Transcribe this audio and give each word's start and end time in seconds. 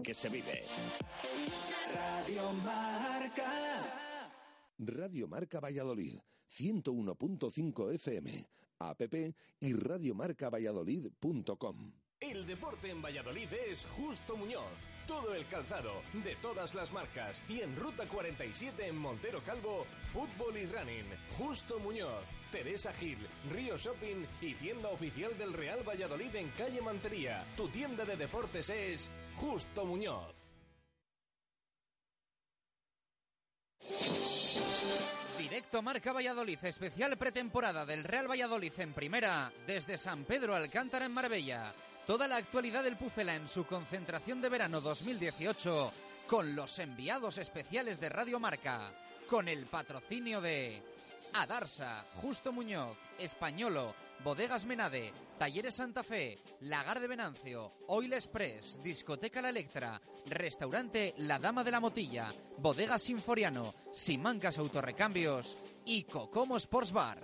que 0.00 0.14
se 0.14 0.28
vive. 0.28 0.62
Radio 1.92 2.52
Marca. 2.64 3.50
Radio 4.78 5.26
Marca 5.28 5.60
Valladolid, 5.60 6.18
101.5 6.50 7.94
FM, 7.94 8.44
app 8.78 9.02
y 9.60 9.72
radiomarcavalladolid.com. 9.74 11.92
El 12.20 12.46
deporte 12.46 12.90
en 12.90 13.02
Valladolid 13.02 13.52
es 13.68 13.84
Justo 13.86 14.36
Muñoz. 14.36 14.62
Todo 15.06 15.34
el 15.34 15.46
calzado, 15.46 16.02
de 16.12 16.36
todas 16.36 16.74
las 16.74 16.92
marcas. 16.92 17.42
Y 17.48 17.60
en 17.60 17.76
Ruta 17.76 18.06
47 18.06 18.86
en 18.86 18.96
Montero 18.96 19.42
Calvo, 19.44 19.86
fútbol 20.12 20.56
y 20.56 20.66
running. 20.66 21.06
Justo 21.36 21.78
Muñoz, 21.80 22.24
Teresa 22.50 22.92
Gil, 22.92 23.18
Río 23.50 23.76
Shopping 23.76 24.24
y 24.40 24.54
tienda 24.54 24.88
oficial 24.90 25.36
del 25.36 25.52
Real 25.52 25.86
Valladolid 25.86 26.34
en 26.36 26.48
calle 26.50 26.80
Mantería. 26.80 27.44
Tu 27.56 27.68
tienda 27.68 28.04
de 28.04 28.16
deportes 28.16 28.70
es 28.70 29.10
Justo 29.36 29.84
Muñoz. 29.84 30.42
Directo 35.38 35.82
Marca 35.82 36.12
Valladolid, 36.12 36.64
especial 36.64 37.16
pretemporada 37.18 37.84
del 37.84 38.04
Real 38.04 38.30
Valladolid 38.30 38.72
en 38.78 38.92
primera, 38.92 39.52
desde 39.66 39.98
San 39.98 40.24
Pedro 40.24 40.54
Alcántara 40.54 41.06
en 41.06 41.12
Marbella. 41.12 41.74
Toda 42.06 42.26
la 42.26 42.36
actualidad 42.36 42.82
del 42.82 42.96
Pucela 42.96 43.36
en 43.36 43.46
su 43.46 43.64
concentración 43.64 44.40
de 44.40 44.48
verano 44.48 44.80
2018 44.80 45.92
con 46.26 46.56
los 46.56 46.78
enviados 46.80 47.38
especiales 47.38 48.00
de 48.00 48.08
Radio 48.08 48.40
Marca, 48.40 48.90
con 49.28 49.46
el 49.46 49.66
patrocinio 49.66 50.40
de 50.40 50.82
Adarsa, 51.34 52.04
Justo 52.20 52.52
Muñoz, 52.52 52.96
Españolo, 53.18 53.94
Bodegas 54.24 54.64
Menade, 54.64 55.12
Talleres 55.38 55.76
Santa 55.76 56.02
Fe, 56.02 56.38
Lagar 56.60 56.98
de 56.98 57.06
Venancio, 57.06 57.72
Oil 57.86 58.12
Express, 58.12 58.82
Discoteca 58.82 59.40
La 59.40 59.50
Electra, 59.50 60.00
Restaurante 60.26 61.14
La 61.18 61.38
Dama 61.38 61.62
de 61.62 61.70
la 61.70 61.80
Motilla, 61.80 62.28
Bodegas 62.58 63.02
Sinforiano, 63.02 63.74
Simancas 63.92 64.58
Autorrecambios 64.58 65.56
y 65.84 66.02
Cocomo 66.02 66.56
Sports 66.56 66.92
Bar. 66.92 67.18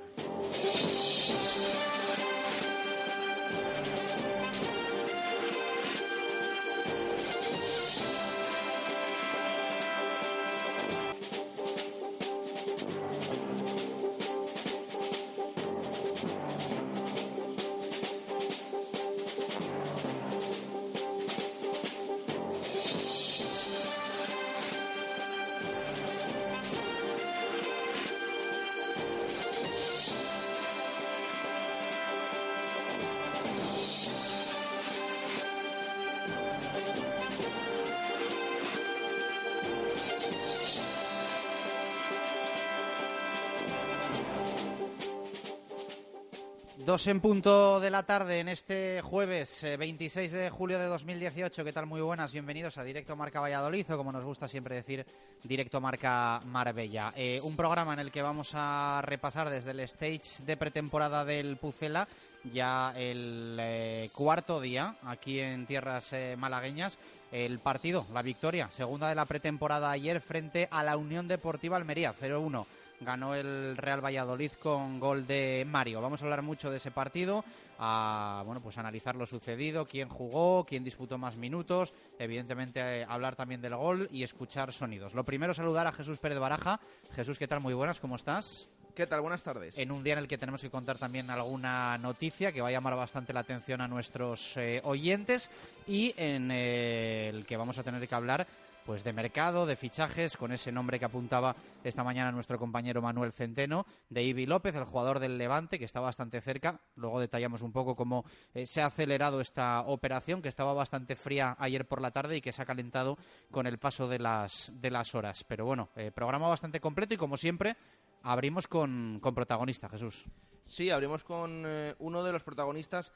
2 46.88 47.06
en 47.08 47.20
punto 47.20 47.80
de 47.80 47.90
la 47.90 48.04
tarde 48.04 48.40
en 48.40 48.48
este 48.48 49.02
jueves 49.02 49.62
26 49.78 50.32
eh, 50.32 50.36
de 50.38 50.48
julio 50.48 50.78
de 50.78 50.86
2018. 50.86 51.62
¿Qué 51.62 51.70
tal? 51.74 51.84
Muy 51.84 52.00
buenas, 52.00 52.32
bienvenidos 52.32 52.78
a 52.78 52.82
Directo 52.82 53.14
Marca 53.14 53.40
Valladolid, 53.40 53.92
o 53.92 53.96
como 53.98 54.10
nos 54.10 54.24
gusta 54.24 54.48
siempre 54.48 54.76
decir, 54.76 55.04
Directo 55.44 55.82
Marca 55.82 56.40
Marbella. 56.46 57.12
Eh, 57.14 57.42
un 57.42 57.56
programa 57.56 57.92
en 57.92 57.98
el 57.98 58.10
que 58.10 58.22
vamos 58.22 58.52
a 58.54 59.02
repasar 59.04 59.50
desde 59.50 59.72
el 59.72 59.80
stage 59.80 60.42
de 60.46 60.56
pretemporada 60.56 61.26
del 61.26 61.58
Pucela, 61.58 62.08
ya 62.54 62.94
el 62.96 63.58
eh, 63.60 64.08
cuarto 64.14 64.58
día 64.58 64.96
aquí 65.02 65.40
en 65.40 65.66
tierras 65.66 66.14
malagueñas, 66.38 66.98
el 67.30 67.58
partido, 67.58 68.06
la 68.14 68.22
victoria, 68.22 68.70
segunda 68.70 69.10
de 69.10 69.14
la 69.14 69.26
pretemporada 69.26 69.90
ayer 69.90 70.22
frente 70.22 70.68
a 70.70 70.82
la 70.82 70.96
Unión 70.96 71.28
Deportiva 71.28 71.76
Almería, 71.76 72.14
0-1 72.18 72.64
ganó 73.01 73.35
el 73.35 73.77
Real 73.77 74.05
Valladolid 74.05 74.53
con 74.53 74.98
gol 75.01 75.27
de 75.27 75.67
Mario. 75.69 76.01
Vamos 76.01 76.20
a 76.20 76.25
hablar 76.25 76.42
mucho 76.42 76.70
de 76.70 76.79
ese 76.79 76.91
partido, 76.91 77.45
a 77.79 78.42
bueno, 78.45 78.61
pues 78.61 78.79
analizar 78.79 79.17
lo 79.17 79.27
sucedido, 79.27 79.86
quién 79.86 80.09
jugó, 80.09 80.64
quién 80.64 80.85
disputó 80.85 81.19
más 81.19 81.36
minutos, 81.36 81.92
evidentemente 82.19 82.81
eh, 82.81 83.07
hablar 83.09 83.36
también 83.36 83.61
del 83.61 83.77
gol 83.77 84.09
y 84.13 84.23
escuchar 84.23 84.73
sonidos. 84.73 85.14
Lo 85.14 85.25
primero 85.25 85.55
saludar 85.55 85.86
a 85.86 85.92
Jesús 85.92 86.19
Pérez 86.19 86.39
Baraja. 86.39 86.81
Jesús, 87.14 87.39
¿qué 87.39 87.48
tal? 87.48 87.61
Muy 87.61 87.75
buenas, 87.75 88.01
¿cómo 88.01 88.17
estás? 88.17 88.69
¿Qué 88.98 89.07
tal? 89.07 89.20
Buenas 89.20 89.45
tardes. 89.45 89.79
En 89.79 89.92
un 89.92 90.03
día 90.03 90.15
en 90.15 90.19
el 90.19 90.27
que 90.27 90.39
tenemos 90.39 90.61
que 90.61 90.70
contar 90.70 90.98
también 90.98 91.30
alguna 91.30 91.97
noticia 91.98 92.51
que 92.51 92.61
va 92.61 92.67
a 92.67 92.73
llamar 92.73 92.97
bastante 92.97 93.33
la 93.33 93.41
atención 93.41 93.80
a 93.80 93.86
nuestros 93.86 94.57
eh, 94.57 94.80
oyentes 94.83 95.51
y 95.86 96.13
en 96.17 96.51
eh, 96.51 97.29
el 97.29 97.47
que 97.47 97.57
vamos 97.57 97.79
a 97.79 97.85
tener 97.85 98.09
que 98.09 98.15
hablar 98.17 98.45
pues 98.88 99.04
de 99.04 99.12
mercado, 99.12 99.66
de 99.66 99.76
fichajes, 99.76 100.38
con 100.38 100.50
ese 100.50 100.72
nombre 100.72 100.98
que 100.98 101.04
apuntaba 101.04 101.54
esta 101.84 102.02
mañana 102.02 102.32
nuestro 102.32 102.58
compañero 102.58 103.02
Manuel 103.02 103.34
Centeno, 103.34 103.84
de 104.08 104.22
Ibi 104.22 104.46
López, 104.46 104.74
el 104.76 104.84
jugador 104.84 105.18
del 105.18 105.36
Levante, 105.36 105.78
que 105.78 105.84
está 105.84 106.00
bastante 106.00 106.40
cerca. 106.40 106.80
Luego 106.96 107.20
detallamos 107.20 107.60
un 107.60 107.70
poco 107.70 107.94
cómo 107.94 108.24
eh, 108.54 108.64
se 108.64 108.80
ha 108.80 108.86
acelerado 108.86 109.42
esta 109.42 109.82
operación, 109.82 110.40
que 110.40 110.48
estaba 110.48 110.72
bastante 110.72 111.16
fría 111.16 111.54
ayer 111.58 111.86
por 111.86 112.00
la 112.00 112.12
tarde 112.12 112.38
y 112.38 112.40
que 112.40 112.50
se 112.50 112.62
ha 112.62 112.64
calentado 112.64 113.18
con 113.50 113.66
el 113.66 113.76
paso 113.76 114.08
de 114.08 114.20
las, 114.20 114.72
de 114.76 114.90
las 114.90 115.14
horas. 115.14 115.44
Pero 115.44 115.66
bueno, 115.66 115.90
eh, 115.94 116.10
programa 116.10 116.48
bastante 116.48 116.80
completo 116.80 117.12
y 117.12 117.18
como 117.18 117.36
siempre, 117.36 117.76
abrimos 118.23 118.67
con, 118.67 119.18
con 119.20 119.34
protagonista, 119.34 119.89
Jesús. 119.89 120.24
Sí, 120.64 120.90
abrimos 120.90 121.24
con 121.24 121.64
eh, 121.67 121.95
uno 121.98 122.23
de 122.23 122.33
los 122.33 122.42
protagonistas. 122.42 123.12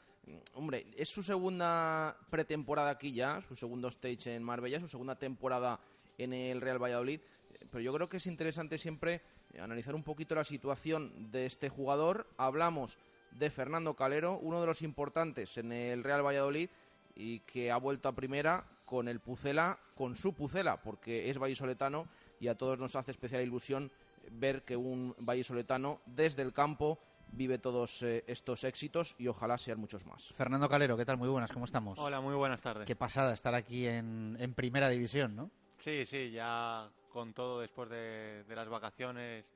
Hombre, 0.55 0.87
es 0.97 1.09
su 1.09 1.21
segunda 1.21 2.17
pretemporada 2.29 2.89
aquí 2.89 3.13
ya, 3.13 3.41
su 3.41 3.55
segundo 3.55 3.89
stage 3.89 4.35
en 4.35 4.41
Marbella, 4.41 4.79
su 4.79 4.87
segunda 4.87 5.15
temporada 5.15 5.79
en 6.17 6.33
el 6.33 6.61
Real 6.61 6.81
Valladolid. 6.81 7.21
Pero 7.69 7.81
yo 7.81 7.93
creo 7.93 8.09
que 8.09 8.17
es 8.17 8.25
interesante 8.25 8.77
siempre 8.77 9.21
eh, 9.53 9.61
analizar 9.61 9.93
un 9.93 10.03
poquito 10.03 10.33
la 10.33 10.43
situación 10.43 11.31
de 11.31 11.45
este 11.45 11.69
jugador. 11.69 12.27
Hablamos 12.37 12.97
de 13.31 13.49
Fernando 13.49 13.95
Calero, 13.95 14.39
uno 14.39 14.59
de 14.59 14.67
los 14.67 14.81
importantes 14.81 15.57
en 15.57 15.71
el 15.71 16.03
Real 16.03 16.25
Valladolid 16.25 16.69
y 17.15 17.39
que 17.41 17.71
ha 17.71 17.77
vuelto 17.77 18.09
a 18.09 18.15
primera 18.15 18.65
con 18.85 19.07
el 19.07 19.19
Pucela, 19.19 19.79
con 19.95 20.15
su 20.15 20.33
Pucela, 20.33 20.81
porque 20.81 21.29
es 21.29 21.37
vallisoletano 21.37 22.07
y 22.39 22.47
a 22.47 22.55
todos 22.55 22.79
nos 22.79 22.95
hace 22.95 23.11
especial 23.11 23.41
ilusión 23.41 23.91
ver 24.31 24.63
que 24.63 24.75
un 24.75 25.15
vallisoletano 25.19 26.01
desde 26.05 26.41
el 26.41 26.53
campo 26.53 26.99
vive 27.31 27.57
todos 27.57 28.03
eh, 28.03 28.23
estos 28.27 28.63
éxitos 28.63 29.15
y 29.17 29.27
ojalá 29.27 29.57
sean 29.57 29.79
muchos 29.79 30.05
más. 30.05 30.31
Fernando 30.33 30.69
Calero, 30.69 30.95
¿qué 30.95 31.05
tal? 31.05 31.17
Muy 31.17 31.29
buenas, 31.29 31.51
¿cómo 31.51 31.65
estamos? 31.65 31.97
Hola, 31.99 32.21
muy 32.21 32.35
buenas 32.35 32.61
tardes. 32.61 32.85
Qué 32.85 32.95
pasada 32.95 33.33
estar 33.33 33.55
aquí 33.55 33.87
en, 33.87 34.37
en 34.39 34.53
primera 34.53 34.87
división, 34.89 35.35
¿no? 35.35 35.49
Sí, 35.77 36.05
sí, 36.05 36.31
ya 36.31 36.89
con 37.11 37.33
todo 37.33 37.59
después 37.59 37.89
de, 37.89 38.43
de 38.43 38.55
las 38.55 38.69
vacaciones 38.69 39.51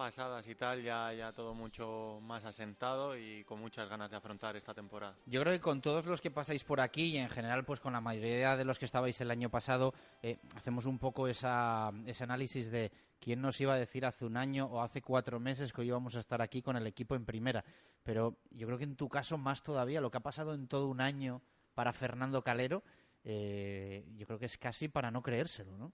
pasadas 0.00 0.48
y 0.48 0.54
tal, 0.54 0.82
ya, 0.82 1.12
ya 1.12 1.30
todo 1.30 1.52
mucho 1.52 2.20
más 2.22 2.42
asentado 2.46 3.18
y 3.18 3.44
con 3.44 3.60
muchas 3.60 3.86
ganas 3.86 4.10
de 4.10 4.16
afrontar 4.16 4.56
esta 4.56 4.72
temporada. 4.72 5.14
Yo 5.26 5.42
creo 5.42 5.52
que 5.52 5.60
con 5.60 5.82
todos 5.82 6.06
los 6.06 6.22
que 6.22 6.30
pasáis 6.30 6.64
por 6.64 6.80
aquí 6.80 7.08
y 7.08 7.18
en 7.18 7.28
general 7.28 7.66
pues 7.66 7.80
con 7.80 7.92
la 7.92 8.00
mayoría 8.00 8.56
de 8.56 8.64
los 8.64 8.78
que 8.78 8.86
estabais 8.86 9.20
el 9.20 9.30
año 9.30 9.50
pasado, 9.50 9.92
eh, 10.22 10.38
hacemos 10.56 10.86
un 10.86 10.98
poco 10.98 11.28
esa, 11.28 11.92
ese 12.06 12.24
análisis 12.24 12.70
de 12.70 12.90
quién 13.18 13.42
nos 13.42 13.60
iba 13.60 13.74
a 13.74 13.76
decir 13.76 14.06
hace 14.06 14.24
un 14.24 14.38
año 14.38 14.64
o 14.72 14.80
hace 14.80 15.02
cuatro 15.02 15.38
meses 15.38 15.70
que 15.70 15.82
hoy 15.82 15.88
íbamos 15.88 16.16
a 16.16 16.20
estar 16.20 16.40
aquí 16.40 16.62
con 16.62 16.78
el 16.78 16.86
equipo 16.86 17.14
en 17.14 17.26
primera. 17.26 17.62
Pero 18.02 18.38
yo 18.52 18.66
creo 18.68 18.78
que 18.78 18.84
en 18.84 18.96
tu 18.96 19.10
caso 19.10 19.36
más 19.36 19.62
todavía, 19.62 20.00
lo 20.00 20.10
que 20.10 20.16
ha 20.16 20.22
pasado 20.22 20.54
en 20.54 20.66
todo 20.66 20.88
un 20.88 21.02
año 21.02 21.42
para 21.74 21.92
Fernando 21.92 22.40
Calero, 22.40 22.82
eh, 23.22 24.06
yo 24.16 24.26
creo 24.26 24.38
que 24.38 24.46
es 24.46 24.56
casi 24.56 24.88
para 24.88 25.10
no 25.10 25.20
creérselo, 25.20 25.76
¿no? 25.76 25.92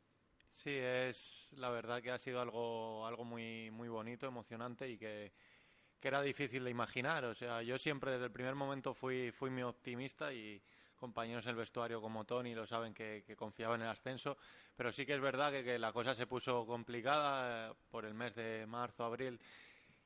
Sí, 0.56 0.70
es 0.72 1.52
la 1.58 1.68
verdad 1.68 2.02
que 2.02 2.10
ha 2.10 2.18
sido 2.18 2.40
algo, 2.40 3.06
algo 3.06 3.24
muy, 3.24 3.70
muy 3.70 3.88
bonito, 3.90 4.26
emocionante 4.26 4.88
y 4.88 4.96
que, 4.96 5.30
que 6.00 6.08
era 6.08 6.22
difícil 6.22 6.64
de 6.64 6.70
imaginar. 6.70 7.24
O 7.26 7.34
sea, 7.34 7.62
yo 7.62 7.78
siempre 7.78 8.12
desde 8.12 8.26
el 8.26 8.32
primer 8.32 8.54
momento 8.54 8.94
fui, 8.94 9.32
fui 9.32 9.50
muy 9.50 9.62
optimista 9.64 10.32
y 10.32 10.62
compañeros 10.96 11.44
en 11.46 11.50
el 11.50 11.56
vestuario 11.56 12.00
como 12.00 12.24
Tony 12.24 12.54
lo 12.54 12.66
saben 12.66 12.94
que, 12.94 13.22
que 13.26 13.36
confiaba 13.36 13.74
en 13.76 13.82
el 13.82 13.88
ascenso, 13.88 14.38
pero 14.76 14.92
sí 14.92 15.06
que 15.06 15.14
es 15.14 15.20
verdad 15.20 15.52
que, 15.52 15.62
que 15.64 15.78
la 15.78 15.92
cosa 15.92 16.14
se 16.14 16.26
puso 16.26 16.66
complicada 16.66 17.72
eh, 17.72 17.74
por 17.90 18.06
el 18.06 18.14
mes 18.14 18.34
de 18.34 18.66
marzo, 18.66 19.04
abril 19.04 19.38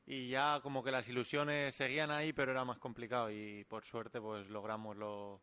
y 0.06 0.28
ya 0.30 0.60
como 0.62 0.82
que 0.84 0.90
las 0.92 1.08
ilusiones 1.08 1.74
seguían 1.76 2.10
ahí, 2.10 2.32
pero 2.32 2.52
era 2.52 2.64
más 2.64 2.78
complicado 2.78 3.30
y 3.30 3.64
por 3.64 3.84
suerte 3.84 4.20
pues 4.20 4.48
logramos 4.50 4.96
lo, 4.96 5.42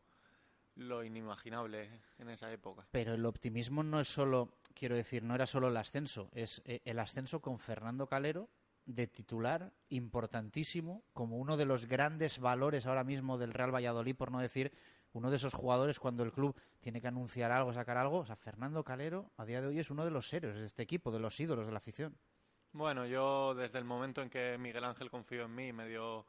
lo 0.78 1.04
inimaginable 1.04 2.02
en 2.18 2.30
esa 2.30 2.52
época. 2.52 2.88
Pero 2.92 3.14
el 3.14 3.26
optimismo 3.26 3.84
no 3.84 4.00
es 4.00 4.08
solo, 4.08 4.58
quiero 4.74 4.96
decir, 4.96 5.24
no 5.24 5.36
era 5.36 5.46
solo 5.46 5.68
el 5.68 5.78
ascenso, 5.78 6.30
es 6.34 6.62
eh, 6.66 6.82
el 6.86 7.00
ascenso 7.00 7.42
con 7.42 7.58
Fernando 7.60 8.08
Calero 8.08 8.50
de 8.86 9.08
titular 9.08 9.74
importantísimo, 9.90 11.04
como 11.14 11.38
uno 11.38 11.58
de 11.58 11.66
los 11.66 11.88
grandes 11.88 12.40
valores 12.40 12.86
ahora 12.86 13.04
mismo 13.04 13.38
del 13.38 13.54
Real 13.54 13.74
Valladolid, 13.74 14.16
por 14.16 14.32
no 14.32 14.40
decir 14.40 14.72
uno 15.12 15.30
de 15.30 15.36
esos 15.36 15.54
jugadores 15.54 16.00
cuando 16.00 16.24
el 16.24 16.32
club 16.32 16.56
tiene 16.80 17.02
que 17.02 17.08
anunciar 17.08 17.52
algo, 17.52 17.74
sacar 17.74 17.98
algo. 17.98 18.20
O 18.20 18.26
sea, 18.26 18.36
Fernando 18.36 18.84
Calero 18.84 19.32
a 19.36 19.46
día 19.46 19.62
de 19.62 19.68
hoy 19.68 19.80
es 19.80 19.90
uno 19.90 20.06
de 20.06 20.12
los 20.12 20.30
serios 20.30 20.56
de 20.56 20.66
este 20.66 20.84
equipo, 20.84 21.12
de 21.12 21.20
los 21.20 21.38
ídolos 21.40 21.66
de 21.66 21.72
la 21.72 21.80
afición. 21.80 22.18
Bueno, 22.72 23.06
yo 23.06 23.56
desde 23.56 23.80
el 23.80 23.86
momento 23.86 24.22
en 24.22 24.30
que 24.30 24.58
Miguel 24.58 24.84
Ángel 24.84 25.10
confió 25.10 25.46
en 25.46 25.56
mí 25.56 25.68
y 25.70 25.74
me 25.74 25.88
dio, 25.88 26.26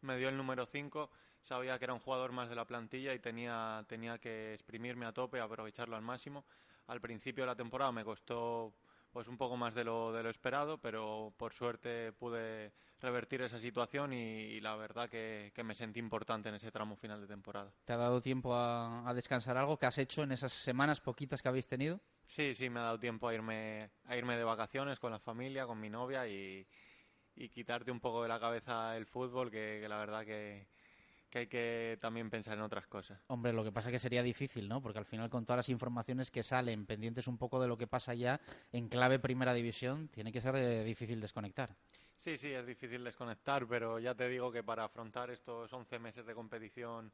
me 0.00 0.18
dio 0.18 0.28
el 0.28 0.36
número 0.36 0.66
5, 0.66 1.10
sabía 1.42 1.78
que 1.78 1.84
era 1.84 1.94
un 1.94 2.00
jugador 2.00 2.32
más 2.32 2.48
de 2.48 2.56
la 2.56 2.64
plantilla 2.64 3.14
y 3.14 3.18
tenía, 3.18 3.84
tenía 3.88 4.18
que 4.18 4.54
exprimirme 4.54 5.06
a 5.06 5.12
tope, 5.12 5.40
aprovecharlo 5.40 5.96
al 5.96 6.02
máximo. 6.02 6.44
Al 6.86 7.00
principio 7.00 7.44
de 7.44 7.48
la 7.48 7.56
temporada 7.56 7.92
me 7.92 8.04
costó 8.04 8.74
pues 9.12 9.28
un 9.28 9.36
poco 9.36 9.56
más 9.56 9.74
de 9.74 9.84
lo, 9.84 10.12
de 10.12 10.22
lo 10.22 10.30
esperado, 10.30 10.78
pero 10.78 11.34
por 11.36 11.52
suerte 11.52 12.12
pude 12.12 12.72
revertir 13.00 13.42
esa 13.42 13.60
situación 13.60 14.12
y, 14.12 14.16
y 14.16 14.60
la 14.60 14.74
verdad 14.76 15.08
que, 15.08 15.52
que, 15.54 15.62
me 15.62 15.74
sentí 15.74 16.00
importante 16.00 16.48
en 16.48 16.54
ese 16.54 16.70
tramo 16.70 16.96
final 16.96 17.20
de 17.20 17.26
temporada. 17.26 17.72
¿Te 17.84 17.92
ha 17.92 17.98
dado 17.98 18.22
tiempo 18.22 18.54
a, 18.54 19.06
a, 19.06 19.12
descansar 19.12 19.58
algo 19.58 19.76
que 19.76 19.86
has 19.86 19.98
hecho 19.98 20.22
en 20.22 20.32
esas 20.32 20.52
semanas 20.52 21.00
poquitas 21.00 21.42
que 21.42 21.48
habéis 21.48 21.68
tenido? 21.68 22.00
Sí, 22.26 22.54
sí, 22.54 22.70
me 22.70 22.80
ha 22.80 22.84
dado 22.84 23.00
tiempo 23.00 23.28
a 23.28 23.34
irme, 23.34 23.90
a 24.04 24.16
irme 24.16 24.36
de 24.36 24.44
vacaciones 24.44 24.98
con 24.98 25.12
la 25.12 25.18
familia, 25.18 25.66
con 25.66 25.78
mi 25.78 25.90
novia 25.90 26.26
y, 26.26 26.66
y 27.34 27.48
quitarte 27.50 27.90
un 27.90 28.00
poco 28.00 28.22
de 28.22 28.28
la 28.28 28.40
cabeza 28.40 28.96
el 28.96 29.04
fútbol, 29.04 29.50
que, 29.50 29.80
que 29.82 29.88
la 29.88 29.98
verdad 29.98 30.24
que, 30.24 30.68
que 31.32 31.38
hay 31.38 31.46
que 31.46 31.98
también 31.98 32.28
pensar 32.28 32.58
en 32.58 32.62
otras 32.62 32.86
cosas. 32.86 33.18
Hombre, 33.28 33.54
lo 33.54 33.64
que 33.64 33.72
pasa 33.72 33.88
es 33.88 33.92
que 33.92 33.98
sería 33.98 34.22
difícil, 34.22 34.68
¿no? 34.68 34.82
Porque 34.82 34.98
al 34.98 35.06
final 35.06 35.30
con 35.30 35.46
todas 35.46 35.60
las 35.60 35.68
informaciones 35.70 36.30
que 36.30 36.42
salen, 36.42 36.84
pendientes 36.84 37.26
un 37.26 37.38
poco 37.38 37.58
de 37.60 37.66
lo 37.66 37.78
que 37.78 37.86
pasa 37.86 38.12
ya 38.12 38.38
en 38.70 38.88
clave 38.88 39.18
primera 39.18 39.54
división, 39.54 40.08
tiene 40.08 40.30
que 40.30 40.42
ser 40.42 40.54
eh, 40.56 40.84
difícil 40.84 41.22
desconectar. 41.22 41.74
Sí, 42.18 42.36
sí, 42.36 42.52
es 42.52 42.66
difícil 42.66 43.02
desconectar, 43.02 43.66
pero 43.66 43.98
ya 43.98 44.14
te 44.14 44.28
digo 44.28 44.52
que 44.52 44.62
para 44.62 44.84
afrontar 44.84 45.30
estos 45.30 45.72
11 45.72 45.98
meses 45.98 46.26
de 46.26 46.34
competición 46.34 47.10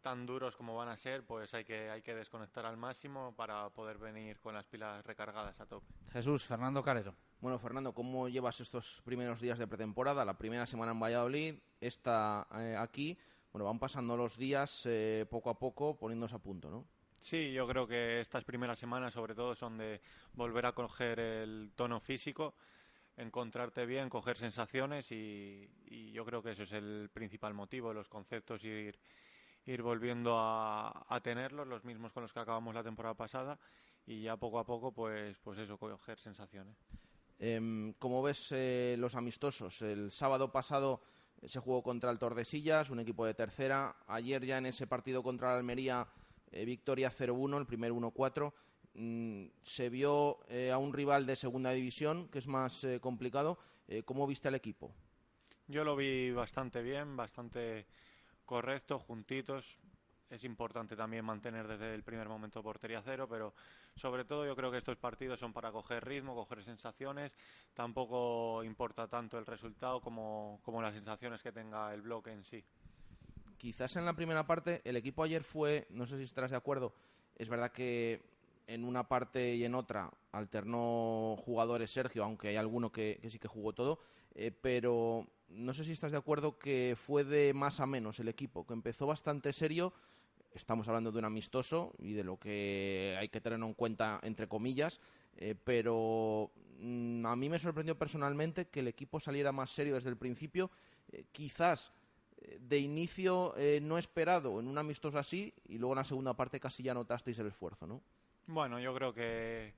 tan 0.00 0.26
duros 0.26 0.56
como 0.56 0.76
van 0.76 0.88
a 0.88 0.96
ser, 0.96 1.24
pues 1.24 1.52
hay 1.54 1.64
que, 1.64 1.90
hay 1.90 2.02
que 2.02 2.14
desconectar 2.14 2.64
al 2.66 2.76
máximo 2.76 3.34
para 3.36 3.68
poder 3.70 3.98
venir 3.98 4.38
con 4.40 4.54
las 4.54 4.66
pilas 4.66 5.04
recargadas 5.04 5.60
a 5.60 5.66
tope. 5.66 5.86
Jesús, 6.12 6.44
Fernando 6.44 6.82
Calero. 6.82 7.14
Bueno, 7.40 7.58
Fernando, 7.58 7.92
¿cómo 7.92 8.28
llevas 8.28 8.60
estos 8.60 9.02
primeros 9.04 9.40
días 9.40 9.58
de 9.58 9.66
pretemporada? 9.66 10.24
La 10.24 10.38
primera 10.38 10.66
semana 10.66 10.92
en 10.92 11.00
Valladolid, 11.00 11.54
esta 11.80 12.46
eh, 12.56 12.76
aquí. 12.76 13.18
Bueno, 13.52 13.64
van 13.64 13.78
pasando 13.78 14.16
los 14.16 14.36
días 14.36 14.82
eh, 14.86 15.26
poco 15.30 15.50
a 15.50 15.58
poco 15.58 15.96
poniéndose 15.96 16.34
a 16.34 16.38
punto, 16.38 16.70
¿no? 16.70 16.84
Sí, 17.20 17.52
yo 17.52 17.66
creo 17.66 17.86
que 17.86 18.20
estas 18.20 18.44
primeras 18.44 18.78
semanas 18.78 19.12
sobre 19.12 19.34
todo 19.34 19.54
son 19.54 19.78
de 19.78 20.00
volver 20.34 20.66
a 20.66 20.72
coger 20.72 21.18
el 21.18 21.72
tono 21.74 21.98
físico, 21.98 22.54
encontrarte 23.16 23.86
bien, 23.86 24.08
coger 24.08 24.36
sensaciones 24.36 25.10
y, 25.10 25.68
y 25.86 26.12
yo 26.12 26.24
creo 26.24 26.42
que 26.42 26.52
eso 26.52 26.62
es 26.62 26.72
el 26.72 27.10
principal 27.12 27.54
motivo, 27.54 27.92
los 27.92 28.08
conceptos 28.08 28.62
ir 28.62 28.98
ir 29.72 29.82
volviendo 29.82 30.38
a, 30.38 31.06
a, 31.08 31.20
tenerlos, 31.20 31.66
los 31.66 31.84
mismos 31.84 32.12
con 32.12 32.22
los 32.22 32.32
que 32.32 32.40
acabamos 32.40 32.74
la 32.74 32.82
temporada 32.82 33.14
pasada, 33.14 33.58
y 34.06 34.22
ya 34.22 34.36
poco 34.36 34.58
a 34.58 34.64
poco, 34.64 34.92
pues, 34.92 35.38
pues 35.38 35.58
eso, 35.58 35.78
coger 35.78 36.18
sensaciones. 36.18 36.76
Eh, 37.38 37.92
¿Cómo 37.98 38.22
ves 38.22 38.48
eh, 38.50 38.96
los 38.98 39.14
amistosos? 39.14 39.82
El 39.82 40.10
sábado 40.10 40.50
pasado 40.50 41.00
se 41.46 41.60
jugó 41.60 41.82
contra 41.82 42.10
el 42.10 42.18
Tordesillas, 42.18 42.90
un 42.90 43.00
equipo 43.00 43.24
de 43.24 43.34
tercera. 43.34 43.96
Ayer 44.06 44.44
ya 44.44 44.58
en 44.58 44.66
ese 44.66 44.86
partido 44.86 45.22
contra 45.22 45.52
la 45.52 45.58
Almería, 45.58 46.06
eh, 46.50 46.64
victoria 46.64 47.10
0-1, 47.10 47.58
el 47.58 47.66
primer 47.66 47.92
1-4. 47.92 48.52
Mm, 48.94 49.46
se 49.60 49.88
vio 49.88 50.40
eh, 50.48 50.70
a 50.72 50.78
un 50.78 50.92
rival 50.92 51.26
de 51.26 51.36
segunda 51.36 51.70
división, 51.70 52.28
que 52.28 52.38
es 52.38 52.46
más 52.46 52.84
eh, 52.84 53.00
complicado. 53.00 53.58
¿Cómo 54.04 54.26
viste 54.26 54.48
al 54.48 54.54
equipo? 54.54 54.92
Yo 55.66 55.82
lo 55.82 55.96
vi 55.96 56.30
bastante 56.30 56.82
bien, 56.82 57.16
bastante 57.16 57.86
correcto, 58.48 58.98
juntitos. 58.98 59.78
Es 60.30 60.42
importante 60.42 60.96
también 60.96 61.24
mantener 61.24 61.68
desde 61.68 61.94
el 61.94 62.02
primer 62.02 62.28
momento 62.28 62.62
portería 62.62 63.02
cero, 63.04 63.26
pero 63.28 63.52
sobre 63.94 64.24
todo 64.24 64.46
yo 64.46 64.56
creo 64.56 64.70
que 64.70 64.78
estos 64.78 64.96
partidos 64.96 65.38
son 65.38 65.52
para 65.52 65.70
coger 65.70 66.04
ritmo, 66.04 66.34
coger 66.34 66.64
sensaciones. 66.64 67.32
Tampoco 67.74 68.64
importa 68.64 69.06
tanto 69.06 69.38
el 69.38 69.44
resultado 69.44 70.00
como, 70.00 70.60
como 70.64 70.80
las 70.80 70.94
sensaciones 70.94 71.42
que 71.42 71.52
tenga 71.52 71.92
el 71.92 72.00
bloque 72.00 72.32
en 72.32 72.42
sí. 72.44 72.64
Quizás 73.58 73.96
en 73.96 74.06
la 74.06 74.14
primera 74.14 74.46
parte 74.46 74.80
el 74.84 74.96
equipo 74.96 75.22
ayer 75.22 75.44
fue, 75.44 75.86
no 75.90 76.06
sé 76.06 76.16
si 76.16 76.24
estarás 76.24 76.50
de 76.50 76.56
acuerdo, 76.56 76.94
es 77.36 77.48
verdad 77.48 77.70
que 77.70 78.22
en 78.66 78.84
una 78.84 79.08
parte 79.08 79.56
y 79.56 79.64
en 79.64 79.74
otra 79.74 80.10
alternó 80.32 81.36
jugadores 81.44 81.90
Sergio, 81.90 82.24
aunque 82.24 82.48
hay 82.48 82.56
alguno 82.56 82.90
que, 82.90 83.18
que 83.20 83.30
sí 83.30 83.38
que 83.38 83.48
jugó 83.48 83.72
todo, 83.74 83.98
eh, 84.34 84.52
pero 84.52 85.26
no 85.50 85.72
sé 85.72 85.84
si 85.84 85.92
estás 85.92 86.12
de 86.12 86.18
acuerdo 86.18 86.58
que 86.58 86.96
fue 86.96 87.24
de 87.24 87.54
más 87.54 87.80
a 87.80 87.86
menos 87.86 88.20
el 88.20 88.28
equipo, 88.28 88.66
que 88.66 88.74
empezó 88.74 89.06
bastante 89.06 89.52
serio. 89.52 89.92
Estamos 90.54 90.88
hablando 90.88 91.12
de 91.12 91.18
un 91.18 91.24
amistoso 91.24 91.94
y 91.98 92.14
de 92.14 92.24
lo 92.24 92.38
que 92.38 93.16
hay 93.18 93.28
que 93.28 93.40
tener 93.40 93.60
en 93.60 93.74
cuenta, 93.74 94.18
entre 94.22 94.48
comillas, 94.48 95.00
eh, 95.36 95.54
pero 95.62 96.50
mmm, 96.80 97.24
a 97.26 97.36
mí 97.36 97.48
me 97.48 97.58
sorprendió 97.58 97.96
personalmente 97.96 98.66
que 98.66 98.80
el 98.80 98.88
equipo 98.88 99.20
saliera 99.20 99.52
más 99.52 99.70
serio 99.70 99.94
desde 99.94 100.10
el 100.10 100.16
principio. 100.16 100.70
Eh, 101.12 101.24
quizás 101.32 101.92
eh, 102.38 102.58
de 102.60 102.78
inicio 102.78 103.54
no 103.82 103.98
esperado 103.98 104.58
en 104.58 104.68
un 104.68 104.78
amistoso 104.78 105.18
así 105.18 105.52
y 105.68 105.78
luego 105.78 105.94
en 105.94 105.98
la 105.98 106.04
segunda 106.04 106.34
parte 106.34 106.60
casi 106.60 106.82
ya 106.82 106.94
notasteis 106.94 107.38
el 107.38 107.48
esfuerzo, 107.48 107.86
¿no? 107.86 108.02
Bueno, 108.46 108.80
yo 108.80 108.94
creo 108.94 109.12
que, 109.12 109.74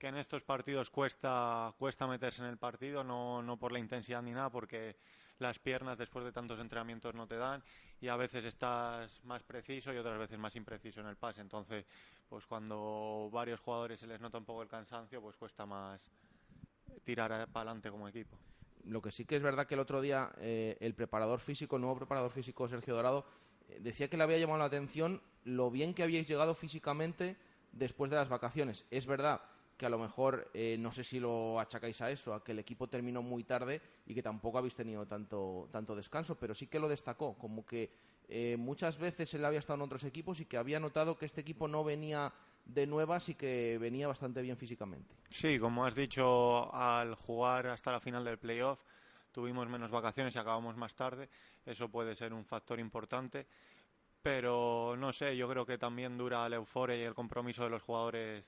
que 0.00 0.08
en 0.08 0.16
estos 0.16 0.42
partidos 0.42 0.88
cuesta, 0.90 1.72
cuesta 1.78 2.06
meterse 2.06 2.42
en 2.42 2.48
el 2.48 2.56
partido, 2.56 3.04
no, 3.04 3.42
no 3.42 3.58
por 3.58 3.70
la 3.70 3.78
intensidad 3.78 4.22
ni 4.22 4.32
nada, 4.32 4.48
porque 4.48 4.96
las 5.38 5.58
piernas 5.58 5.98
después 5.98 6.24
de 6.24 6.32
tantos 6.32 6.58
entrenamientos 6.58 7.14
no 7.14 7.26
te 7.26 7.36
dan 7.36 7.62
y 8.00 8.08
a 8.08 8.16
veces 8.16 8.44
estás 8.46 9.22
más 9.24 9.42
preciso 9.42 9.92
y 9.92 9.98
otras 9.98 10.18
veces 10.18 10.38
más 10.38 10.56
impreciso 10.56 11.00
en 11.00 11.06
el 11.06 11.16
pase. 11.16 11.42
Entonces, 11.42 11.84
pues 12.28 12.46
cuando 12.46 13.28
varios 13.30 13.60
jugadores 13.60 14.00
se 14.00 14.06
les 14.06 14.20
nota 14.20 14.38
un 14.38 14.44
poco 14.46 14.62
el 14.62 14.68
cansancio, 14.68 15.20
pues 15.20 15.36
cuesta 15.36 15.66
más 15.66 16.00
tirar 17.04 17.46
para 17.48 17.70
adelante 17.70 17.90
como 17.90 18.08
equipo. 18.08 18.38
Lo 18.84 19.02
que 19.02 19.10
sí 19.10 19.26
que 19.26 19.36
es 19.36 19.42
verdad 19.42 19.66
que 19.66 19.74
el 19.74 19.80
otro 19.80 20.00
día 20.00 20.32
eh, 20.38 20.78
el 20.80 20.94
preparador 20.94 21.40
físico, 21.40 21.76
el 21.76 21.82
nuevo 21.82 21.98
preparador 21.98 22.30
físico 22.30 22.66
Sergio 22.66 22.94
Dorado, 22.94 23.26
eh, 23.68 23.78
decía 23.80 24.08
que 24.08 24.16
le 24.16 24.22
había 24.22 24.38
llamado 24.38 24.60
la 24.60 24.64
atención 24.64 25.20
lo 25.44 25.70
bien 25.70 25.92
que 25.92 26.02
habíais 26.02 26.26
llegado 26.26 26.54
físicamente 26.54 27.36
después 27.72 28.10
de 28.10 28.16
las 28.16 28.30
vacaciones. 28.30 28.86
Es 28.90 29.04
verdad 29.06 29.42
que 29.80 29.86
a 29.86 29.88
lo 29.88 29.98
mejor 29.98 30.50
eh, 30.52 30.76
no 30.78 30.92
sé 30.92 31.02
si 31.02 31.18
lo 31.18 31.58
achacáis 31.58 32.02
a 32.02 32.10
eso, 32.10 32.34
a 32.34 32.44
que 32.44 32.52
el 32.52 32.58
equipo 32.58 32.86
terminó 32.86 33.22
muy 33.22 33.44
tarde 33.44 33.80
y 34.04 34.14
que 34.14 34.22
tampoco 34.22 34.58
habéis 34.58 34.76
tenido 34.76 35.06
tanto, 35.06 35.70
tanto 35.72 35.96
descanso, 35.96 36.38
pero 36.38 36.54
sí 36.54 36.66
que 36.66 36.78
lo 36.78 36.86
destacó, 36.86 37.32
como 37.38 37.64
que 37.64 37.90
eh, 38.28 38.58
muchas 38.58 38.98
veces 38.98 39.32
él 39.32 39.42
había 39.42 39.58
estado 39.58 39.78
en 39.78 39.86
otros 39.86 40.04
equipos 40.04 40.38
y 40.38 40.44
que 40.44 40.58
había 40.58 40.78
notado 40.80 41.16
que 41.16 41.24
este 41.24 41.40
equipo 41.40 41.66
no 41.66 41.82
venía 41.82 42.30
de 42.66 42.86
nuevas 42.86 43.30
y 43.30 43.34
que 43.36 43.78
venía 43.80 44.06
bastante 44.06 44.42
bien 44.42 44.58
físicamente. 44.58 45.14
Sí, 45.30 45.58
como 45.58 45.86
has 45.86 45.94
dicho, 45.94 46.70
al 46.74 47.14
jugar 47.14 47.68
hasta 47.68 47.90
la 47.90 48.00
final 48.00 48.22
del 48.22 48.36
playoff 48.36 48.80
tuvimos 49.32 49.66
menos 49.66 49.90
vacaciones 49.90 50.34
y 50.34 50.38
acabamos 50.38 50.76
más 50.76 50.94
tarde, 50.94 51.30
eso 51.64 51.88
puede 51.88 52.14
ser 52.14 52.34
un 52.34 52.44
factor 52.44 52.78
importante 52.78 53.46
pero 54.22 54.96
no 54.98 55.14
sé, 55.14 55.34
yo 55.34 55.48
creo 55.48 55.64
que 55.64 55.78
también 55.78 56.18
dura 56.18 56.46
la 56.50 56.56
euforia 56.56 56.94
y 56.94 57.00
el 57.00 57.14
compromiso 57.14 57.64
de 57.64 57.70
los 57.70 57.80
jugadores 57.80 58.44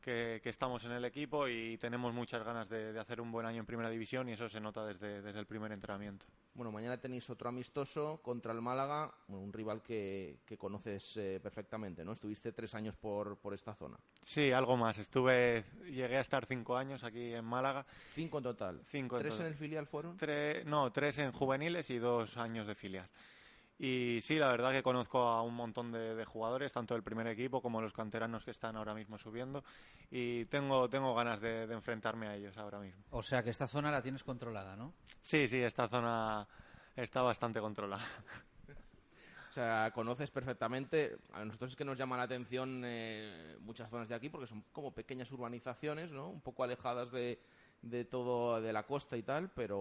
que, 0.00 0.40
que, 0.42 0.48
estamos 0.48 0.84
en 0.84 0.92
el 0.92 1.04
equipo 1.04 1.48
y 1.48 1.76
tenemos 1.78 2.12
muchas 2.12 2.42
ganas 2.44 2.68
de, 2.68 2.92
de, 2.92 3.00
hacer 3.00 3.20
un 3.20 3.30
buen 3.30 3.46
año 3.46 3.60
en 3.60 3.66
primera 3.66 3.90
división 3.90 4.28
y 4.28 4.32
eso 4.32 4.48
se 4.48 4.60
nota 4.60 4.84
desde, 4.84 5.22
desde 5.22 5.38
el 5.38 5.46
primer 5.46 5.72
entrenamiento. 5.72 6.26
Bueno, 6.54 6.72
mañana 6.72 6.98
tenéis 6.98 7.28
otro 7.30 7.48
amistoso 7.48 8.20
contra 8.22 8.52
el 8.52 8.60
Málaga, 8.60 9.12
un 9.28 9.52
rival 9.52 9.82
que, 9.82 10.40
que 10.44 10.58
conoces 10.58 11.16
eh, 11.16 11.40
perfectamente, 11.42 12.04
¿no? 12.04 12.12
Estuviste 12.12 12.52
tres 12.52 12.74
años 12.74 12.96
por, 12.96 13.38
por 13.38 13.54
esta 13.54 13.74
zona. 13.74 13.96
Sí, 14.22 14.50
algo 14.50 14.76
más. 14.76 14.98
Estuve, 14.98 15.64
llegué 15.86 16.16
a 16.16 16.20
estar 16.20 16.46
cinco 16.46 16.76
años 16.76 17.04
aquí 17.04 17.32
en 17.34 17.44
Málaga. 17.44 17.86
Cinco 18.14 18.38
en 18.38 18.44
total. 18.44 18.82
Cinco 18.86 19.18
¿Tres 19.18 19.32
en, 19.32 19.38
total. 19.38 19.46
en 19.46 19.52
el 19.52 19.58
filial 19.58 19.86
fueron? 19.86 20.16
Tres, 20.16 20.64
no, 20.66 20.90
tres 20.92 21.18
en 21.18 21.32
juveniles 21.32 21.88
y 21.90 21.98
dos 21.98 22.36
años 22.36 22.66
de 22.66 22.74
filial. 22.74 23.08
Y 23.82 24.20
sí, 24.20 24.36
la 24.36 24.48
verdad 24.48 24.72
que 24.72 24.82
conozco 24.82 25.20
a 25.20 25.42
un 25.42 25.54
montón 25.54 25.90
de, 25.90 26.14
de, 26.14 26.24
jugadores, 26.26 26.70
tanto 26.70 26.92
del 26.92 27.02
primer 27.02 27.26
equipo 27.28 27.62
como 27.62 27.80
los 27.80 27.94
canteranos 27.94 28.44
que 28.44 28.50
están 28.50 28.76
ahora 28.76 28.92
mismo 28.92 29.16
subiendo. 29.16 29.64
Y 30.10 30.44
tengo, 30.44 30.90
tengo 30.90 31.14
ganas 31.14 31.40
de, 31.40 31.66
de, 31.66 31.72
enfrentarme 31.72 32.28
a 32.28 32.36
ellos 32.36 32.58
ahora 32.58 32.78
mismo. 32.78 33.02
O 33.08 33.22
sea 33.22 33.42
que 33.42 33.48
esta 33.48 33.66
zona 33.66 33.90
la 33.90 34.02
tienes 34.02 34.22
controlada, 34.22 34.76
¿no? 34.76 34.92
Sí, 35.18 35.48
sí, 35.48 35.62
esta 35.62 35.88
zona 35.88 36.46
está 36.94 37.22
bastante 37.22 37.60
controlada. 37.60 38.04
O 39.50 39.52
sea, 39.52 39.90
conoces 39.92 40.30
perfectamente. 40.30 41.16
A 41.32 41.44
nosotros 41.44 41.70
es 41.70 41.76
que 41.76 41.84
nos 41.84 41.98
llama 41.98 42.16
la 42.16 42.22
atención 42.22 42.82
eh, 42.84 43.56
muchas 43.62 43.90
zonas 43.90 44.08
de 44.08 44.14
aquí 44.14 44.28
porque 44.28 44.46
son 44.46 44.62
como 44.70 44.94
pequeñas 44.94 45.32
urbanizaciones, 45.32 46.12
¿no? 46.12 46.28
Un 46.28 46.40
poco 46.40 46.62
alejadas 46.62 47.10
de, 47.10 47.40
de 47.82 48.04
todo, 48.04 48.60
de 48.60 48.72
la 48.72 48.82
costa 48.84 49.16
y 49.16 49.22
tal, 49.22 49.50
pero 49.50 49.78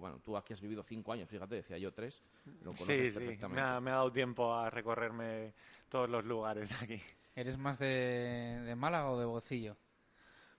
bueno, 0.00 0.20
tú 0.20 0.36
aquí 0.36 0.52
has 0.54 0.60
vivido 0.60 0.82
cinco 0.82 1.12
años, 1.12 1.28
fíjate, 1.28 1.56
decía 1.56 1.78
yo 1.78 1.92
tres. 1.92 2.22
Lo 2.62 2.72
conoces 2.72 2.86
Sí, 2.86 3.10
sí, 3.10 3.18
perfectamente. 3.18 3.60
me 3.62 3.68
ha, 3.68 3.80
me 3.80 3.90
ha 3.90 3.94
dado 3.94 4.12
tiempo 4.12 4.54
a 4.54 4.70
recorrerme 4.70 5.52
todos 5.88 6.08
los 6.08 6.24
lugares 6.24 6.68
de 6.70 6.74
aquí. 6.76 7.02
¿Eres 7.34 7.56
más 7.58 7.78
de, 7.78 8.62
de 8.64 8.74
Málaga 8.76 9.10
o 9.10 9.18
de 9.18 9.24
Bocillo? 9.26 9.76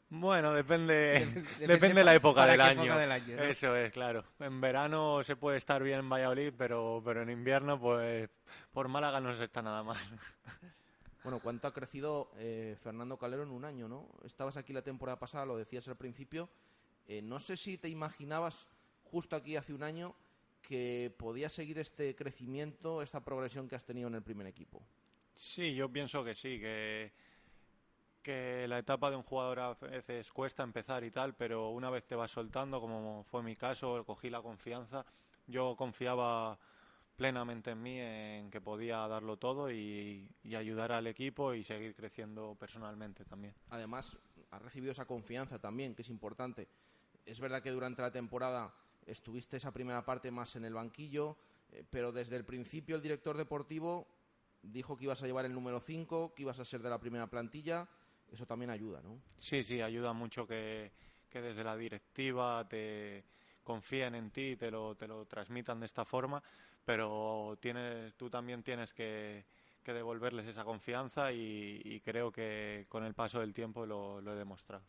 Bueno, 0.10 0.54
depende, 0.54 1.26
Depende 1.60 1.68
depende 1.68 1.96
de 2.02 2.04
la 2.04 2.14
época 2.16 2.46
del 2.46 2.62
año. 2.62 2.84
época 2.84 2.98
del 3.00 3.12
año, 3.12 3.36
¿no? 3.38 3.44
Eso 3.44 3.76
es, 3.76 3.92
claro. 3.92 4.24
En 4.40 4.62
verano 4.62 5.24
se 5.24 5.36
puede 5.36 5.58
estar 5.58 5.82
bien 5.82 6.00
en 6.00 6.10
Valladolid, 6.10 6.54
pero, 6.56 7.02
pero 7.04 7.24
en 7.24 7.32
invierno, 7.32 7.80
pues 7.80 8.30
por 8.72 8.88
Málaga 8.88 9.20
no 9.20 9.36
se 9.36 9.46
está 9.46 9.62
nada 9.62 9.84
mal. 9.84 9.98
Bueno, 11.24 11.40
¿cuánto 11.40 11.70
ha 11.70 11.74
crecido 11.74 12.32
eh, 12.36 12.76
Fernando 12.84 13.18
Calero 13.18 13.44
en 13.44 13.52
un 13.52 13.64
año, 13.64 13.88
no? 13.88 14.10
Estabas 14.26 14.58
aquí 14.58 14.74
la 14.74 14.82
temporada 14.82 15.18
pasada, 15.20 15.46
lo 15.46 15.56
decías 15.56 15.88
al 15.88 15.96
principio. 15.96 16.50
Eh, 17.08 17.22
no 17.22 17.40
sé 17.40 17.58
si 17.58 17.78
te 17.78 17.90
imaginabas 17.90 18.68
justo 19.04 19.36
aquí 19.36 19.56
hace 19.56 19.74
un 19.74 19.84
año 19.84 20.16
que 20.62 21.14
podías 21.18 21.52
seguir 21.52 21.78
este 21.80 22.16
crecimiento, 22.16 23.02
esta 23.02 23.24
progresión 23.24 23.68
que 23.68 23.76
has 23.76 23.86
tenido 23.86 24.08
en 24.08 24.16
el 24.16 24.24
primer 24.24 24.48
equipo. 24.48 24.82
Sí, 25.36 25.76
yo 25.76 25.92
pienso 25.92 26.24
que 26.24 26.36
sí, 26.36 26.60
que, 26.60 27.12
que 28.22 28.66
la 28.68 28.80
etapa 28.80 29.10
de 29.10 29.18
un 29.18 29.24
jugador 29.24 29.60
a 29.60 29.74
veces 29.74 30.32
cuesta 30.32 30.64
empezar 30.64 31.04
y 31.04 31.12
tal, 31.12 31.36
pero 31.36 31.70
una 31.70 31.90
vez 31.90 32.06
te 32.06 32.16
vas 32.16 32.32
soltando, 32.32 32.80
como 32.80 33.24
fue 33.26 33.44
mi 33.44 33.56
caso, 33.56 34.04
cogí 34.06 34.30
la 34.30 34.42
confianza, 34.42 35.06
yo 35.48 35.76
confiaba 35.76 36.58
plenamente 37.18 37.72
en 37.72 37.82
mí, 37.82 38.00
en 38.00 38.50
que 38.50 38.62
podía 38.62 39.08
darlo 39.08 39.38
todo 39.38 39.72
y, 39.72 40.28
y 40.44 40.56
ayudar 40.56 40.92
al 40.92 41.08
equipo 41.08 41.54
y 41.54 41.64
seguir 41.64 41.94
creciendo 41.96 42.56
personalmente 42.60 43.26
también. 43.26 43.54
Además, 43.70 44.18
has 44.52 44.62
recibido 44.62 44.92
esa 44.92 45.06
confianza 45.06 45.60
también, 45.60 45.96
que 45.96 46.04
es 46.04 46.10
importante. 46.10 46.68
Es 47.26 47.40
verdad 47.40 47.62
que 47.62 47.72
durante 47.72 48.02
la 48.02 48.12
temporada 48.12 48.74
estuviste 49.06 49.58
esa 49.58 49.72
primera 49.72 50.04
parte 50.06 50.32
más 50.32 50.56
en 50.56 50.66
el 50.66 50.74
banquillo, 50.74 51.38
eh, 51.72 51.84
pero 51.90 52.12
desde 52.12 52.36
el 52.36 52.46
principio 52.46 52.96
el 52.96 53.02
director 53.02 53.38
deportivo 53.38 54.08
dijo 54.62 54.98
que 54.98 55.06
ibas 55.06 55.22
a 55.22 55.28
llevar 55.28 55.46
el 55.46 55.54
número 55.54 55.80
5, 55.80 56.34
que 56.34 56.44
ibas 56.44 56.60
a 56.60 56.66
ser 56.66 56.82
de 56.82 56.90
la 56.90 57.00
primera 57.00 57.28
plantilla. 57.28 57.88
Eso 58.32 58.46
también 58.46 58.72
ayuda, 58.72 59.02
¿no? 59.02 59.20
Sí, 59.38 59.64
sí, 59.64 59.82
ayuda 59.82 60.14
mucho 60.14 60.48
que, 60.48 60.92
desde 61.32 61.64
la 61.64 61.76
directiva 61.76 62.68
te 62.68 63.24
confíen 63.64 64.16
en 64.16 64.30
ti 64.30 64.56
te 64.56 64.70
lo, 64.70 64.96
te 64.96 65.08
lo 65.08 65.26
transmitan 65.26 65.80
de 65.80 65.86
esta 65.86 66.06
forma, 66.06 66.44
pero 66.86 67.58
tienes, 67.60 68.14
tú 68.16 68.30
también 68.30 68.62
tienes 68.64 68.94
que, 68.94 69.46
devolverles 69.86 70.48
esa 70.48 70.64
confianza 70.64 71.32
y, 71.32 71.82
y 71.84 72.00
creo 72.00 72.32
que 72.32 72.86
con 72.88 73.04
el 73.04 73.14
paso 73.14 73.40
del 73.42 73.54
tiempo 73.54 73.86
lo, 73.86 74.22
lo 74.22 74.34
he 74.34 74.36
demostrado. 74.36 74.84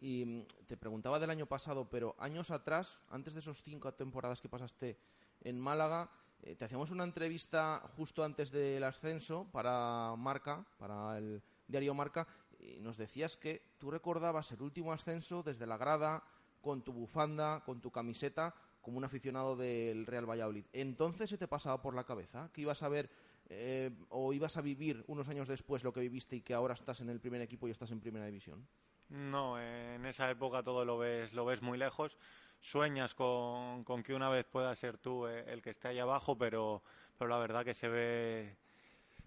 Y 0.00 0.24
mm, 0.24 0.66
te 0.66 0.76
preguntaba 0.76 1.18
del 1.18 1.30
año 1.30 1.46
pasado, 1.46 1.88
pero 1.88 2.16
años 2.18 2.50
atrás, 2.50 2.98
antes 3.10 3.34
de 3.34 3.40
esos 3.40 3.62
cinco 3.62 3.92
temporadas 3.94 4.40
que 4.40 4.48
pasaste 4.48 4.98
en 5.42 5.60
Málaga, 5.60 6.10
eh, 6.42 6.56
te 6.56 6.64
hacíamos 6.64 6.90
una 6.90 7.04
entrevista 7.04 7.82
justo 7.96 8.24
antes 8.24 8.50
del 8.50 8.82
ascenso 8.84 9.46
para 9.52 10.14
Marca, 10.16 10.64
para 10.78 11.18
el 11.18 11.42
diario 11.68 11.94
Marca, 11.94 12.26
y 12.58 12.80
nos 12.80 12.96
decías 12.96 13.36
que 13.36 13.62
tú 13.78 13.90
recordabas 13.90 14.50
el 14.52 14.62
último 14.62 14.92
ascenso 14.92 15.42
desde 15.42 15.66
la 15.66 15.76
grada, 15.76 16.22
con 16.60 16.82
tu 16.82 16.92
bufanda, 16.92 17.62
con 17.64 17.80
tu 17.80 17.90
camiseta, 17.90 18.54
como 18.82 18.98
un 18.98 19.04
aficionado 19.04 19.56
del 19.56 20.06
Real 20.06 20.28
Valladolid. 20.28 20.66
Entonces 20.72 21.30
se 21.30 21.38
te 21.38 21.48
pasaba 21.48 21.80
por 21.82 21.94
la 21.94 22.04
cabeza 22.04 22.50
que 22.52 22.62
ibas 22.62 22.82
a 22.82 22.88
ver 22.88 23.10
eh, 23.48 23.90
o 24.10 24.32
ibas 24.32 24.56
a 24.56 24.60
vivir 24.60 25.04
unos 25.08 25.28
años 25.28 25.48
después 25.48 25.84
lo 25.84 25.92
que 25.92 26.00
viviste 26.00 26.36
y 26.36 26.40
que 26.42 26.54
ahora 26.54 26.74
estás 26.74 27.00
en 27.00 27.10
el 27.10 27.20
primer 27.20 27.40
equipo 27.40 27.68
y 27.68 27.70
estás 27.70 27.90
en 27.90 28.00
primera 28.00 28.26
división. 28.26 28.66
No, 29.10 29.60
en 29.60 30.06
esa 30.06 30.30
época 30.30 30.62
todo 30.62 30.84
lo 30.84 30.98
ves, 30.98 31.32
lo 31.32 31.44
ves 31.44 31.62
muy 31.62 31.76
lejos. 31.76 32.16
Sueñas 32.60 33.14
con, 33.14 33.82
con 33.84 34.02
que 34.02 34.14
una 34.14 34.28
vez 34.28 34.44
puedas 34.44 34.78
ser 34.78 34.98
tú 34.98 35.26
eh, 35.26 35.44
el 35.48 35.62
que 35.62 35.70
esté 35.70 35.88
ahí 35.88 35.98
abajo, 35.98 36.38
pero, 36.38 36.82
pero 37.18 37.28
la 37.28 37.38
verdad 37.38 37.64
que 37.64 37.74
se 37.74 37.88
ve, 37.88 38.56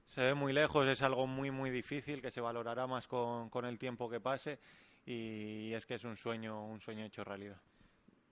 se 0.06 0.22
ve 0.22 0.34
muy 0.36 0.54
lejos, 0.54 0.88
es 0.88 1.02
algo 1.02 1.28
muy, 1.28 1.52
muy 1.52 1.70
difícil 1.70 2.22
que 2.22 2.32
se 2.32 2.40
valorará 2.40 2.88
más 2.88 3.08
con, 3.08 3.50
con 3.50 3.66
el 3.66 3.78
tiempo 3.78 4.10
que 4.10 4.22
pase 4.22 4.60
y 5.06 5.74
es 5.74 5.86
que 5.86 5.96
es 5.96 6.04
un 6.06 6.16
sueño, 6.16 6.64
un 6.66 6.80
sueño 6.80 7.04
hecho 7.06 7.24
realidad. 7.24 7.60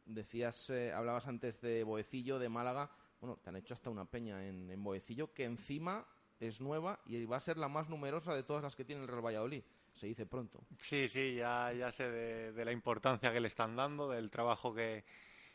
Decías, 0.05 0.69
eh, 0.69 0.93
hablabas 0.93 1.27
antes 1.27 1.59
de 1.59 1.83
Boecillo, 1.83 2.39
de 2.39 2.47
Málaga. 2.47 2.91
Bueno, 3.19 3.37
te 3.37 3.49
han 3.49 3.57
hecho 3.57 3.73
hasta 3.73 3.89
una 3.89 4.05
peña 4.05 4.47
en, 4.47 4.69
en 4.69 4.83
Boecillo 4.83 5.33
que 5.33 5.43
encima 5.43 6.05
es 6.39 6.61
nueva 6.61 6.99
y 7.05 7.25
va 7.25 7.37
a 7.37 7.41
ser 7.41 7.57
la 7.57 7.67
más 7.67 7.89
numerosa 7.89 8.33
de 8.33 8.43
todas 8.43 8.63
las 8.63 8.75
que 8.75 8.85
tiene 8.85 9.01
el 9.01 9.07
Real 9.07 9.25
Valladolid. 9.25 9.63
Se 9.93 10.07
dice 10.07 10.25
pronto. 10.25 10.59
Sí, 10.79 11.07
sí, 11.07 11.35
ya, 11.35 11.71
ya 11.73 11.91
sé 11.91 12.09
de, 12.09 12.51
de 12.53 12.65
la 12.65 12.71
importancia 12.71 13.31
que 13.31 13.39
le 13.39 13.47
están 13.47 13.75
dando, 13.75 14.09
del 14.09 14.31
trabajo 14.31 14.73
que, 14.73 15.03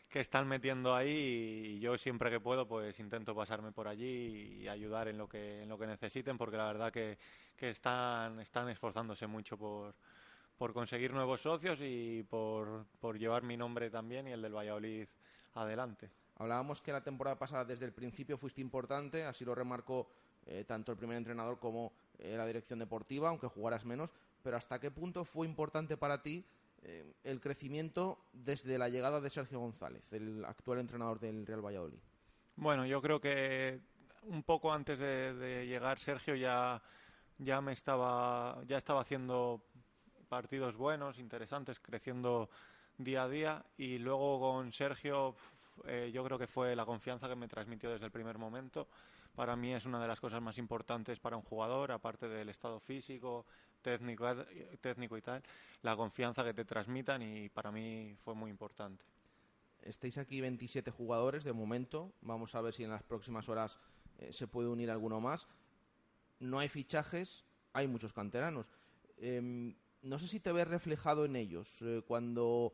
que 0.09 0.21
están 0.21 0.47
metiendo 0.47 0.95
ahí 0.95 1.11
y 1.77 1.81
yo 1.81 1.99
siempre 1.99 2.31
que 2.31 2.41
puedo 2.41 2.67
pues 2.67 2.99
intento 3.01 3.35
pasarme 3.35 3.73
por 3.73 3.89
allí 3.89 4.63
y 4.63 4.69
ayudar 4.69 5.09
en 5.09 5.19
lo 5.19 5.29
que, 5.29 5.63
en 5.63 5.69
lo 5.69 5.79
que 5.79 5.87
necesiten 5.87 6.39
porque 6.39 6.57
la 6.57 6.67
verdad 6.67 6.93
que, 6.93 7.19
que 7.57 7.71
están, 7.71 8.39
están 8.41 8.69
esforzándose 8.69 9.27
mucho 9.27 9.57
por, 9.57 9.95
por 10.57 10.73
conseguir 10.73 11.13
nuevos 11.13 11.41
socios 11.41 11.79
y 11.83 12.23
por, 12.23 12.87
por 13.01 13.19
llevar 13.19 13.43
mi 13.43 13.57
nombre 13.57 13.91
también 13.91 14.29
y 14.29 14.33
el 14.33 14.43
del 14.43 14.55
Valladolid 14.55 15.09
adelante. 15.55 16.11
Hablábamos 16.39 16.81
que 16.83 16.93
la 16.93 17.03
temporada 17.03 17.39
pasada 17.39 17.65
desde 17.65 17.87
el 17.87 17.93
principio 17.93 18.37
fuiste 18.37 18.61
importante, 18.61 19.25
así 19.25 19.45
lo 19.45 19.55
remarcó 19.55 20.07
eh, 20.47 20.65
tanto 20.65 20.93
el 20.93 20.99
primer 20.99 21.17
entrenador 21.17 21.59
como 21.59 21.93
eh, 22.19 22.37
la 22.37 22.47
dirección 22.47 22.79
deportiva, 22.79 23.31
aunque 23.31 23.49
jugaras 23.49 23.85
menos, 23.85 24.13
pero 24.43 24.57
¿hasta 24.57 24.79
qué 24.79 24.91
punto 24.91 25.25
fue 25.25 25.47
importante 25.47 25.97
para 25.97 26.23
ti 26.23 26.45
eh, 26.83 27.15
el 27.25 27.41
crecimiento 27.41 28.19
desde 28.33 28.79
la 28.79 28.89
llegada 28.89 29.21
de 29.21 29.31
Sergio 29.31 29.61
González, 29.61 30.03
el 30.13 30.45
actual 30.45 30.79
entrenador 30.79 31.19
del 31.19 31.47
Real 31.47 31.65
Valladolid? 31.65 31.99
Bueno, 32.57 32.87
yo 32.87 33.03
creo 33.03 33.21
que 33.21 33.81
un 34.23 34.43
poco 34.43 34.73
antes 34.73 34.99
de, 34.99 35.67
llegar 35.67 35.99
Sergio 35.99 36.35
ya, 36.35 36.83
ya 37.39 37.61
me 37.61 37.73
estaba, 37.73 38.63
ya 38.67 38.79
estaba 38.79 39.01
haciendo 39.01 39.63
partidos 40.29 40.77
buenos, 40.77 41.19
interesantes, 41.19 41.79
creciendo 41.81 42.51
día 42.99 43.25
a 43.25 43.29
día 43.29 43.65
y 43.77 43.99
luego 43.99 44.41
con 44.41 44.73
Sergio 44.73 45.37
eh, 45.85 46.11
yo 46.13 46.25
creo 46.25 46.39
que 46.39 46.47
fue 46.47 46.75
la 46.75 46.87
confianza 46.87 47.29
que 47.29 47.37
me 47.37 47.49
transmitió 47.49 47.91
desde 47.91 48.07
el 48.07 48.13
primer 48.13 48.39
momento. 48.39 48.89
Para 49.35 49.55
mí 49.55 49.75
es 49.75 49.85
una 49.85 50.01
de 50.01 50.09
las 50.09 50.19
cosas 50.19 50.41
más 50.41 50.57
importantes 50.57 51.21
para 51.21 51.37
un 51.37 51.43
jugador, 51.43 51.93
aparte 51.93 52.27
del 52.27 52.49
estado 52.49 52.81
físico, 52.81 53.45
técnico, 53.87 54.27
técnico 54.81 55.17
y 55.17 55.23
tal, 55.23 55.41
la 55.83 55.95
confianza 55.95 56.43
que 56.43 56.53
te 56.53 56.65
transmitan 56.65 57.23
y 57.23 57.49
para 57.49 57.71
mí 57.71 58.17
fue 58.25 58.35
muy 58.35 58.51
importante. 58.51 59.05
Estáis 59.81 60.19
aquí 60.19 60.41
27 60.41 60.91
jugadores 60.91 61.45
de 61.45 61.53
momento. 61.53 62.13
Vamos 62.21 62.57
a 62.57 62.61
ver 62.61 62.75
si 62.75 62.83
en 62.83 62.91
las 62.91 63.05
próximas 63.05 63.49
horas 63.49 63.79
eh, 64.19 64.33
se 64.33 64.49
puede 64.49 64.69
unir 64.69 64.91
alguno 64.91 65.21
más. 65.21 65.47
No 66.41 66.59
hay 66.59 66.69
fichajes, 66.69 67.45
hay 67.73 67.87
muchos 67.87 68.13
canteranos. 68.13 68.69
Eh, 69.19 69.73
no 70.03 70.19
sé 70.19 70.27
si 70.27 70.41
te 70.41 70.51
ves 70.51 70.67
reflejado 70.67 71.25
en 71.25 71.37
ellos 71.37 71.81
eh, 71.83 72.03
cuando 72.09 72.73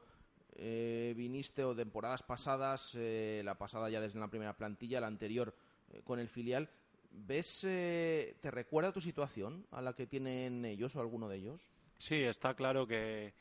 eh, 0.54 1.12
viniste 1.14 1.62
o 1.62 1.76
temporadas 1.76 2.22
pasadas, 2.22 2.92
eh, 2.94 3.42
la 3.44 3.58
pasada 3.58 3.90
ya 3.90 4.00
desde 4.00 4.18
la 4.18 4.28
primera 4.28 4.56
plantilla, 4.56 4.98
la 4.98 5.08
anterior 5.08 5.54
eh, 5.90 6.00
con 6.04 6.20
el 6.20 6.28
filial. 6.28 6.70
¿Ves, 7.14 7.64
eh, 7.64 8.36
te 8.40 8.50
recuerda 8.50 8.92
tu 8.92 9.00
situación 9.00 9.66
a 9.70 9.80
la 9.82 9.94
que 9.94 10.06
tienen 10.06 10.64
ellos 10.64 10.96
o 10.96 11.00
alguno 11.00 11.28
de 11.28 11.36
ellos? 11.36 11.70
Sí, 11.98 12.22
está 12.24 12.54
claro 12.54 12.86
que, 12.86 13.32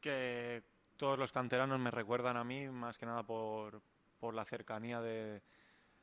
que 0.00 0.62
todos 0.96 1.18
los 1.18 1.32
canteranos 1.32 1.78
me 1.80 1.90
recuerdan 1.90 2.36
a 2.36 2.44
mí, 2.44 2.68
más 2.68 2.98
que 2.98 3.06
nada 3.06 3.22
por, 3.22 3.82
por 4.20 4.34
la 4.34 4.44
cercanía 4.44 5.00
de, 5.00 5.42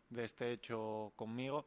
de 0.09 0.25
este 0.25 0.51
hecho 0.53 1.13
conmigo 1.15 1.65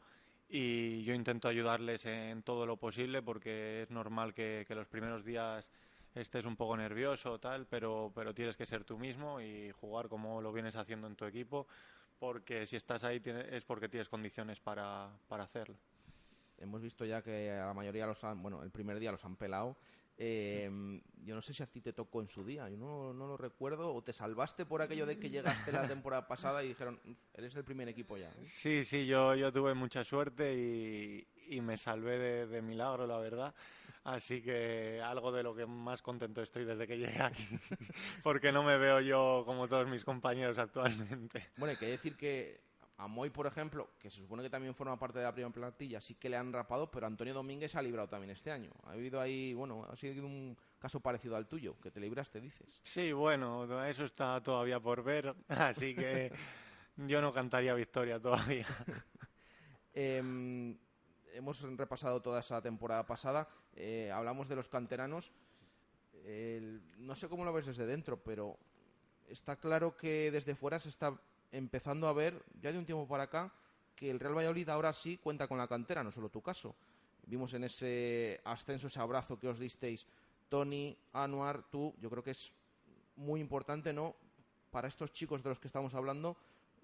y 0.49 1.05
yo 1.05 1.15
intento 1.15 1.49
ayudarles 1.49 2.07
en 2.07 2.43
todo 2.43 2.67
lo 2.67 2.79
posible 2.79 3.23
porque 3.23 3.83
es 3.83 3.91
normal 3.91 4.35
que, 4.35 4.65
que 4.69 4.75
los 4.75 4.89
primeros 4.89 5.25
días 5.25 5.69
estés 6.15 6.47
un 6.47 6.57
poco 6.57 6.77
nervioso 6.77 7.41
tal, 7.41 7.67
pero, 7.67 8.13
pero 8.15 8.35
tienes 8.35 8.57
que 8.57 8.67
ser 8.67 8.85
tú 8.85 8.99
mismo 8.99 9.41
y 9.41 9.73
jugar 9.73 10.09
como 10.09 10.43
lo 10.43 10.53
vienes 10.53 10.77
haciendo 10.77 11.07
en 11.09 11.17
tu 11.17 11.27
equipo 11.27 11.67
porque 12.19 12.67
si 12.67 12.77
estás 12.77 13.05
ahí 13.05 13.23
es 13.25 13.65
porque 13.65 13.89
tienes 13.89 14.09
condiciones 14.09 14.61
para, 14.61 15.11
para 15.29 15.45
hacerlo. 15.45 15.77
Hemos 16.59 16.81
visto 16.81 17.05
ya 17.05 17.23
que 17.23 17.51
a 17.51 17.67
la 17.67 17.75
mayoría 17.75 18.07
los 18.07 18.25
han, 18.25 18.43
bueno, 18.43 18.63
el 18.63 18.71
primer 18.71 18.99
día 18.99 19.13
los 19.13 19.25
han 19.25 19.37
pelado. 19.37 19.77
Eh, 20.19 20.71
yo 21.25 21.35
no 21.35 21.43
sé 21.43 21.53
si 21.53 21.63
a 21.63 21.67
ti 21.67 21.83
te 21.83 21.93
tocó 21.93 22.23
en 22.23 22.29
su 22.29 22.43
día, 22.43 22.69
yo 22.71 22.79
no, 22.79 23.13
no 23.13 23.27
lo 23.27 23.37
recuerdo, 23.37 23.95
o 23.95 24.03
te 24.03 24.15
salvaste 24.15 24.65
por 24.65 24.81
aquello 24.81 25.05
de 25.05 25.19
que 25.19 25.29
llegaste 25.29 25.71
la 25.73 25.87
temporada 25.87 26.27
pasada 26.27 26.65
y 26.65 26.69
dijeron, 26.69 26.99
eres 27.35 27.55
el 27.55 27.65
primer 27.65 27.89
equipo 27.89 28.17
ya. 28.17 28.29
¿eh?". 28.31 28.45
Sí, 28.45 28.85
sí, 28.85 29.07
yo, 29.07 29.35
yo 29.35 29.53
tuve 29.53 29.75
mucha 29.75 30.05
suerte 30.05 30.55
y, 30.55 31.29
y 31.49 31.61
me 31.61 31.77
salvé 31.77 32.19
de, 32.19 32.47
de 32.47 32.63
milagro, 32.63 33.07
la 33.07 33.19
verdad. 33.19 33.55
Así 34.05 34.41
que 34.41 35.01
algo 35.03 35.33
de 35.33 35.43
lo 35.43 35.55
que 35.55 35.67
más 35.67 36.01
contento 36.01 36.41
estoy 36.41 36.65
desde 36.65 36.87
que 36.87 36.97
llegué 36.97 37.21
aquí, 37.21 37.45
porque 38.23 38.53
no 38.53 38.63
me 38.63 38.79
veo 38.79 39.01
yo 39.01 39.43
como 39.45 39.67
todos 39.67 39.89
mis 39.89 40.05
compañeros 40.05 40.59
actualmente. 40.59 41.49
Bueno, 41.57 41.73
hay 41.73 41.77
que 41.77 41.89
decir 41.89 42.17
que 42.17 42.61
a 42.99 43.09
Moy, 43.09 43.31
por 43.31 43.47
ejemplo, 43.47 43.91
que 43.99 44.09
se 44.09 44.21
supone 44.21 44.43
que 44.43 44.49
también 44.49 44.75
forma 44.75 44.99
parte 44.99 45.19
de 45.19 45.25
la 45.25 45.33
primera 45.33 45.53
plantilla, 45.53 46.01
sí 46.01 46.15
que 46.15 46.29
le 46.29 46.37
han 46.37 46.53
rapado, 46.53 46.91
pero 46.91 47.07
Antonio 47.07 47.35
Domínguez 47.35 47.73
se 47.73 47.79
ha 47.79 47.83
librado 47.83 48.09
también 48.09 48.31
este 48.31 48.51
año. 48.51 48.71
Ha 48.85 48.93
habido 48.93 49.21
ahí, 49.21 49.53
bueno, 49.53 49.85
ha 49.91 49.97
sido 49.97 50.25
un 50.25 50.57
caso 50.79 51.01
parecido 51.01 51.37
al 51.37 51.47
tuyo, 51.47 51.79
que 51.81 51.91
te 51.91 52.01
libraste, 52.01 52.41
dices. 52.41 52.81
Sí, 52.85 53.13
bueno, 53.13 53.85
eso 53.85 54.05
está 54.05 54.41
todavía 54.43 54.81
por 54.81 55.03
ver, 55.03 55.35
así 55.49 55.95
que 55.95 56.33
yo 56.97 57.21
no 57.21 57.33
cantaría 57.33 57.75
victoria 57.75 58.21
todavía. 58.21 58.67
Em, 59.99 60.77
hemos 61.37 61.61
repasado 61.61 62.21
toda 62.21 62.41
esa 62.41 62.61
temporada 62.63 63.07
pasada, 63.07 63.49
eh, 63.75 64.11
hablamos 64.13 64.49
de 64.49 64.57
los 64.57 64.69
canteranos. 64.69 65.33
no 66.99 67.15
sé 67.15 67.29
cómo 67.29 67.45
lo 67.45 67.53
ves 67.53 67.67
desde 67.67 67.87
dentro, 67.87 68.17
pero 68.17 68.59
está 69.29 69.57
claro 69.57 69.97
que 69.97 70.31
desde 70.31 70.55
fuera 70.55 70.79
se 70.79 70.89
está 70.89 71.17
empezando 71.53 72.09
a 72.09 72.13
ver, 72.13 72.43
ya 72.61 72.73
de 72.73 72.79
un 72.79 72.87
tiempo 72.87 73.07
para 73.07 73.25
acá, 73.25 73.53
que 73.95 74.11
el 74.11 74.19
Real 74.19 74.37
Valladolid 74.37 74.69
ahora 74.69 74.93
sí 74.93 75.19
cuenta 75.19 75.47
con 75.47 75.59
la 75.59 75.69
cantera, 75.69 76.03
no 76.03 76.11
solo 76.11 76.29
tu 76.29 76.43
caso. 76.43 76.75
Vimos 77.27 77.55
en 77.55 77.65
ese 77.65 78.41
ascenso, 78.45 78.87
ese 78.87 79.01
abrazo 79.01 79.39
que 79.39 79.49
os 79.49 79.59
disteis, 79.59 80.07
Tony, 80.49 80.97
Anuar, 81.13 81.63
tú, 81.71 81.95
yo 82.01 82.09
creo 82.11 82.23
que 82.23 82.31
es 82.31 82.53
muy 83.17 83.41
importante, 83.41 83.93
¿no? 83.93 84.15
Para 84.71 84.89
estos 84.89 85.13
chicos 85.13 85.43
de 85.43 85.49
los 85.51 85.59
que 85.59 85.67
estamos 85.67 85.95
hablando, 85.95 86.37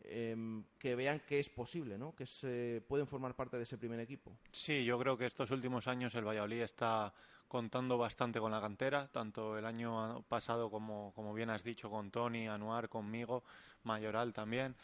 em, 0.04 0.64
que 0.78 0.94
vean 0.96 1.20
que 1.20 1.38
es 1.38 1.48
posible, 1.48 1.98
¿no? 1.98 2.14
Que 2.14 2.26
se 2.26 2.82
pueden 2.88 3.06
formar 3.06 3.34
parte 3.34 3.56
de 3.56 3.64
ese 3.64 3.78
primer 3.78 4.00
equipo. 4.00 4.32
Sí, 4.50 4.84
yo 4.84 4.98
creo 4.98 5.16
que 5.16 5.26
estos 5.26 5.50
últimos 5.50 5.86
años 5.88 6.14
el 6.14 6.26
Valladolid 6.26 6.62
está 6.62 7.12
contando 7.48 7.98
bastante 7.98 8.40
con 8.40 8.50
la 8.50 8.60
cantera, 8.60 9.08
tanto 9.08 9.58
el 9.58 9.66
año 9.66 10.22
pasado 10.22 10.70
como, 10.70 11.12
como 11.14 11.34
bien 11.34 11.50
has 11.50 11.62
dicho, 11.62 11.90
con 11.90 12.10
Tony, 12.10 12.48
Anuar, 12.48 12.88
conmigo, 12.88 13.44
Mayoral 13.84 14.32
también, 14.32 14.74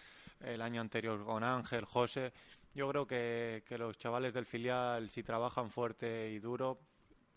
el 0.40 0.60
año 0.60 0.80
anterior 0.82 1.24
con 1.24 1.42
Ángel, 1.44 1.86
José. 1.86 2.32
Yo 2.74 2.88
creo 2.90 3.06
que, 3.06 3.64
que 3.66 3.78
los 3.78 3.96
chavales 3.96 4.34
del 4.34 4.44
filial, 4.44 5.08
si 5.08 5.22
trabajan 5.22 5.70
fuerte 5.70 6.30
y 6.30 6.38
duro, 6.38 6.78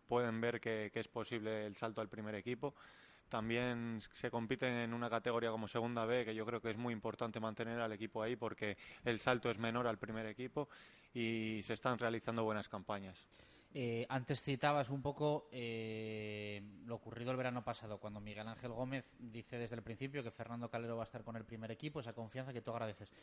pueden 0.07 0.41
ver 0.41 0.59
que, 0.59 0.91
que 0.93 0.99
es 0.99 1.07
posible 1.07 1.65
el 1.65 1.77
salto 1.77 2.01
al 2.01 2.09
primer 2.09 2.35
equipo. 2.35 2.75
También 3.31 4.01
se 4.11 4.29
compiten 4.29 4.73
en 4.73 4.93
una 4.93 5.09
categoría 5.09 5.51
como 5.51 5.65
Segunda 5.65 6.03
B, 6.03 6.25
que 6.25 6.35
yo 6.35 6.45
creo 6.45 6.59
que 6.59 6.71
es 6.71 6.77
muy 6.77 6.91
importante 6.91 7.39
mantener 7.39 7.79
al 7.79 7.93
equipo 7.93 8.21
ahí 8.21 8.35
porque 8.35 8.75
el 9.05 9.21
salto 9.21 9.49
es 9.49 9.57
menor 9.57 9.87
al 9.87 9.97
primer 9.97 10.25
equipo 10.25 10.67
y 11.13 11.61
se 11.63 11.75
están 11.75 11.97
realizando 11.97 12.43
buenas 12.43 12.67
campañas. 12.67 13.25
Eh, 13.73 14.05
antes 14.09 14.43
citabas 14.43 14.89
un 14.89 15.01
poco 15.01 15.47
eh, 15.49 16.61
lo 16.83 16.95
ocurrido 16.95 17.31
el 17.31 17.37
verano 17.37 17.63
pasado, 17.63 17.99
cuando 17.99 18.19
Miguel 18.19 18.49
Ángel 18.49 18.73
Gómez 18.73 19.05
dice 19.17 19.57
desde 19.57 19.77
el 19.77 19.81
principio 19.81 20.23
que 20.23 20.31
Fernando 20.31 20.69
Calero 20.69 20.97
va 20.97 21.03
a 21.03 21.05
estar 21.05 21.23
con 21.23 21.37
el 21.37 21.45
primer 21.45 21.71
equipo, 21.71 22.01
esa 22.01 22.11
confianza 22.11 22.51
que 22.51 22.61
tú 22.61 22.71
agradeces. 22.71 23.13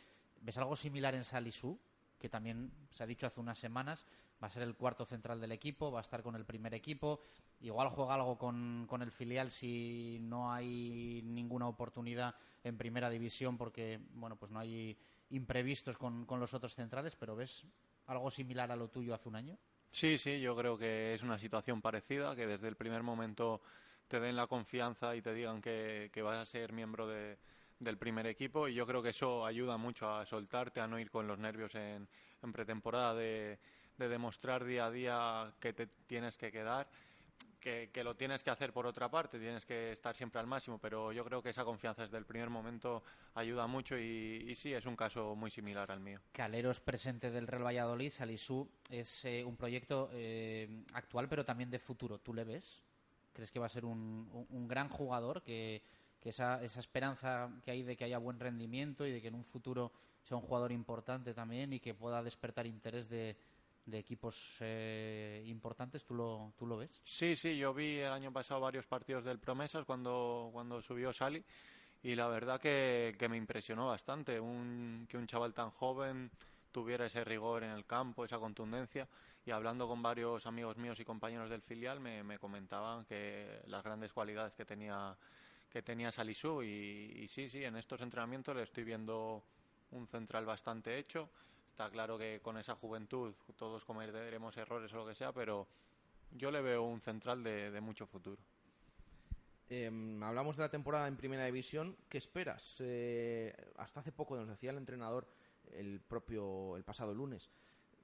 ¿Ves 0.41 0.57
algo 0.57 0.75
similar 0.75 1.13
en 1.13 1.23
Salisú? 1.23 1.79
Que 2.19 2.29
también 2.29 2.71
se 2.91 3.03
ha 3.03 3.07
dicho 3.07 3.25
hace 3.25 3.39
unas 3.39 3.57
semanas, 3.57 4.05
va 4.41 4.47
a 4.47 4.51
ser 4.51 4.63
el 4.63 4.75
cuarto 4.75 5.05
central 5.05 5.39
del 5.39 5.51
equipo, 5.51 5.91
va 5.91 5.99
a 5.99 6.01
estar 6.01 6.21
con 6.21 6.35
el 6.35 6.45
primer 6.45 6.73
equipo. 6.73 7.21
Igual 7.61 7.89
juega 7.89 8.13
algo 8.13 8.37
con, 8.37 8.85
con 8.87 9.01
el 9.01 9.11
filial 9.11 9.51
si 9.51 10.19
no 10.21 10.51
hay 10.51 11.21
ninguna 11.23 11.67
oportunidad 11.67 12.35
en 12.63 12.77
primera 12.77 13.09
división, 13.09 13.57
porque 13.57 13.99
bueno, 14.13 14.35
pues 14.35 14.51
no 14.51 14.59
hay 14.59 14.97
imprevistos 15.29 15.97
con, 15.97 16.25
con 16.25 16.39
los 16.39 16.53
otros 16.53 16.75
centrales, 16.75 17.15
pero 17.15 17.35
¿ves 17.35 17.65
algo 18.07 18.29
similar 18.29 18.71
a 18.71 18.75
lo 18.75 18.89
tuyo 18.89 19.13
hace 19.13 19.29
un 19.29 19.35
año? 19.35 19.57
Sí, 19.91 20.17
sí, 20.17 20.39
yo 20.39 20.55
creo 20.55 20.77
que 20.77 21.13
es 21.13 21.23
una 21.23 21.39
situación 21.39 21.81
parecida, 21.81 22.35
que 22.35 22.45
desde 22.45 22.67
el 22.67 22.75
primer 22.75 23.01
momento 23.01 23.61
te 24.07 24.19
den 24.19 24.35
la 24.35 24.47
confianza 24.47 25.15
y 25.15 25.21
te 25.21 25.33
digan 25.33 25.61
que, 25.61 26.11
vas 26.23 26.39
a 26.39 26.45
ser 26.45 26.73
miembro 26.73 27.07
del 27.79 27.97
primer 27.97 28.27
equipo 28.27 28.67
y 28.67 28.73
yo 28.73 28.85
creo 28.85 29.01
que 29.01 29.09
eso 29.09 29.45
ayuda 29.45 29.77
mucho 29.77 30.13
a 30.13 30.25
soltarte, 30.25 30.81
a 30.81 30.87
no 30.87 30.99
ir 30.99 31.09
con 31.09 31.27
los 31.27 31.39
nervios 31.39 31.73
en, 31.75 32.07
pretemporada, 32.53 33.15
de 33.15 33.57
demostrar 33.97 34.63
día 34.63 34.85
a 34.85 34.91
día 34.91 35.53
que 35.59 35.73
te 35.73 35.87
tienes 35.87 36.37
que 36.37 36.51
quedar 36.51 36.87
que, 37.59 38.03
lo 38.03 38.15
tienes 38.15 38.43
que 38.43 38.49
hacer 38.49 38.71
por 38.71 38.87
otra 38.87 39.09
parte, 39.09 39.39
tienes 39.39 39.65
que 39.65 39.91
estar 39.91 40.15
siempre 40.15 40.39
al 40.39 40.47
máximo, 40.47 40.79
pero 40.79 41.11
yo 41.11 41.23
creo 41.25 41.41
que 41.41 41.49
esa 41.49 41.63
confianza 41.63 42.03
desde 42.03 42.17
el 42.17 42.25
primer 42.25 42.49
momento 42.49 43.03
ayuda 43.35 43.67
mucho 43.67 43.97
y, 43.97 44.53
sí, 44.55 44.73
es 44.73 44.85
un 44.85 44.95
caso 44.95 45.35
muy 45.35 45.51
similar 45.51 45.91
al 45.91 45.99
mío. 45.99 46.19
Caleros 46.31 46.79
presente 46.79 47.29
del 47.29 47.47
Real 47.47 47.65
Valladolid, 47.65 48.09
Salisú, 48.09 48.69
es 48.89 49.25
eh, 49.25 49.43
un 49.43 49.57
proyecto 49.57 50.09
eh, 50.13 50.83
actual 50.93 51.27
pero 51.27 51.43
también 51.45 51.69
de 51.69 51.79
futuro. 51.79 52.19
¿Tú 52.19 52.33
le 52.33 52.43
ves? 52.43 52.81
¿Crees 53.33 53.51
que 53.51 53.59
va 53.59 53.67
a 53.67 53.69
ser 53.69 53.85
un, 53.85 54.47
un, 54.49 54.67
gran 54.67 54.89
jugador? 54.89 55.43
Que, 55.43 55.83
que 56.19 56.29
esa, 56.29 56.63
esa 56.63 56.79
esperanza 56.79 57.49
que 57.63 57.71
hay 57.71 57.83
de 57.83 57.95
que 57.95 58.03
haya 58.03 58.17
buen 58.17 58.39
rendimiento 58.39 59.05
y 59.05 59.11
de 59.11 59.21
que 59.21 59.29
en 59.29 59.35
un 59.35 59.45
futuro 59.45 59.91
sea 60.23 60.37
un 60.37 60.43
jugador 60.43 60.71
importante 60.71 61.33
también 61.33 61.73
y 61.73 61.79
que 61.79 61.93
pueda 61.93 62.21
despertar 62.21 62.67
interés 62.67 63.09
de, 63.09 63.37
de 63.85 63.97
equipos 63.97 64.57
eh, 64.59 65.43
importantes, 65.47 66.05
¿tú 66.05 66.13
lo, 66.13 66.53
¿tú 66.57 66.65
lo 66.65 66.77
ves? 66.77 67.01
Sí, 67.03 67.35
sí, 67.35 67.57
yo 67.57 67.73
vi 67.73 67.97
el 67.99 68.11
año 68.11 68.31
pasado 68.31 68.61
varios 68.61 68.85
partidos 68.85 69.23
del 69.23 69.39
Promesas 69.39 69.85
cuando, 69.85 70.49
cuando 70.53 70.81
subió 70.81 71.11
Sali 71.13 71.43
y 72.03 72.15
la 72.15 72.27
verdad 72.27 72.59
que, 72.59 73.15
me 73.29 73.37
impresionó 73.37 73.87
bastante 73.87 74.39
un, 74.39 75.07
que 75.09 75.17
un 75.17 75.27
chaval 75.27 75.53
tan 75.53 75.71
joven 75.71 76.31
tuviera 76.71 77.05
ese 77.05 77.23
rigor 77.23 77.63
en 77.63 77.71
el 77.71 77.85
campo, 77.85 78.25
esa 78.25 78.37
contundencia 78.37 79.07
y 79.45 79.51
hablando 79.51 79.87
con 79.87 80.01
varios 80.01 80.45
amigos 80.45 80.77
míos 80.77 80.99
y 80.99 81.05
compañeros 81.05 81.49
del 81.49 81.61
filial 81.61 81.99
me, 81.99 82.23
me 82.23 82.37
comentaban 82.37 83.05
que 83.05 83.61
las 83.65 83.83
grandes 83.83 84.13
cualidades 84.13 84.55
que 84.55 84.65
tenía 84.65 85.17
que 85.69 85.81
tenía 85.81 86.11
Salisú 86.11 86.63
y, 86.63 87.23
y 87.23 87.27
sí, 87.27 87.49
sí, 87.49 87.63
en 87.63 87.75
estos 87.75 88.01
entrenamientos 88.01 88.55
le 88.55 88.63
estoy 88.63 88.83
viendo 88.83 89.43
un 89.91 90.07
central 90.07 90.45
bastante 90.45 90.97
hecho 90.97 91.29
Está 91.79 91.89
claro 91.89 92.17
que 92.17 92.41
con 92.41 92.57
esa 92.57 92.75
juventud 92.75 93.33
todos 93.55 93.85
cometeremos 93.85 94.57
errores 94.57 94.91
o 94.91 94.97
lo 94.97 95.07
que 95.07 95.15
sea, 95.15 95.31
pero 95.31 95.65
yo 96.31 96.51
le 96.51 96.61
veo 96.61 96.83
un 96.83 96.99
central 96.99 97.41
de, 97.41 97.79
mucho 97.79 98.05
futuro. 98.05 98.41
Em, 99.69 100.21
hablamos 100.21 100.57
de 100.57 100.63
la 100.63 100.69
temporada 100.69 101.07
en 101.07 101.15
Primera 101.15 101.45
División. 101.45 101.95
¿Qué 102.09 102.17
esperas? 102.17 102.75
Eh, 102.79 103.55
hasta 103.77 104.01
hace 104.01 104.11
poco 104.11 104.35
nos 104.35 104.49
decía 104.49 104.71
el 104.71 104.77
entrenador 104.77 105.25
el 105.71 106.01
propio 106.01 106.75
el 106.75 106.83
pasado 106.83 107.13
lunes. 107.13 107.49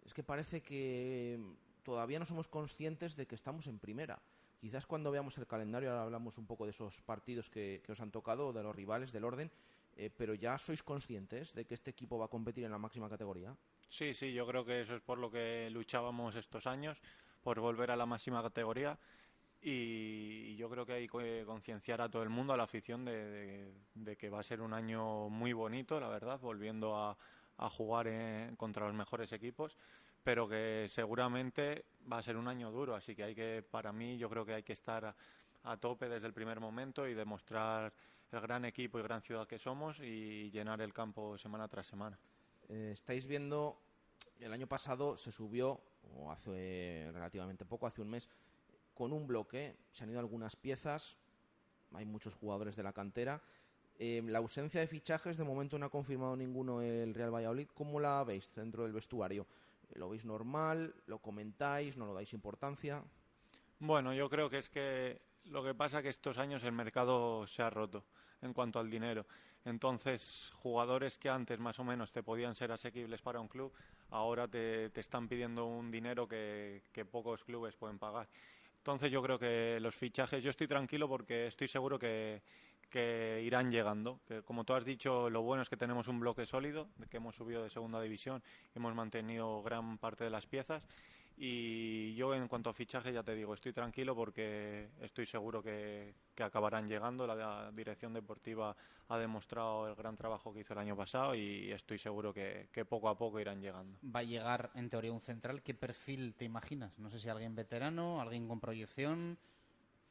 Es 0.05 0.13
que 0.13 0.23
parece 0.23 0.61
que 0.61 1.37
todavía 1.83 2.17
no 2.17 2.25
somos 2.25 2.47
conscientes 2.47 3.17
de 3.17 3.27
que 3.27 3.35
estamos 3.35 3.67
en 3.67 3.79
Primera. 3.79 4.21
Quizás 4.59 4.85
cuando 4.85 5.11
veamos 5.11 5.37
el 5.37 5.47
calendario, 5.47 5.91
ahora 5.91 6.03
hablamos 6.03 6.37
un 6.37 6.47
poco 6.47 6.65
de 6.65 6.71
esos 6.71 7.01
partidos 7.01 7.49
que, 7.49 7.81
os 7.87 7.99
han 7.99 8.11
tocado, 8.11 8.53
de 8.53 8.63
los 8.63 8.75
rivales, 8.75 9.11
del 9.11 9.25
orden, 9.25 9.51
eh, 9.95 10.09
pero 10.15 10.33
ya 10.33 10.57
sois 10.57 10.83
conscientes 10.83 11.53
de 11.53 11.65
que 11.65 11.73
este 11.73 11.91
equipo 11.91 12.17
va 12.17 12.25
a 12.25 12.29
competir 12.29 12.63
en 12.63 12.71
la 12.71 12.77
máxima 12.77 13.09
categoría. 13.09 13.55
Sí, 13.89 14.13
sí, 14.13 14.33
yo 14.33 14.45
creo 14.47 14.65
que 14.65 14.81
eso 14.81 14.95
es 14.95 15.01
por 15.01 15.17
lo 15.17 15.29
que 15.29 15.69
luchábamos 15.69 16.35
estos 16.35 16.67
años, 16.67 16.97
por 17.43 17.59
volver 17.59 17.91
a 17.91 17.95
la 17.95 18.05
máxima 18.05 18.41
categoría. 18.41 18.97
Y 19.67 20.55
yo 20.57 20.69
creo 20.69 20.85
que 20.85 20.93
hay 20.93 21.07
que 21.07 21.43
concienciar 21.43 21.99
a 21.99 22.07
todo 22.07 22.21
el 22.21 22.29
mundo, 22.29 22.53
a 22.53 22.57
la 22.57 22.63
afición, 22.63 23.03
de, 23.03 23.73
que 24.19 24.29
va 24.29 24.39
a 24.39 24.43
ser 24.43 24.61
un 24.61 24.73
año 24.73 25.27
muy 25.29 25.53
bonito, 25.53 25.99
la 25.99 26.07
verdad, 26.07 26.39
volviendo 26.39 26.95
a, 26.95 27.17
jugar 27.71 28.07
contra 28.57 28.85
los 28.85 28.93
mejores 28.93 29.31
equipos, 29.31 29.75
pero 30.23 30.47
que 30.47 30.87
seguramente 30.89 31.85
va 32.11 32.17
a 32.17 32.23
ser 32.23 32.37
un 32.37 32.47
año 32.47 32.71
duro. 32.71 32.95
Así 32.95 33.15
que 33.15 33.23
hay 33.23 33.35
que, 33.35 33.63
para 33.69 33.91
mí, 33.91 34.17
yo 34.17 34.29
creo 34.29 34.45
que 34.45 34.53
hay 34.53 34.63
que 34.63 34.73
estar 34.73 35.15
a 35.63 35.77
tope 35.77 36.07
desde 36.07 36.27
el 36.27 36.33
primer 36.33 36.59
momento 36.59 37.07
y 37.07 37.13
demostrar 37.13 37.93
el 38.31 38.41
gran 38.41 38.65
equipo 38.65 38.99
y 38.99 39.03
gran 39.03 39.21
ciudad 39.21 39.47
que 39.47 39.57
somos 39.57 39.99
y 39.99 40.51
llenar 40.51 40.81
el 40.81 40.93
campo 40.93 41.37
semana 41.37 41.67
tras 41.67 41.87
semana. 41.87 42.17
Eh, 42.69 42.91
estáis 42.93 43.25
viendo, 43.27 43.79
el 44.39 44.51
año 44.53 44.67
pasado 44.67 45.17
se 45.17 45.31
subió, 45.31 45.79
o 46.17 46.31
hace 46.31 47.09
relativamente 47.13 47.65
poco, 47.65 47.87
hace 47.87 48.01
un 48.01 48.09
mes, 48.09 48.29
con 48.93 49.11
un 49.11 49.27
bloque, 49.27 49.75
se 49.91 50.03
han 50.03 50.09
ido 50.09 50.19
algunas 50.19 50.55
piezas, 50.55 51.17
hay 51.93 52.05
muchos 52.05 52.35
jugadores 52.35 52.75
de 52.75 52.83
la 52.83 52.93
cantera. 52.93 53.41
Eh, 53.97 54.21
la 54.25 54.39
ausencia 54.39 54.81
de 54.81 54.87
fichajes, 54.87 55.37
de 55.37 55.43
momento 55.43 55.79
no 55.79 55.85
ha 55.85 55.89
confirmado 55.89 56.35
ninguno 56.35 56.81
el 56.81 57.13
Real 57.13 57.33
Valladolid. 57.33 57.67
¿Cómo 57.73 57.99
la 57.99 58.23
veis 58.23 58.51
dentro 58.53 58.83
del 58.83 58.93
vestuario? 58.93 59.45
¿Lo 59.93 60.09
veis 60.09 60.25
normal? 60.25 60.95
¿Lo 61.05 61.19
comentáis? 61.19 61.97
¿No 61.97 62.05
lo 62.05 62.13
dais 62.13 62.33
importancia? 62.33 63.03
Bueno, 63.79 64.13
yo 64.13 64.29
creo 64.29 64.49
que 64.49 64.59
es 64.59 64.69
que 64.69 65.21
lo 65.45 65.63
que 65.63 65.75
pasa 65.75 65.99
es 65.99 66.03
que 66.03 66.09
estos 66.09 66.37
años 66.37 66.63
el 66.63 66.71
mercado 66.71 67.45
se 67.47 67.61
ha 67.61 67.69
roto 67.69 68.03
en 68.41 68.53
cuanto 68.53 68.79
al 68.79 68.89
dinero. 68.89 69.25
Entonces, 69.63 70.51
jugadores 70.55 71.17
que 71.17 71.29
antes 71.29 71.59
más 71.59 71.79
o 71.79 71.83
menos 71.83 72.11
te 72.11 72.23
podían 72.23 72.55
ser 72.55 72.71
asequibles 72.71 73.21
para 73.21 73.39
un 73.39 73.47
club, 73.47 73.73
ahora 74.11 74.47
te, 74.47 74.91
están 74.99 75.27
pidiendo 75.27 75.65
un 75.65 75.89
dinero 75.91 76.27
que, 76.27 76.81
pocos 77.11 77.43
clubes 77.43 77.75
pueden 77.75 77.97
pagar. 77.97 78.27
Entonces, 78.77 79.11
yo 79.11 79.21
creo 79.23 79.39
que 79.39 79.79
los 79.81 79.95
fichajes, 79.95 80.43
yo 80.43 80.51
estoy 80.51 80.67
tranquilo 80.67 81.09
porque 81.09 81.47
estoy 81.47 81.67
seguro 81.67 81.97
que, 81.97 82.43
que 82.89 83.41
irán 83.43 83.71
llegando. 83.71 84.19
Que, 84.27 84.41
como 84.41 84.63
tú 84.63 84.73
has 84.73 84.85
dicho, 84.85 85.29
lo 85.29 85.41
bueno 85.41 85.61
es 85.61 85.69
que 85.69 85.77
tenemos 85.77 86.07
un 86.07 86.19
bloque 86.19 86.45
sólido, 86.45 86.87
que 87.09 87.17
hemos 87.17 87.35
subido 87.35 87.63
de 87.63 87.69
segunda 87.69 88.01
división, 88.01 88.41
hemos 88.73 88.95
mantenido 88.95 89.61
gran 89.63 89.97
parte 89.97 90.23
de 90.23 90.29
las 90.29 90.45
piezas 90.45 90.83
Y 91.37 92.15
yo 92.15 92.33
en 92.33 92.47
cuanto 92.47 92.69
a 92.69 92.73
fichaje 92.73 93.11
ya 93.11 93.21
te 93.21 93.35
digo, 93.35 93.53
estoy 93.53 93.73
tranquilo 93.73 94.15
porque 94.15 94.89
estoy 95.01 95.25
seguro 95.25 95.61
que, 95.61 96.13
que 96.33 96.43
acabarán 96.43 96.87
llegando. 96.87 97.27
La, 97.27 97.71
dirección 97.71 98.13
deportiva 98.13 98.75
ha 99.09 99.17
demostrado 99.17 99.87
el 99.89 99.95
gran 99.95 100.15
trabajo 100.15 100.53
que 100.53 100.61
hizo 100.61 100.73
el 100.73 100.79
año 100.79 100.95
pasado 100.95 101.35
y 101.35 101.71
estoy 101.71 101.99
seguro 101.99 102.33
que, 102.33 102.69
que, 102.71 102.85
poco 102.85 103.09
a 103.09 103.17
poco 103.17 103.39
irán 103.39 103.61
llegando. 103.61 103.99
Va 104.03 104.21
a 104.21 104.23
llegar 104.23 104.71
en 104.75 104.89
teoría 104.89 105.11
un 105.11 105.21
central. 105.21 105.61
¿Qué 105.61 105.73
perfil 105.73 106.33
te 106.35 106.45
imaginas? 106.45 106.97
No 106.97 107.09
sé 107.09 107.19
si 107.19 107.27
alguien 107.27 107.53
veterano, 107.55 108.21
alguien 108.21 108.47
con 108.47 108.61
proyección. 108.61 109.37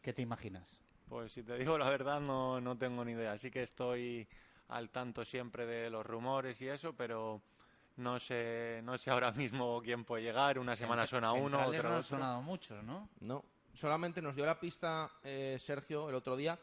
¿Qué 0.03 0.13
te 0.13 0.21
imaginas? 0.21 0.84
Pues 1.09 1.33
si 1.33 1.43
te 1.43 1.59
digo 1.59 1.77
la 1.79 1.91
verdad 1.91 2.21
no, 2.21 2.61
no 2.61 2.77
tengo 2.77 3.05
ni 3.05 3.13
idea. 3.13 3.33
Así 3.33 3.51
que 3.51 3.63
estoy 3.63 4.27
al 4.69 4.91
tanto 4.91 5.25
siempre 5.25 5.67
de 5.67 5.91
los 5.91 6.05
rumores 6.05 6.61
y 6.61 6.69
eso, 6.69 6.95
pero 6.95 7.43
no 7.97 8.19
sé, 8.19 8.81
no 8.83 8.99
sé 8.99 9.11
ahora 9.11 9.33
mismo 9.33 9.81
quién 9.83 10.05
puede 10.05 10.25
llegar. 10.25 10.59
Una 10.59 10.77
semana 10.77 11.07
suena 11.07 11.33
uno, 11.33 11.67
otra 11.67 11.91
no 11.91 11.97
han 11.97 12.03
sonado 12.03 12.43
muchos, 12.43 12.83
¿no? 12.85 13.09
No. 13.21 13.45
Solamente 13.73 14.23
nos 14.23 14.37
dio 14.37 14.47
la 14.47 14.59
pista 14.59 15.11
eh, 15.23 15.57
Sergio 15.61 16.09
el 16.09 16.15
otro 16.15 16.37
día 16.37 16.59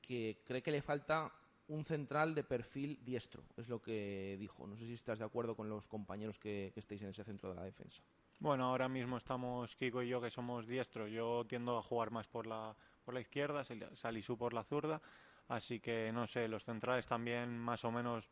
que 0.00 0.42
cree 0.44 0.62
que 0.62 0.70
le 0.70 0.82
falta 0.82 1.30
un 1.68 1.84
central 1.84 2.34
de 2.34 2.44
perfil 2.44 2.98
diestro. 3.04 3.42
Es 3.56 3.68
lo 3.68 3.80
que 3.80 4.36
dijo. 4.38 4.66
No 4.66 4.76
sé 4.76 4.86
si 4.86 4.94
estás 4.94 5.18
de 5.18 5.24
acuerdo 5.24 5.56
con 5.56 5.68
los 5.68 5.88
compañeros 5.88 6.38
que, 6.38 6.70
que 6.74 6.80
estéis 6.80 7.02
en 7.02 7.08
ese 7.10 7.24
centro 7.24 7.50
de 7.50 7.56
la 7.56 7.64
defensa. 7.64 8.02
Bueno, 8.40 8.64
ahora 8.64 8.88
mismo 8.88 9.16
estamos 9.16 9.74
Kiko 9.76 10.02
y 10.02 10.08
yo 10.08 10.20
que 10.20 10.30
somos 10.30 10.66
diestros. 10.66 11.10
Yo 11.10 11.44
tiendo 11.46 11.78
a 11.78 11.82
jugar 11.82 12.10
más 12.10 12.26
por 12.26 12.46
la, 12.46 12.74
por 13.04 13.14
la 13.14 13.20
izquierda, 13.20 13.64
Salisu 13.94 14.36
por 14.36 14.52
la 14.52 14.64
zurda. 14.64 15.00
Así 15.48 15.80
que 15.80 16.10
no 16.12 16.26
sé, 16.26 16.48
los 16.48 16.64
centrales 16.64 17.06
también 17.06 17.58
más 17.58 17.84
o 17.84 17.90
menos 17.90 18.28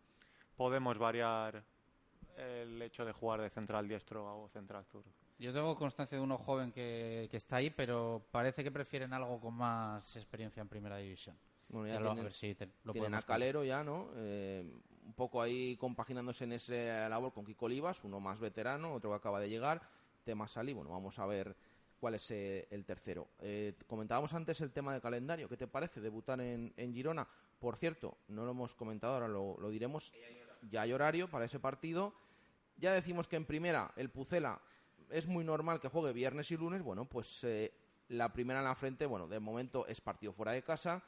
podemos 0.56 0.98
variar 0.98 1.62
el 2.36 2.80
hecho 2.80 3.04
de 3.04 3.12
jugar 3.12 3.40
de 3.40 3.50
central 3.50 3.86
diestro 3.86 4.42
o 4.42 4.48
central 4.48 4.84
zurdo. 4.86 5.10
Yo 5.38 5.52
tengo 5.52 5.76
constancia 5.76 6.16
de 6.16 6.22
uno 6.22 6.38
joven 6.38 6.72
que, 6.72 7.28
que, 7.30 7.36
está 7.36 7.56
ahí, 7.56 7.70
pero 7.70 8.22
parece 8.30 8.62
que 8.62 8.70
prefieren 8.70 9.12
algo 9.12 9.40
con 9.40 9.54
más 9.54 10.16
experiencia 10.16 10.60
en 10.60 10.68
primera 10.68 10.96
división. 10.96 11.36
Bueno, 11.68 11.88
ya, 11.88 11.98
tienen, 11.98 12.24
ver 12.24 12.32
si 12.32 12.54
te, 12.54 12.68
lo 12.84 12.92
tienen 12.92 13.14
a 13.14 13.22
Calero 13.22 13.64
ya, 13.64 13.82
¿no? 13.82 14.10
Eh, 14.14 14.62
un 15.04 15.14
poco 15.14 15.42
ahí 15.42 15.76
compaginándose 15.76 16.44
en 16.44 16.52
ese 16.52 17.08
labor 17.08 17.32
con 17.32 17.44
Kiko 17.44 17.66
Olivas, 17.66 18.04
uno 18.04 18.20
más 18.20 18.38
veterano, 18.38 18.92
otro 18.92 19.10
que 19.10 19.16
acaba 19.16 19.40
de 19.40 19.48
llegar, 19.48 19.82
tema 20.22 20.46
Sali. 20.46 20.74
Bueno, 20.74 20.90
vamos 20.90 21.18
a 21.18 21.26
ver 21.26 21.56
cuál 22.02 22.16
es 22.16 22.32
eh, 22.32 22.66
el 22.72 22.84
tercero. 22.84 23.28
Eh, 23.38 23.74
comentábamos 23.86 24.34
antes 24.34 24.60
el 24.60 24.72
tema 24.72 24.92
del 24.92 25.00
calendario. 25.00 25.48
¿Qué 25.48 25.56
te 25.56 25.68
parece 25.68 26.00
debutar 26.00 26.40
en, 26.40 26.72
en 26.76 26.92
Girona? 26.92 27.28
Por 27.60 27.76
cierto, 27.76 28.18
no 28.26 28.44
lo 28.44 28.50
hemos 28.50 28.74
comentado, 28.74 29.14
ahora 29.14 29.28
lo, 29.28 29.56
lo 29.60 29.70
diremos 29.70 30.12
ya 30.68 30.82
hay 30.82 30.92
horario 30.92 31.30
para 31.30 31.44
ese 31.44 31.60
partido. 31.60 32.12
Ya 32.76 32.92
decimos 32.92 33.28
que 33.28 33.36
en 33.36 33.44
primera 33.44 33.92
el 33.94 34.10
Pucela 34.10 34.60
es 35.10 35.28
muy 35.28 35.44
normal 35.44 35.78
que 35.78 35.86
juegue 35.86 36.12
viernes 36.12 36.50
y 36.50 36.56
lunes. 36.56 36.82
Bueno, 36.82 37.04
pues 37.04 37.44
eh, 37.44 37.72
la 38.08 38.32
primera 38.32 38.58
en 38.58 38.64
la 38.64 38.74
frente, 38.74 39.06
bueno, 39.06 39.28
de 39.28 39.38
momento 39.38 39.86
es 39.86 40.00
partido 40.00 40.32
fuera 40.32 40.50
de 40.50 40.64
casa 40.64 41.04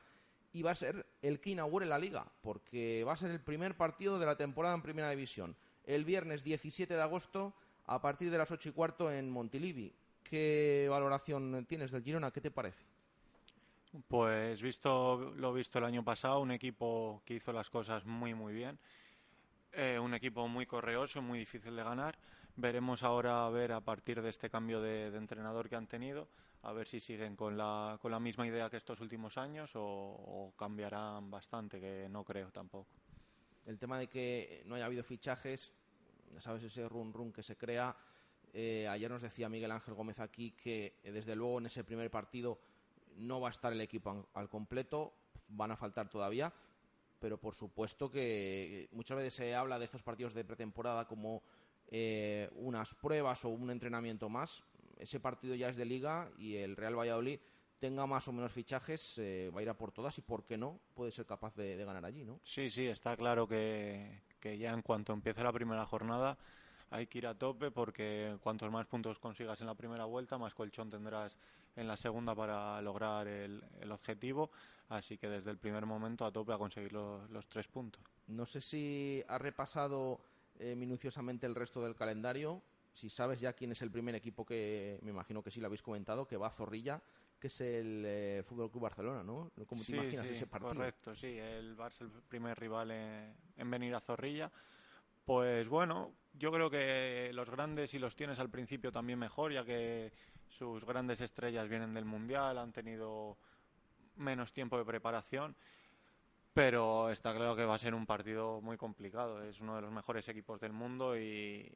y 0.52 0.62
va 0.62 0.70
a 0.70 0.76
ser 0.76 1.04
el 1.22 1.40
que 1.40 1.50
inaugure 1.50 1.86
la 1.86 1.98
liga, 1.98 2.30
porque 2.40 3.02
va 3.02 3.14
a 3.14 3.16
ser 3.16 3.32
el 3.32 3.40
primer 3.40 3.76
partido 3.76 4.20
de 4.20 4.26
la 4.26 4.36
temporada 4.36 4.76
en 4.76 4.82
primera 4.82 5.10
división. 5.10 5.56
El 5.82 6.04
viernes 6.04 6.44
17 6.44 6.94
de 6.94 7.02
agosto 7.02 7.52
a 7.86 8.00
partir 8.00 8.30
de 8.30 8.38
las 8.38 8.52
8 8.52 8.68
y 8.68 8.72
cuarto 8.72 9.10
en 9.10 9.28
Montilivi. 9.28 9.92
¿Qué 10.24 10.88
valoración 10.90 11.64
tienes 11.66 11.92
del 11.92 12.02
Girona? 12.02 12.32
¿Qué 12.32 12.40
te 12.40 12.50
parece? 12.50 12.82
Pues 14.08 14.60
visto 14.60 15.32
lo 15.36 15.52
visto 15.52 15.78
el 15.78 15.84
año 15.84 16.02
pasado, 16.02 16.40
un 16.40 16.50
equipo 16.50 17.22
que 17.24 17.34
hizo 17.34 17.52
las 17.52 17.70
cosas 17.70 18.04
muy 18.04 18.34
muy 18.34 18.52
bien 18.52 18.76
eh, 19.76 19.98
un 19.98 20.14
equipo 20.14 20.46
muy 20.46 20.66
correoso, 20.66 21.20
muy 21.20 21.40
difícil 21.40 21.74
de 21.74 21.82
ganar. 21.82 22.16
Veremos 22.56 23.02
ahora 23.02 23.44
a 23.44 23.50
ver 23.50 23.72
a 23.72 23.80
partir 23.80 24.22
de 24.22 24.30
este 24.30 24.48
cambio 24.48 24.80
de, 24.80 25.10
de, 25.10 25.18
entrenador 25.18 25.68
que 25.68 25.74
han 25.74 25.88
tenido, 25.88 26.28
a 26.62 26.72
ver 26.72 26.86
si 26.86 27.00
siguen 27.00 27.34
con 27.34 27.58
la, 27.58 27.98
con 28.00 28.12
la 28.12 28.20
misma 28.20 28.46
idea 28.46 28.70
que 28.70 28.76
estos 28.76 29.00
últimos 29.00 29.36
años 29.36 29.74
o, 29.74 29.82
o, 29.82 30.52
cambiarán 30.56 31.28
bastante, 31.28 31.80
que 31.80 32.06
no 32.08 32.22
creo 32.22 32.52
tampoco. 32.52 32.86
El 33.66 33.76
tema 33.80 33.98
de 33.98 34.06
que 34.06 34.62
no 34.66 34.76
haya 34.76 34.86
habido 34.86 35.02
fichajes, 35.02 35.72
sabes 36.38 36.62
ese 36.62 36.88
run 36.88 37.12
run 37.12 37.32
que 37.32 37.42
se 37.42 37.56
crea. 37.56 37.96
Eh, 38.54 38.88
ayer 38.88 39.10
nos 39.10 39.20
decía 39.20 39.48
Miguel 39.50 39.72
Ángel 39.72 39.94
Gómez 39.94 40.20
aquí 40.20 40.52
que 40.52 40.94
eh, 41.02 41.12
desde 41.12 41.36
luego 41.36 41.58
en 41.58 41.66
ese 41.66 41.84
primer 41.84 42.10
partido 42.10 42.58
no 43.16 43.40
va 43.40 43.48
a 43.48 43.50
estar 43.50 43.72
el 43.72 43.80
equipo 43.80 44.28
al 44.32 44.48
completo, 44.48 45.12
van 45.48 45.72
a 45.72 45.76
faltar 45.76 46.08
todavía 46.08 46.52
pero 47.24 47.38
por 47.38 47.54
supuesto 47.54 48.10
que 48.10 48.86
muchas 48.92 49.16
veces 49.16 49.32
se 49.32 49.54
habla 49.54 49.78
de 49.78 49.86
estos 49.86 50.02
partidos 50.02 50.34
de 50.34 50.44
pretemporada 50.44 51.06
como 51.06 51.42
eh, 51.88 52.50
unas 52.56 52.94
pruebas 52.94 53.46
o 53.46 53.48
un 53.48 53.70
entrenamiento 53.70 54.28
más. 54.28 54.62
Ese 54.98 55.20
partido 55.20 55.54
ya 55.54 55.70
es 55.70 55.76
de 55.76 55.86
liga 55.86 56.30
y 56.36 56.56
el 56.56 56.76
Real 56.76 56.98
Valladolid 56.98 57.40
tenga 57.78 58.06
más 58.06 58.28
o 58.28 58.32
menos 58.32 58.52
fichajes, 58.52 59.16
eh, 59.16 59.50
va 59.54 59.60
a 59.60 59.62
ir 59.62 59.70
a 59.70 59.74
por 59.78 59.90
todas 59.90 60.18
y, 60.18 60.20
¿por 60.20 60.44
qué 60.44 60.58
no? 60.58 60.78
Puede 60.92 61.12
ser 61.12 61.24
capaz 61.24 61.54
de, 61.56 61.76
de 61.76 61.84
ganar 61.86 62.04
allí, 62.04 62.26
¿no? 62.26 62.40
Sí, 62.44 62.68
sí, 62.68 62.86
está 62.86 63.16
claro 63.16 63.48
que, 63.48 64.20
que 64.38 64.58
ya 64.58 64.74
en 64.74 64.82
cuanto 64.82 65.14
empiece 65.14 65.42
la 65.42 65.52
primera 65.52 65.86
jornada 65.86 66.36
hay 66.94 67.08
que 67.08 67.18
ir 67.18 67.26
a 67.26 67.34
tope 67.34 67.72
porque 67.72 68.36
cuantos 68.40 68.70
más 68.70 68.86
puntos 68.86 69.18
consigas 69.18 69.60
en 69.60 69.66
la 69.66 69.74
primera 69.74 70.04
vuelta, 70.04 70.38
más 70.38 70.54
colchón 70.54 70.90
tendrás 70.90 71.36
en 71.74 71.88
la 71.88 71.96
segunda 71.96 72.36
para 72.36 72.80
lograr 72.82 73.26
el, 73.26 73.64
el 73.80 73.90
objetivo. 73.90 74.50
Así 74.88 75.18
que 75.18 75.28
desde 75.28 75.50
el 75.50 75.58
primer 75.58 75.86
momento 75.86 76.24
a 76.24 76.30
tope 76.30 76.52
a 76.52 76.58
conseguir 76.58 76.92
los, 76.92 77.28
los 77.30 77.48
tres 77.48 77.66
puntos. 77.66 78.00
No 78.28 78.46
sé 78.46 78.60
si 78.60 79.24
ha 79.26 79.38
repasado 79.38 80.20
eh, 80.60 80.76
minuciosamente 80.76 81.46
el 81.46 81.56
resto 81.56 81.82
del 81.82 81.96
calendario. 81.96 82.62
Si 82.92 83.10
sabes 83.10 83.40
ya 83.40 83.54
quién 83.54 83.72
es 83.72 83.82
el 83.82 83.90
primer 83.90 84.14
equipo 84.14 84.46
que, 84.46 85.00
me 85.02 85.10
imagino 85.10 85.42
que 85.42 85.50
sí 85.50 85.60
lo 85.60 85.66
habéis 85.66 85.82
comentado, 85.82 86.28
que 86.28 86.36
va 86.36 86.46
a 86.46 86.50
Zorrilla, 86.50 87.02
que 87.40 87.48
es 87.48 87.60
el 87.60 88.04
eh, 88.06 88.42
Fútbol 88.46 88.70
Club 88.70 88.84
Barcelona, 88.84 89.24
¿no? 89.24 89.50
¿Cómo 89.66 89.80
te 89.80 89.86
sí, 89.86 89.94
imaginas 89.94 90.28
sí, 90.28 90.34
ese 90.34 90.46
partido? 90.46 90.74
Correcto, 90.74 91.16
sí. 91.16 91.38
El 91.38 91.76
Barça 91.76 92.02
el 92.02 92.10
primer 92.28 92.56
rival 92.56 92.92
en, 92.92 93.34
en 93.56 93.70
venir 93.70 93.96
a 93.96 94.00
Zorrilla. 94.00 94.52
Pues 95.24 95.66
bueno, 95.68 96.12
yo 96.38 96.52
creo 96.52 96.70
que 96.70 97.30
los 97.32 97.48
grandes, 97.50 97.90
si 97.90 97.98
los 97.98 98.16
tienes 98.16 98.38
al 98.38 98.50
principio, 98.50 98.90
también 98.90 99.18
mejor, 99.18 99.52
ya 99.52 99.64
que 99.64 100.12
sus 100.48 100.84
grandes 100.84 101.20
estrellas 101.20 101.68
vienen 101.68 101.94
del 101.94 102.04
Mundial, 102.04 102.58
han 102.58 102.72
tenido 102.72 103.36
menos 104.16 104.52
tiempo 104.52 104.78
de 104.78 104.84
preparación, 104.84 105.56
pero 106.52 107.10
está 107.10 107.34
claro 107.34 107.56
que 107.56 107.64
va 107.64 107.74
a 107.74 107.78
ser 107.78 107.94
un 107.94 108.06
partido 108.06 108.60
muy 108.60 108.76
complicado. 108.76 109.42
Es 109.42 109.60
uno 109.60 109.76
de 109.76 109.82
los 109.82 109.92
mejores 109.92 110.28
equipos 110.28 110.60
del 110.60 110.72
mundo 110.72 111.18
y, 111.18 111.72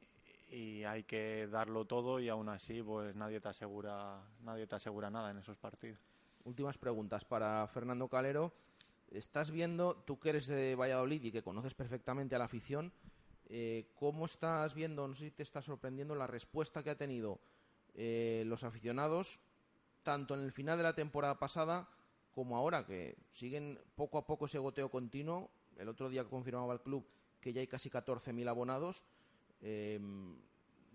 hay 0.51 1.03
que 1.03 1.47
darlo 1.47 1.85
todo 1.85 2.19
y 2.19 2.27
aún 2.27 2.49
así 2.49 2.81
pues 2.81 3.15
nadie 3.15 3.39
te 3.39 3.49
asegura 3.49 4.19
nadie 4.41 4.65
te 4.65 4.75
asegura 4.75 5.09
nada 5.11 5.29
en 5.31 5.37
esos 5.37 5.57
partidos. 5.57 5.99
Últimas 6.43 6.77
preguntas 6.77 7.23
para 7.23 7.67
Fernando 7.67 8.07
Calero. 8.07 8.51
Estás 9.11 9.51
viendo, 9.51 9.95
tú 10.07 10.19
que 10.19 10.29
eres 10.29 10.47
de 10.47 10.75
Valladolid 10.75 11.23
y 11.23 11.31
que 11.31 11.43
conoces 11.43 11.73
perfectamente 11.73 12.35
a 12.35 12.39
la 12.39 12.45
afición, 12.45 12.91
eh, 13.49 13.89
¿cómo 13.95 14.25
estás 14.25 14.75
viendo, 14.75 15.07
no 15.07 15.15
sé 15.15 15.25
si 15.25 15.31
te 15.31 15.43
está 15.43 15.61
sorprendiendo 15.61 16.13
la 16.13 16.27
respuesta 16.27 16.83
que 16.83 16.91
ha 16.91 16.97
tenido 16.97 17.39
eh, 17.95 18.43
los 18.45 18.63
aficionados, 18.63 19.39
tanto 20.03 20.35
en 20.35 20.41
el 20.41 20.51
final 20.51 20.77
de 20.77 20.83
la 20.83 20.93
temporada 20.93 21.39
pasada 21.39 21.89
como 22.31 22.55
ahora, 22.55 22.85
que 22.85 23.17
siguen 23.31 23.79
poco 23.95 24.19
a 24.19 24.27
poco 24.27 24.45
ese 24.45 24.59
goteo 24.59 24.89
continuo? 24.89 25.49
El 25.77 25.89
otro 25.89 26.09
día 26.09 26.25
confirmaba 26.25 26.73
el 26.73 26.81
club 26.81 27.07
que 27.41 27.51
ya 27.51 27.61
hay 27.61 27.67
casi 27.67 27.89
14.000 27.89 28.47
abonados. 28.47 29.03
Eh, 29.61 29.99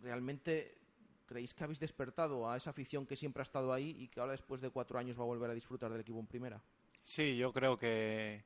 ¿Realmente 0.00 0.78
creéis 1.26 1.54
que 1.54 1.64
habéis 1.64 1.80
despertado 1.80 2.48
a 2.48 2.56
esa 2.56 2.70
afición 2.70 3.06
que 3.06 3.16
siempre 3.16 3.40
ha 3.40 3.44
estado 3.44 3.72
ahí 3.72 3.96
y 3.98 4.08
que 4.08 4.20
ahora 4.20 4.32
después 4.32 4.60
de 4.60 4.70
cuatro 4.70 4.98
años 4.98 5.18
va 5.18 5.22
a 5.22 5.26
volver 5.26 5.50
a 5.50 5.54
disfrutar 5.54 5.90
del 5.90 6.02
equipo 6.02 6.20
en 6.20 6.26
primera? 6.26 6.62
Sí, 7.02 7.36
yo 7.36 7.52
creo 7.52 7.76
que, 7.76 8.44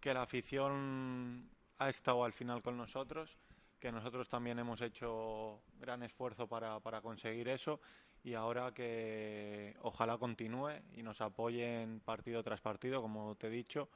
que 0.00 0.14
la 0.14 0.22
afición 0.22 1.50
ha 1.78 1.88
estado 1.88 2.24
al 2.24 2.32
final 2.32 2.62
con 2.62 2.76
nosotros, 2.76 3.36
que 3.78 3.92
nosotros 3.92 4.28
también 4.28 4.58
hemos 4.58 4.80
hecho 4.80 5.60
gran 5.78 6.02
esfuerzo 6.02 6.46
para, 6.46 6.80
para 6.80 7.00
conseguir 7.00 7.48
eso 7.48 7.80
y 8.24 8.34
ahora 8.34 8.72
que 8.72 9.76
ojalá 9.82 10.18
continúe 10.18 10.72
y 10.94 11.02
nos 11.02 11.20
apoyen 11.20 12.00
partido 12.00 12.42
tras 12.42 12.60
partido, 12.60 13.02
como 13.02 13.36
te 13.36 13.48
he 13.48 13.50
dicho, 13.50 13.88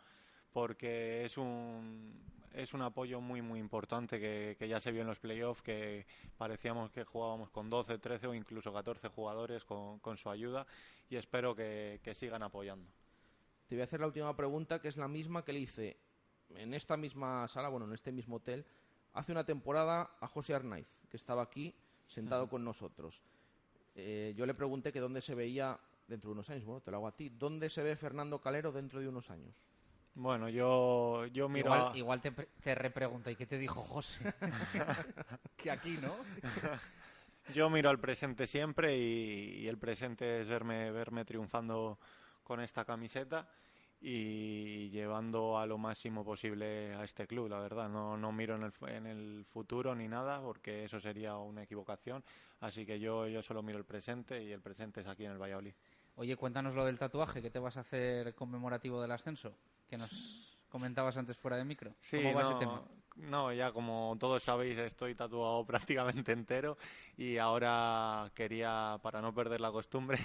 porque 0.53 1.25
es 1.25 1.39
un, 1.39 2.23
es 2.53 2.75
un 2.75 2.83
apoyo 2.83 3.21
muy 3.21 3.43
muy 3.43 3.59
importante 3.59 4.21
que, 4.21 4.57
que 4.59 4.69
ya 4.69 4.79
se 4.79 4.93
vio 4.93 5.01
en 5.01 5.09
los 5.09 5.19
playoffs, 5.19 5.63
que 5.63 6.07
parecíamos 6.37 6.91
que 6.91 7.05
jugábamos 7.05 7.51
con 7.51 7.71
12, 7.71 7.99
13 7.99 8.27
o 8.27 8.35
incluso 8.35 8.73
14 8.73 9.09
jugadores 9.09 9.65
con, 9.65 9.99
con 10.01 10.17
su 10.17 10.31
ayuda 10.31 10.67
y 11.09 11.17
espero 11.17 11.55
que, 11.55 12.01
que 12.05 12.15
sigan 12.15 12.43
apoyando. 12.43 12.89
Te 13.67 13.75
voy 13.75 13.83
a 13.83 13.85
hacer 13.85 14.01
la 14.01 14.07
última 14.07 14.37
pregunta, 14.37 14.81
que 14.81 14.89
es 14.89 14.97
la 14.97 15.09
misma 15.09 15.45
que 15.45 15.53
le 15.53 15.61
hice 15.61 15.97
en 16.57 16.75
esta 16.75 16.97
misma 16.97 17.47
sala, 17.49 17.69
bueno, 17.69 17.87
en 17.87 17.93
este 17.93 18.13
mismo 18.13 18.37
hotel, 18.37 18.65
hace 19.13 19.33
una 19.33 19.45
temporada 19.45 20.11
a 20.21 20.27
José 20.27 20.55
Arnaiz, 20.55 20.87
que 21.09 21.17
estaba 21.17 21.43
aquí 21.43 21.75
sentado 22.07 22.49
con 22.49 22.65
nosotros. 22.65 23.23
Eh, 23.95 24.35
yo 24.37 24.47
le 24.47 24.55
pregunté 24.55 24.93
que 24.93 25.01
dónde 25.01 25.21
se 25.21 25.35
veía 25.35 25.79
dentro 26.07 26.31
de 26.31 26.33
unos 26.33 26.51
años. 26.51 26.65
Bueno, 26.65 26.81
te 26.81 26.91
lo 26.91 26.99
hago 26.99 27.09
a 27.09 27.17
ti. 27.17 27.29
¿Dónde 27.31 27.71
se 27.71 27.83
ve 27.83 27.97
Fernando 27.97 28.41
Calero 28.41 28.73
dentro 28.73 29.01
de 29.01 29.09
unos 29.09 29.31
años? 29.31 29.55
Bueno, 30.15 30.49
yo, 30.49 31.27
yo 31.27 31.49
miro. 31.49 31.67
Igual, 31.67 31.93
a... 31.93 31.97
igual 31.97 32.21
te, 32.21 32.31
te 32.33 32.75
repregunta, 32.75 33.31
¿y 33.31 33.37
qué 33.37 33.47
te 33.47 33.59
dijo 33.59 33.81
José? 33.81 34.35
que 35.57 35.71
aquí, 35.71 35.99
¿no? 35.99 36.17
yo 37.55 37.71
miro 37.71 37.91
al 37.91 38.01
presente 38.01 38.47
siempre 38.47 38.97
y, 38.99 39.61
y 39.61 39.69
el 39.69 39.79
presente 39.79 40.41
es 40.41 40.49
verme, 40.49 40.91
verme 40.91 41.25
triunfando 41.25 41.99
con 42.43 42.61
esta 42.61 42.85
camiseta 42.85 43.49
y 44.01 44.89
llevando 44.91 45.59
a 45.59 45.67
lo 45.67 45.77
máximo 45.77 46.25
posible 46.25 46.95
a 46.95 47.05
este 47.05 47.27
club, 47.27 47.49
la 47.49 47.59
verdad. 47.59 47.89
No, 47.89 48.17
no 48.17 48.33
miro 48.33 48.57
en 48.57 48.63
el, 48.63 48.73
en 48.89 49.07
el 49.07 49.45
futuro 49.45 49.95
ni 49.95 50.09
nada 50.09 50.41
porque 50.41 50.85
eso 50.85 51.01
sería 51.01 51.37
una 51.37 51.65
equivocación. 51.65 52.25
Así 52.61 52.87
que 52.87 52.99
yo, 52.99 53.27
yo 53.29 53.43
solo 53.43 53.63
miro 53.63 53.79
el 53.79 53.85
presente 53.85 54.43
y 54.43 54.53
el 54.53 54.61
presente 54.61 55.01
es 55.03 55.07
aquí 55.07 55.25
en 55.25 55.33
el 55.33 55.39
Valladolid. 55.39 55.75
Oye, 56.17 56.37
cuéntanos 56.37 56.75
lo 56.75 56.85
del 56.85 56.99
tatuaje, 56.99 57.41
¿qué 57.41 57.51
te 57.51 57.59
vas 57.59 57.77
a 57.77 57.81
hacer 57.81 58.35
conmemorativo 58.35 59.01
del 59.01 59.13
ascenso? 59.13 59.55
Que 59.89 59.97
nos 59.97 60.11
comentabas 60.69 61.17
antes 61.17 61.39
fuera 61.39 61.57
de 61.57 61.65
micro. 61.65 61.95
Sí, 62.01 62.19
¿Cómo 62.19 62.35
va 62.35 62.43
no, 62.43 62.49
ese 62.51 62.59
tema? 62.59 62.83
no, 63.17 63.53
ya 63.53 63.73
como 63.73 64.17
todos 64.19 64.43
sabéis 64.43 64.79
estoy 64.79 65.15
tatuado 65.15 65.65
prácticamente 65.67 66.33
entero 66.33 66.77
y 67.17 67.39
ahora 67.39 68.31
quería, 68.35 68.99
para 69.03 69.21
no 69.21 69.35
perder 69.35 69.61
la 69.61 69.71
costumbre, 69.71 70.19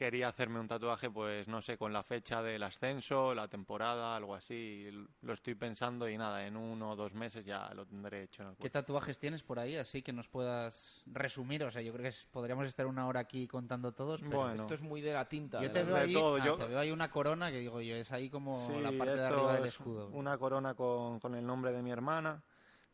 quería 0.00 0.28
hacerme 0.28 0.58
un 0.58 0.66
tatuaje, 0.66 1.10
pues 1.10 1.46
no 1.46 1.60
sé, 1.60 1.76
con 1.76 1.92
la 1.92 2.02
fecha 2.02 2.40
del 2.42 2.62
ascenso, 2.62 3.34
la 3.34 3.48
temporada, 3.48 4.16
algo 4.16 4.34
así. 4.34 4.88
Lo 5.20 5.34
estoy 5.34 5.54
pensando 5.54 6.08
y 6.08 6.16
nada, 6.16 6.46
en 6.46 6.56
uno 6.56 6.92
o 6.92 6.96
dos 6.96 7.12
meses 7.12 7.44
ya 7.44 7.68
lo 7.74 7.84
tendré 7.84 8.22
hecho. 8.22 8.42
En 8.42 8.48
el 8.48 8.56
¿Qué 8.56 8.70
tatuajes 8.70 9.18
tienes 9.18 9.42
por 9.42 9.58
ahí? 9.58 9.76
Así 9.76 10.00
que 10.00 10.14
nos 10.14 10.26
puedas 10.26 11.02
resumir. 11.04 11.62
O 11.64 11.70
sea, 11.70 11.82
yo 11.82 11.92
creo 11.92 12.04
que 12.04 12.08
es- 12.08 12.24
podríamos 12.32 12.66
estar 12.66 12.86
una 12.86 13.06
hora 13.06 13.20
aquí 13.20 13.46
contando 13.46 13.92
todos. 13.92 14.22
Pero 14.22 14.38
Bueno. 14.38 14.62
Esto 14.62 14.72
es 14.72 14.80
muy 14.80 15.02
de 15.02 15.12
la 15.12 15.28
tinta. 15.28 15.58
yo 15.60 15.68
de 15.68 15.74
te 15.74 15.80
la 15.80 15.84
veo, 15.84 15.94
de 15.96 16.00
ahí, 16.00 16.12
todo, 16.14 16.36
ah, 16.36 16.46
yo- 16.46 16.56
te 16.56 16.64
veo 16.64 16.78
ahí 16.78 16.90
una 16.92 17.10
corona 17.10 17.50
que 17.50 17.58
digo 17.58 17.82
yo, 17.82 17.94
es 17.94 18.10
ahí 18.10 18.30
como 18.30 18.66
Sí, 18.68 18.80
la 18.80 18.92
parte 18.96 19.16
de 19.16 19.26
arriba 19.26 19.52
del 19.52 19.64
es 19.66 19.74
escudo. 19.74 20.08
Una 20.08 20.38
corona 20.38 20.72
con, 20.72 21.20
con 21.20 21.34
el 21.34 21.44
nombre 21.46 21.72
de 21.72 21.82
mi 21.82 21.90
hermana. 21.90 22.42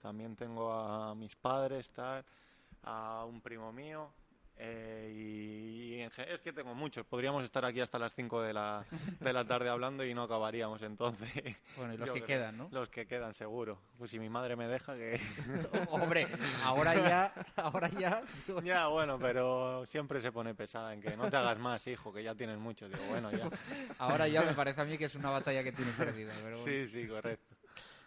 También 0.02 0.34
tengo 0.34 0.72
a 0.72 1.14
mis 1.14 1.36
padres, 1.36 1.88
tal, 1.90 2.24
a 2.82 3.24
un 3.24 3.40
primo 3.40 3.72
mío. 3.72 4.10
Eh, 4.58 5.12
y, 5.14 6.00
es 6.00 6.40
que 6.40 6.52
tengo 6.52 6.74
muchos. 6.74 7.04
Podríamos 7.06 7.44
estar 7.44 7.64
aquí 7.64 7.80
hasta 7.80 7.98
las 7.98 8.14
5 8.14 8.42
de 8.42 8.52
la, 8.54 8.84
de 9.20 9.32
la 9.32 9.44
tarde 9.44 9.68
hablando 9.68 10.04
y 10.04 10.14
no 10.14 10.22
acabaríamos. 10.22 10.80
Entonces, 10.82 11.30
Bueno, 11.76 11.94
y 11.94 11.96
los 11.96 12.06
yo 12.08 12.14
que 12.14 12.22
creo- 12.22 12.38
quedan, 12.38 12.56
¿no? 12.56 12.68
Los 12.70 12.88
que 12.88 13.06
quedan, 13.06 13.34
seguro. 13.34 13.78
Pues 13.98 14.10
si 14.10 14.18
mi 14.18 14.28
madre 14.28 14.56
me 14.56 14.66
deja, 14.68 14.94
que. 14.94 15.20
Hombre, 15.90 16.26
ahora 16.62 16.94
ya, 16.94 17.34
ahora 17.56 17.88
ya. 17.90 18.22
ya, 18.62 18.86
bueno, 18.88 19.18
pero 19.18 19.84
siempre 19.86 20.20
se 20.22 20.32
pone 20.32 20.54
pesada 20.54 20.94
en 20.94 21.02
que 21.02 21.16
no 21.16 21.28
te 21.28 21.36
hagas 21.36 21.58
más, 21.58 21.86
hijo, 21.86 22.12
que 22.12 22.22
ya 22.22 22.34
tienes 22.34 22.58
mucho. 22.58 22.88
Digo, 22.88 23.02
bueno, 23.08 23.30
ya. 23.32 23.50
Ahora 23.98 24.28
ya 24.28 24.42
me 24.42 24.54
parece 24.54 24.80
a 24.80 24.84
mí 24.84 24.96
que 24.96 25.06
es 25.06 25.14
una 25.14 25.30
batalla 25.30 25.62
que 25.64 25.72
tiene 25.72 25.92
perdida. 25.92 26.32
Pero 26.42 26.58
bueno. 26.58 26.64
Sí, 26.64 26.88
sí, 26.88 27.06
correcto. 27.08 27.56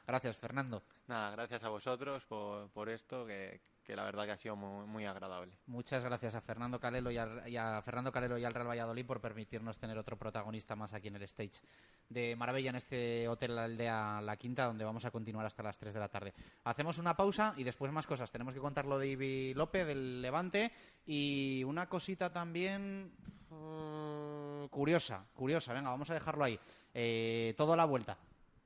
Gracias, 0.07 0.37
Fernando. 0.37 0.81
Nada, 1.07 1.31
gracias 1.31 1.63
a 1.63 1.69
vosotros 1.69 2.23
por, 2.25 2.69
por 2.69 2.89
esto, 2.89 3.25
que, 3.27 3.59
que 3.89 3.95
la 3.95 4.03
verdad 4.03 4.25
que 4.25 4.31
ha 4.33 4.37
sido 4.37 4.55
muy, 4.55 5.05
agradable. 5.05 5.57
Muchas 5.65 6.03
gracias 6.03 6.35
a 6.35 6.41
Fernando 6.41 6.79
Calelo 6.79 7.09
y, 7.09 7.17
a 7.17 7.81
Fernando 7.81 8.11
Calelo 8.11 8.37
y 8.37 8.45
al 8.45 8.53
Real 8.53 8.67
Valladolid 8.67 9.03
por 9.03 9.19
permitirnos 9.19 9.79
tener 9.79 9.97
otro 9.97 10.15
protagonista 10.15 10.75
más 10.75 10.93
aquí 10.93 11.07
en 11.07 11.15
el 11.15 11.23
stage 11.23 11.63
de 12.07 12.35
Marbella 12.35 12.69
en 12.69 12.75
este 12.75 13.27
hotel 13.27 13.57
Aldea 13.57 14.21
La 14.21 14.37
Quinta 14.37 14.65
donde 14.65 14.85
vamos 14.85 15.05
a 15.05 15.11
continuar 15.11 15.47
hasta 15.47 15.63
las 15.63 15.79
3 15.79 15.91
de 15.91 15.99
la 15.99 16.07
tarde. 16.07 16.35
Hacemos 16.65 16.99
una 16.99 17.17
pausa 17.17 17.55
y 17.57 17.63
después 17.63 17.91
más 17.91 18.05
cosas. 18.05 18.31
Tenemos 18.31 18.53
que 18.53 18.59
contar 18.59 18.85
lo 18.85 18.99
de 18.99 19.07
Ibi 19.07 19.55
López 19.55 19.87
del 19.87 20.21
Levante 20.21 20.71
y 21.07 21.63
una 21.63 21.89
cosita 21.89 22.31
también 22.31 23.11
eh, 23.51 24.67
curiosa, 24.69 25.25
curiosa. 25.33 25.73
Venga, 25.73 25.89
vamos 25.89 26.11
a 26.11 26.13
dejarlo 26.13 26.43
ahí. 26.43 26.59
Eh, 26.93 27.55
todo 27.57 27.73
a 27.73 27.77
la 27.77 27.85
vuelta. 27.85 28.19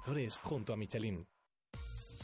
Traductores 0.00 0.40
junto 0.42 0.72
a 0.72 0.76
Michelin. 0.76 1.26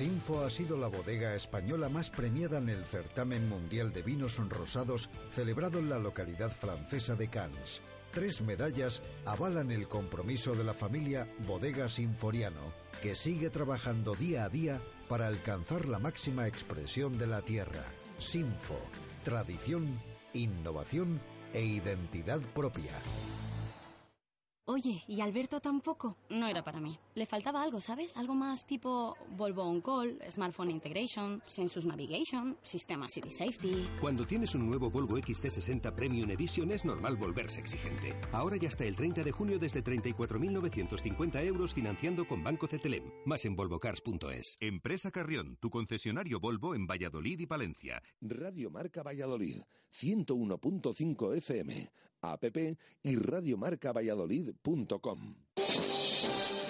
Sinfo 0.00 0.42
ha 0.46 0.48
sido 0.48 0.78
la 0.78 0.86
bodega 0.86 1.34
española 1.34 1.90
más 1.90 2.08
premiada 2.08 2.56
en 2.56 2.70
el 2.70 2.86
certamen 2.86 3.50
mundial 3.50 3.92
de 3.92 4.00
vinos 4.00 4.38
rosados 4.48 5.10
celebrado 5.30 5.78
en 5.78 5.90
la 5.90 5.98
localidad 5.98 6.50
francesa 6.50 7.16
de 7.16 7.28
Cannes. 7.28 7.82
Tres 8.10 8.40
medallas 8.40 9.02
avalan 9.26 9.70
el 9.70 9.88
compromiso 9.88 10.54
de 10.54 10.64
la 10.64 10.72
familia 10.72 11.28
Bodega 11.46 11.90
Sinforiano, 11.90 12.72
que 13.02 13.14
sigue 13.14 13.50
trabajando 13.50 14.14
día 14.14 14.44
a 14.44 14.48
día 14.48 14.80
para 15.06 15.28
alcanzar 15.28 15.86
la 15.86 15.98
máxima 15.98 16.46
expresión 16.46 17.18
de 17.18 17.26
la 17.26 17.42
tierra. 17.42 17.84
Sinfo, 18.18 18.80
tradición, 19.22 20.00
innovación 20.32 21.20
e 21.52 21.60
identidad 21.60 22.40
propia. 22.54 22.94
Oye, 24.72 25.02
¿y 25.08 25.20
Alberto 25.20 25.58
tampoco? 25.58 26.16
No 26.28 26.46
era 26.46 26.62
para 26.62 26.78
mí. 26.78 26.96
Le 27.16 27.26
faltaba 27.26 27.60
algo, 27.60 27.80
¿sabes? 27.80 28.16
Algo 28.16 28.36
más 28.36 28.68
tipo 28.68 29.16
Volvo 29.36 29.64
On 29.64 29.80
Call, 29.80 30.20
Smartphone 30.30 30.70
Integration, 30.70 31.42
Sensus 31.44 31.84
Navigation, 31.84 32.56
Sistema 32.62 33.08
City 33.08 33.32
Safety. 33.32 33.88
Cuando 34.00 34.24
tienes 34.24 34.54
un 34.54 34.68
nuevo 34.68 34.88
Volvo 34.88 35.18
XT60 35.18 35.92
Premium 35.92 36.30
Edition 36.30 36.70
es 36.70 36.84
normal 36.84 37.16
volverse 37.16 37.58
exigente. 37.58 38.14
Ahora 38.30 38.58
ya 38.58 38.68
hasta 38.68 38.84
el 38.84 38.94
30 38.94 39.24
de 39.24 39.32
junio 39.32 39.58
desde 39.58 39.82
34.950 39.82 41.44
euros 41.44 41.74
financiando 41.74 42.24
con 42.28 42.44
Banco 42.44 42.68
CTLM. 42.68 43.10
Más 43.26 43.44
en 43.46 43.56
volvocars.es. 43.56 44.56
Empresa 44.60 45.10
Carrión, 45.10 45.56
tu 45.56 45.70
concesionario 45.70 46.38
Volvo 46.38 46.76
en 46.76 46.86
Valladolid 46.86 47.40
y 47.40 47.46
Palencia. 47.46 48.04
Radio 48.20 48.70
Marca 48.70 49.02
Valladolid, 49.02 49.62
101.5 49.92 51.36
FM, 51.38 51.90
app 52.22 52.44
y 53.02 53.16
radiomarcavalladolid.com. 53.16 55.34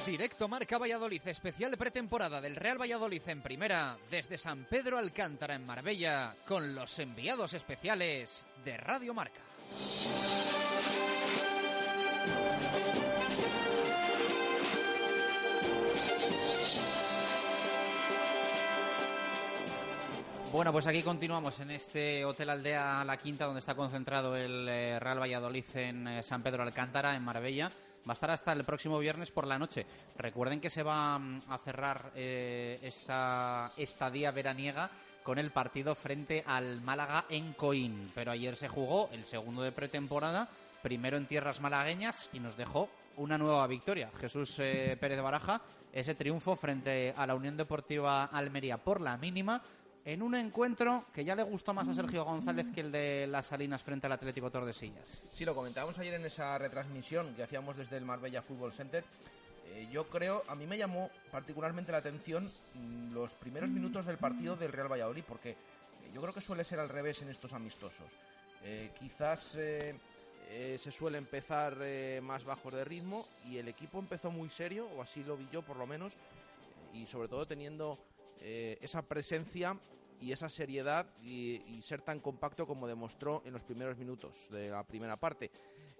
Directo 0.07 0.49
Marca 0.49 0.79
Valladolid, 0.79 1.21
especial 1.27 1.77
pretemporada 1.77 2.41
del 2.41 2.57
Real 2.57 2.81
Valladolid 2.81 3.23
en 3.27 3.43
primera, 3.43 3.99
desde 4.11 4.39
San 4.39 4.65
Pedro 4.65 4.99
Alcántara 4.99 5.55
en 5.55 5.67
Marbella, 5.67 6.35
con 6.49 6.75
los 6.75 6.99
enviados 6.99 7.55
especiales 7.55 8.47
de 8.65 8.77
Radio 8.77 9.15
Marca. 9.15 9.41
Bueno, 20.53 20.73
pues 20.73 20.89
aquí 20.89 21.01
continuamos 21.05 21.61
en 21.61 21.71
este 21.71 22.25
Hotel 22.25 22.51
Aldea 22.51 23.05
La 23.05 23.17
Quinta, 23.17 23.45
donde 23.45 23.61
está 23.61 23.77
concentrado 23.77 24.35
el 24.35 24.69
eh, 24.69 24.99
Real 24.99 25.21
Valladolid 25.21 25.65
en 25.75 26.09
eh, 26.09 26.23
San 26.25 26.43
Pedro 26.43 26.65
Alcántara, 26.65 27.15
en 27.15 27.23
Marbella. 27.23 27.71
Va 27.99 28.13
a 28.13 28.15
estar 28.15 28.33
hasta 28.33 28.53
el 28.53 28.65
próximo 28.65 28.99
viernes 28.99 29.31
por 29.31 29.47
la 29.47 29.61
noche. 29.61 29.87
Recuerden 30.19 30.61
que 30.61 30.69
se 30.69 30.83
va 30.83 31.17
mm, 31.21 31.43
a 31.51 31.59
cerrar 31.59 32.11
eh, 32.17 32.81
esta 32.83 33.71
estadía 33.77 34.33
veraniega 34.33 34.91
con 35.23 35.39
el 35.39 35.53
partido 35.53 35.95
frente 35.95 36.43
al 36.45 36.81
Málaga 36.81 37.27
en 37.29 37.53
Coín. 37.53 38.11
Pero 38.13 38.33
ayer 38.33 38.57
se 38.57 38.67
jugó 38.67 39.09
el 39.13 39.25
segundo 39.27 39.63
de 39.63 39.71
pretemporada, 39.71 40.49
primero 40.83 41.17
en 41.17 41.27
tierras 41.27 41.61
malagueñas 41.61 42.29
y 42.33 42.41
nos 42.41 42.57
dejó 42.57 42.89
una 43.19 43.39
nueva 43.39 43.69
victoria. 43.69 44.11
Jesús 44.19 44.57
Pérez 44.57 45.21
Baraja, 45.21 45.61
ese 45.93 46.17
triunfo 46.17 46.57
frente 46.57 47.15
a 47.17 47.25
la 47.27 47.37
Unión 47.37 47.57
Deportiva 47.57 48.25
Almería 48.25 48.79
por 48.79 49.01
la 49.01 49.17
mínima 49.17 49.63
en 50.05 50.23
un 50.23 50.35
encuentro 50.35 51.05
que 51.13 51.25
ya 51.25 51.35
le 51.35 51.43
gustó 51.43 51.75
más 51.75 51.89
a 51.89 51.95
Sergio 51.95 52.25
González 52.25 52.67
que 52.75 52.81
el 52.81 52.93
de 52.93 53.27
las 53.27 53.47
Salinas 53.47 53.83
frente 53.83 54.07
al 54.07 54.13
Atlético 54.13 54.51
Tordesillas. 54.51 55.23
Sí, 55.33 55.45
lo 55.45 55.55
comentábamos 55.55 55.99
ayer 55.99 56.15
en 56.15 56.25
esa 56.25 56.57
retransmisión 56.59 57.35
que 57.35 57.43
hacíamos 57.43 57.77
desde 57.77 57.97
el 57.97 58.05
Marbella 58.05 58.43
Football 58.43 58.73
Center. 58.73 59.05
Eh, 59.69 59.89
yo 59.93 60.09
creo, 60.09 60.43
a 60.49 60.55
mí 60.55 60.67
me 60.67 60.79
llamó 60.79 61.11
particularmente 61.31 61.93
la 61.93 61.99
atención 61.99 62.45
mm, 62.75 63.13
los 63.13 63.35
primeros 63.35 63.71
minutos 63.71 64.07
del 64.07 64.17
partido 64.17 64.57
del 64.57 64.73
Real 64.73 64.91
Valladolid, 64.91 65.25
porque 65.27 65.57
yo 66.15 66.21
creo 66.21 66.35
que 66.35 66.41
suele 66.41 66.65
ser 66.65 66.81
al 66.81 66.89
revés 66.89 67.23
en 67.23 67.29
estos 67.29 67.53
amistosos. 67.53 68.13
quizás 68.99 69.57
se 69.57 70.91
suele 70.91 71.19
empezar 71.19 71.77
más 72.21 72.45
bajo 72.45 72.71
de 72.73 72.85
ritmo 72.85 73.25
y 73.47 73.59
el 73.59 73.69
equipo 73.69 74.01
empezó 74.01 74.33
muy 74.33 74.49
serio, 74.49 74.89
o 74.97 75.03
así 75.03 75.23
lo 75.23 75.37
vi 75.37 75.47
yo 75.53 75.63
por 75.63 75.77
lo 75.77 75.87
menos, 75.87 76.15
y 76.93 77.07
sobre 77.07 77.29
todo 77.29 77.47
teniendo 77.47 77.97
esa 78.41 79.03
presencia 79.03 79.79
y 80.21 80.33
esa 80.33 80.49
seriedad 80.49 81.07
y, 81.23 81.81
ser 81.83 82.03
tan 82.03 82.21
compacto 82.21 82.67
como 82.67 82.87
demostró 82.87 83.43
en 83.47 83.53
los 83.53 83.63
primeros 83.63 83.97
minutos 83.97 84.49
de 84.51 84.71
la 84.71 84.83
primera 84.85 85.17
parte. 85.17 85.51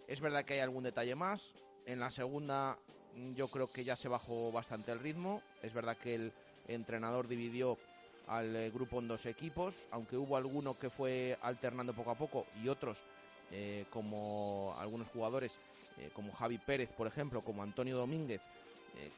Es 0.07 0.21
verdad 0.21 0.45
que 0.45 0.55
hay 0.55 0.61
algún 0.61 0.85
detalle 0.85 1.15
más. 1.15 1.55
En 1.87 2.01
la 2.01 2.11
segunda 2.11 2.79
mm, 3.17 3.35
yo 3.35 3.49
creo 3.49 3.69
que 3.69 3.85
ya 3.85 3.97
se 3.97 4.09
bajó 4.09 4.53
bastante 4.53 4.93
el 4.93 5.01
ritmo. 5.01 5.43
Es 5.63 5.73
verdad 5.73 5.97
que 5.97 6.15
el 6.15 6.33
entrenador 6.69 7.29
dividió 7.29 7.79
al 8.27 8.55
eh, 8.55 8.71
grupo 8.71 9.01
en 9.01 9.09
dos 9.09 9.27
equipos, 9.27 9.89
aunque 9.91 10.17
hubo 10.17 10.37
alguno 10.37 10.79
que 10.79 10.91
fue 10.91 11.39
alternando 11.43 11.95
poco 11.95 12.11
a 12.11 12.15
poco 12.15 12.47
y 12.63 12.69
otros, 12.69 13.03
eh, 13.51 13.87
como 13.91 14.75
algunos 14.79 15.09
jugadores, 15.09 15.59
eh, 15.99 16.11
como 16.13 16.33
Javi 16.33 16.59
Pérez, 16.59 16.91
por 16.93 17.07
ejemplo, 17.07 17.43
como 17.43 17.63
Antonio 17.63 17.97
Domínguez, 17.97 18.41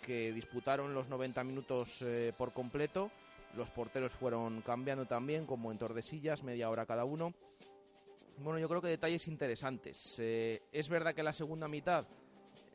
que 0.03 0.33
disputaron 0.33 0.95
los 0.95 1.09
90 1.09 1.45
minutos 1.45 2.05
por 2.37 2.53
completo 2.53 3.11
los 3.57 3.71
porteros 3.71 4.13
fueron 4.13 4.63
cambiando 4.63 5.07
también, 5.07 5.47
como 5.47 5.71
en 5.71 5.79
Tordesillas, 5.79 6.43
media 6.43 6.71
hora 6.71 6.87
cada 6.87 7.05
uno. 7.05 7.35
Bueno, 8.39 8.59
yo 8.59 8.69
creo 8.69 8.81
que 8.81 8.89
detalles 8.89 9.29
interesantes. 9.29 10.17
Eh, 10.19 10.63
es 10.73 10.89
verdad 10.89 11.15
que 11.15 11.23
la 11.23 11.33
segunda 11.33 11.69
mitad, 11.69 12.05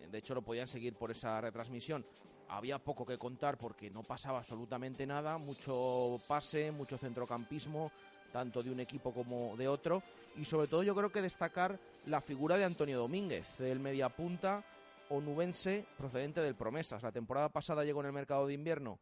eh, 0.01 0.07
de 0.11 0.17
hecho 0.19 0.35
lo 0.35 0.43
podían 0.43 0.67
seguir 0.67 0.93
por 0.93 1.11
esa 1.11 1.41
retransmisión, 1.41 2.05
había 2.49 2.77
poco 2.77 3.05
que 3.05 3.17
contar 3.17 3.57
porque 3.57 3.89
no 3.89 4.03
pasaba 4.03 4.39
absolutamente 4.39 5.05
nada, 5.05 5.37
mucho 5.37 6.19
pase, 6.27 6.71
mucho 6.71 6.97
centrocampismo, 6.97 7.91
tanto 8.31 8.61
de 8.61 8.71
un 8.71 8.79
equipo 8.79 9.11
como 9.11 9.57
de 9.57 9.67
otro, 9.67 10.03
y 10.37 10.45
sobre 10.45 10.67
todo 10.67 10.83
yo 10.83 10.95
creo 10.95 11.11
que 11.11 11.21
destacar 11.21 11.79
la 12.05 12.21
figura 12.21 12.55
de 12.55 12.65
Antonio 12.65 12.99
Domínguez, 12.99 13.59
el 13.59 13.79
mediapunta 13.79 14.63
onubense 15.09 15.85
procedente 15.97 16.41
del 16.41 16.55
Promesas. 16.55 17.03
La 17.03 17.11
temporada 17.11 17.49
pasada 17.49 17.83
llegó 17.83 18.01
en 18.01 18.07
el 18.07 18.13
mercado 18.13 18.47
de 18.47 18.53
invierno 18.53 18.99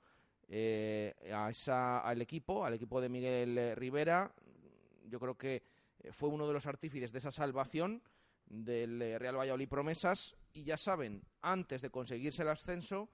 eh, 0.48 1.14
a 1.34 1.50
esa, 1.50 2.00
al 2.00 2.22
equipo, 2.22 2.66
al 2.66 2.74
equipo 2.74 3.02
de 3.02 3.10
Miguel 3.10 3.58
eh, 3.58 3.76
Rivera. 3.76 4.32
Yo 5.08 5.20
creo 5.20 5.36
que 5.36 5.64
eh, 6.00 6.12
fue 6.12 6.30
uno 6.30 6.48
de 6.48 6.54
los 6.54 6.68
artífices 6.68 7.12
de 7.12 7.20
esa 7.20 7.32
salvación 7.32 8.02
del 8.46 9.20
Real 9.20 9.38
Valladolid 9.38 9.68
Promesas 9.68 10.36
y 10.54 10.64
ya 10.64 10.78
saben, 10.78 11.24
antes 11.42 11.82
de 11.82 11.90
conseguirse 11.90 12.44
el 12.44 12.50
ascenso, 12.50 13.10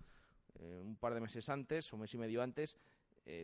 un 0.60 0.97
par 0.97 1.13
de 1.13 1.21
meses 1.21 1.47
antes, 1.47 1.93
un 1.93 2.01
mes 2.01 2.13
y 2.13 2.17
medio 2.17 2.43
antes, 2.43 2.75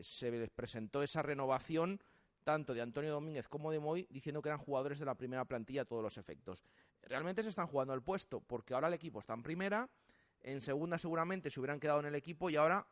se 0.02 0.30
les 0.30 0.50
presentó 0.50 1.02
esa 1.02 1.22
renovación 1.22 2.02
tanto 2.48 2.74
de 2.74 2.82
Antonio 2.82 3.12
Domínguez 3.12 3.50
como 3.50 3.72
de 3.72 3.80
Moy, 3.82 4.08
diciendo 4.10 4.42
que 4.42 4.48
eran 4.48 4.60
jugadores 4.60 5.00
de 5.00 5.06
la 5.06 5.16
primera 5.16 5.44
plantilla 5.44 5.82
a 5.82 5.86
todos 5.86 6.02
los 6.02 6.18
efectos. 6.18 6.64
Realmente 7.08 7.44
se 7.44 7.50
están 7.50 7.68
jugando 7.68 7.94
el 7.94 8.02
puesto, 8.02 8.42
porque 8.42 8.74
ahora 8.74 8.88
el 8.88 8.94
equipo 8.94 9.20
está 9.20 9.34
en 9.34 9.44
primera, 9.44 9.90
en 10.42 10.62
segunda 10.62 10.98
seguramente 10.98 11.50
se 11.50 11.60
hubieran 11.60 11.80
quedado 11.80 12.00
en 12.00 12.06
el 12.06 12.16
equipo 12.16 12.50
y 12.50 12.56
ahora 12.56 12.86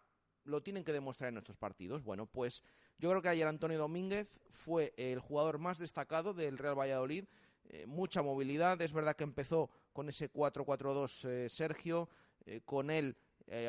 lo 0.45 0.62
tienen 0.62 0.84
que 0.84 0.93
demostrar 0.93 1.32
en 1.32 1.38
estos 1.38 1.58
partidos. 1.58 2.04
Bueno, 2.04 2.25
pues 2.25 2.63
yo 2.97 3.10
creo 3.10 3.21
que 3.21 3.30
ayer 3.30 3.47
Antonio 3.47 3.78
Domínguez 3.78 4.39
fue 4.49 4.93
el 4.97 5.19
jugador 5.19 5.60
más 5.60 5.80
destacado 5.80 6.34
del 6.34 6.58
Real 6.58 6.78
Valladolid. 6.78 7.25
Eh, 7.65 7.86
mucha 7.88 8.21
movilidad, 8.21 8.80
es 8.82 8.93
verdad 8.93 9.15
que 9.15 9.23
empezó 9.23 9.69
con 9.91 10.08
ese 10.08 10.32
4-4-2 10.32 11.28
eh, 11.28 11.49
Sergio, 11.49 12.10
eh, 12.45 12.62
con 12.63 12.89
él 12.89 13.17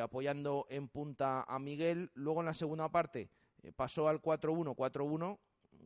apoyando 0.01 0.65
en 0.71 0.87
punta 0.87 1.43
a 1.43 1.59
Miguel. 1.59 2.09
Luego 2.15 2.39
en 2.39 2.47
la 2.47 2.55
segunda 2.55 2.89
parte 2.89 3.29
pasó 3.75 4.07
al 4.07 4.19
4-1-4-1, 4.19 5.37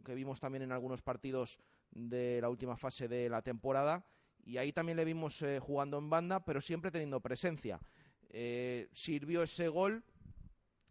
que 0.06 0.16
vimos 0.16 0.40
también 0.40 0.62
en 0.62 0.72
algunos 0.72 1.02
partidos 1.02 1.60
de 1.90 2.40
la 2.40 2.48
última 2.48 2.78
fase 2.78 3.10
de 3.10 3.28
la 3.28 3.42
temporada. 3.42 4.06
Y 4.44 4.58
ahí 4.58 4.74
también 4.74 4.98
le 4.98 5.06
vimos 5.06 5.44
jugando 5.60 5.98
en 5.98 6.10
banda, 6.10 6.44
pero 6.44 6.62
siempre 6.62 6.92
teniendo 6.92 7.20
presencia. 7.20 7.80
sirvió 8.92 9.44
ese 9.44 9.68
gol 9.68 10.04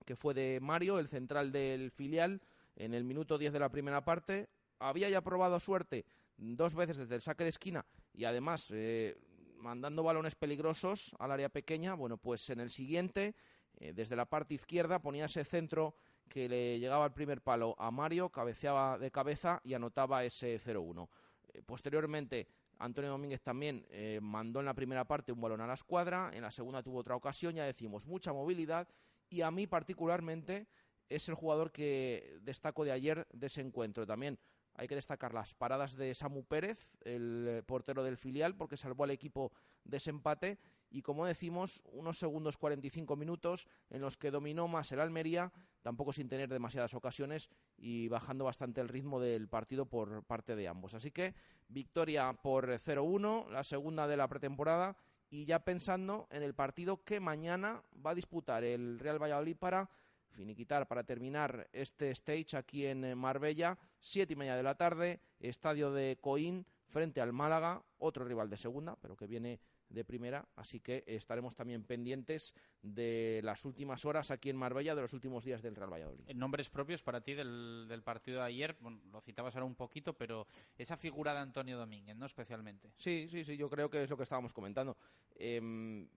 que 0.05 0.17
fue 0.17 0.35
de 0.35 0.59
Mario, 0.61 0.99
el 0.99 1.09
central 1.09 1.53
del 1.53 1.91
filial, 1.91 2.43
en 2.77 2.95
el 2.95 3.05
minuto 3.05 3.39
10 3.39 3.53
de 3.53 3.61
la 3.61 3.69
primera 3.69 4.05
parte. 4.05 4.49
Había 4.79 5.09
ya 5.09 5.21
probado 5.21 5.61
suerte 5.61 6.05
dos 6.37 6.75
veces 6.75 6.97
desde 6.97 7.15
el 7.15 7.21
saque 7.21 7.45
de 7.45 7.51
esquina 7.51 7.85
y 8.15 8.25
además 8.25 8.69
eh, 8.71 9.17
mandando 9.59 10.03
balones 10.03 10.35
peligrosos 10.35 11.15
al 11.19 11.31
área 11.31 11.49
pequeña. 11.49 11.95
Bueno, 11.95 12.17
pues 12.17 12.49
en 12.51 12.61
el 12.61 12.71
siguiente, 12.71 13.35
eh, 13.79 13.93
desde 13.93 14.17
la 14.17 14.25
parte 14.25 14.55
izquierda, 14.55 15.01
ponía 15.01 15.27
ese 15.27 15.45
centro 15.45 15.95
que 16.29 16.49
le 16.49 16.79
llegaba 16.79 17.05
al 17.05 17.13
primer 17.13 17.43
palo 17.43 17.75
a 17.79 17.91
Mario, 17.91 18.31
cabeceaba 18.31 18.99
de 18.99 19.11
cabeza 19.11 19.61
y 19.65 19.75
anotaba 19.75 20.25
ese 20.25 20.59
0-1. 20.59 21.09
Eh, 21.53 21.63
posteriormente, 21.63 22.49
Antonio 22.81 23.11
Domínguez 23.11 23.43
también 23.43 23.87
mandó 24.21 24.61
en 24.61 24.67
la 24.67 24.75
primera 24.75 25.05
parte 25.05 25.33
un 25.33 25.41
balón 25.41 25.61
a 25.61 25.67
la 25.67 25.75
escuadra, 25.75 26.31
en 26.33 26.43
la 26.43 26.51
segunda 26.51 26.83
tuvo 26.83 26.99
otra 26.99 27.15
ocasión, 27.15 27.55
ya 27.55 27.65
decimos, 27.65 28.07
mucha 28.07 28.33
movilidad 28.33 28.89
y 29.29 29.43
a 29.43 29.51
mí 29.51 29.67
particularmente 29.67 30.67
es 31.09 31.29
el 31.29 31.35
jugador 31.35 31.73
que 31.73 32.39
destaco 32.43 32.85
de 32.85 32.93
ayer 32.93 33.27
de 33.33 33.47
ese 33.47 33.61
encuentro. 33.61 34.07
También 34.07 34.39
hay 34.75 34.89
que 34.89 34.95
destacar 34.95 35.35
las 35.35 35.55
paradas 35.55 35.97
de 35.97 36.15
Samu 36.15 36.45
Pérez, 36.45 36.91
el 37.03 37.63
portero 37.67 38.03
del 38.03 38.17
filial, 38.17 38.57
porque 38.57 38.77
salvó 38.77 39.05
al 39.05 39.11
equipo 39.11 39.53
de 39.85 39.99
ese 39.99 40.11
empate. 40.11 40.59
Y 40.89 41.03
como 41.03 41.27
decimos, 41.27 41.83
unos 41.93 42.19
segundos 42.19 42.57
45 42.57 43.15
minutos 43.17 43.67
en 43.91 44.01
los 44.01 44.17
que 44.17 44.31
dominó 44.31 44.69
más 44.69 44.91
el 44.93 45.01
Almería, 45.01 45.53
tampoco 45.83 46.13
sin 46.13 46.29
tener 46.29 46.49
demasiadas 46.49 46.95
ocasiones 46.95 47.51
y 47.77 48.09
bajando 48.09 48.45
bastante 48.45 48.81
el 48.81 48.89
ritmo 48.89 49.21
del 49.21 49.49
partido 49.49 49.87
por 49.87 50.25
parte 50.25 50.57
de 50.57 50.69
ambos. 50.69 50.95
Así 50.95 51.11
que 51.11 51.35
victoria 51.69 52.33
por 52.33 52.67
0-1, 52.67 53.49
la 53.51 53.65
segunda 53.65 54.07
de 54.07 54.17
la 54.17 54.29
pretemporada 54.29 54.97
y 55.31 55.45
ya 55.45 55.61
pensando 55.61 56.29
en 56.31 56.43
el 56.43 56.55
partido 56.55 57.05
que 57.05 57.21
mañana 57.21 57.83
va 58.05 58.11
a 58.11 58.15
disputar 58.15 58.65
el 58.65 58.99
Real 58.99 59.23
Valladolid 59.23 59.57
para 59.57 59.89
finiquitar, 60.31 60.87
para 60.87 61.05
terminar 61.05 61.69
este 61.73 62.11
stage 62.11 62.57
aquí 62.57 62.87
en 62.87 63.17
Marbella, 63.17 63.79
siete 63.99 64.33
y 64.33 64.37
media 64.37 64.57
de 64.57 64.63
la 64.63 64.77
tarde, 64.77 65.21
estadio 65.39 65.93
de 65.93 66.19
Coín 66.21 66.67
frente 66.89 67.21
al 67.21 67.33
Málaga, 67.33 67.83
otro 67.99 68.25
rival 68.25 68.51
de 68.51 68.57
segunda, 68.57 68.97
pero 68.97 69.17
que 69.17 69.27
viene 69.27 69.61
de 69.91 70.05
primera, 70.05 70.49
así 70.57 70.81
que 70.81 71.05
estaremos 71.07 71.55
también 71.55 71.85
pendientes 71.85 72.55
de 72.81 73.41
las 73.43 73.65
últimas 73.65 74.05
horas 74.05 74.31
aquí 74.31 74.49
en 74.49 74.57
Marbella, 74.57 74.95
de 74.95 75.03
los 75.03 75.13
últimos 75.13 75.45
días 75.45 75.63
del 75.63 75.75
Real 75.75 75.93
Valladolid. 75.93 76.25
Nombres 76.35 76.71
propios 76.71 77.03
para 77.03 77.21
ti 77.21 77.35
del, 77.35 78.03
partido 78.05 78.39
de 78.39 78.47
ayer, 78.47 78.77
lo 79.13 79.21
citabas 79.21 79.55
ahora 79.55 79.67
un 79.67 79.75
poquito, 79.75 80.15
pero 80.15 80.47
esa 80.79 80.97
figura 80.97 81.35
de 81.35 81.41
Antonio 81.41 81.77
Domínguez, 81.77 82.17
¿no? 82.17 82.27
Especialmente. 82.27 82.93
Sí, 82.97 83.27
sí, 83.29 83.45
sí, 83.45 83.57
yo 83.57 83.69
creo 83.69 83.91
que 83.91 84.05
es 84.05 84.11
lo 84.11 84.17
que 84.17 84.23
estábamos 84.23 84.53
comentando. 84.53 84.97
Em, 85.35 86.09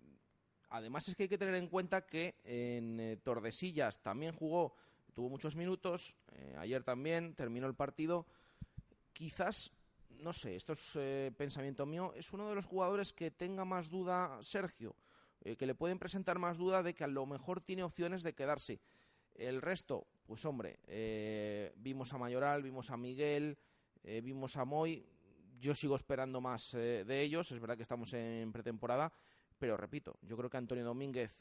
además 0.70 1.08
es 1.08 1.16
que 1.16 1.24
hay 1.24 1.30
que 1.30 1.38
tener 1.38 1.56
en 1.56 1.68
cuenta 1.68 2.06
que 2.06 2.36
en 2.44 3.00
eh, 3.00 3.18
Tordesillas 3.18 4.02
también 4.04 4.34
jugó, 4.34 4.76
tuvo 5.14 5.30
muchos 5.30 5.56
minutos, 5.56 6.16
eh, 6.32 6.56
ayer 6.60 6.84
también 6.84 7.34
terminó 7.34 7.66
el 7.66 7.76
partido, 7.76 8.28
quizás 9.14 9.72
no 10.20 10.34
sé, 10.34 10.56
esto 10.56 10.74
es 10.74 10.96
eh, 10.96 11.32
pensamiento 11.36 11.86
mío, 11.86 12.14
es 12.16 12.32
uno 12.34 12.50
de 12.50 12.56
los 12.56 12.66
jugadores 12.66 13.14
que 13.14 13.32
tenga 13.32 13.66
más 13.66 13.90
duda 13.90 14.40
Sergio, 14.42 14.96
eh, 15.42 15.56
que 15.56 15.66
le 15.66 15.76
pueden 15.76 16.00
presentar 16.00 16.40
más 16.40 16.58
duda 16.58 16.84
de 16.84 16.94
que 16.94 17.04
a 17.04 17.08
lo 17.08 17.26
mejor 17.26 17.62
tiene 17.62 17.84
opciones 17.84 18.24
de 18.24 18.34
quedarse. 18.34 18.82
El 19.34 19.62
resto, 19.62 20.08
pues 20.26 20.46
hombre, 20.46 20.80
eh, 20.88 21.74
vimos 21.78 22.14
a 22.14 22.18
Mayoral, 22.18 22.62
vimos 22.64 22.90
a 22.92 22.98
Miguel, 22.98 23.58
vimos 24.04 24.58
a 24.58 24.66
Moy, 24.66 25.06
yo 25.60 25.74
sigo 25.74 25.96
esperando 25.96 26.42
más 26.42 26.74
de 26.74 27.22
ellos, 27.22 27.52
es 27.52 27.60
verdad 27.60 27.78
que 27.78 27.84
estamos 27.84 28.14
en 28.14 28.52
pretemporada, 28.52 29.14
pero 29.58 29.78
repito, 29.78 30.18
yo 30.22 30.36
creo 30.36 30.50
que 30.50 30.58
Antonio 30.58 30.84
Domínguez 30.84 31.34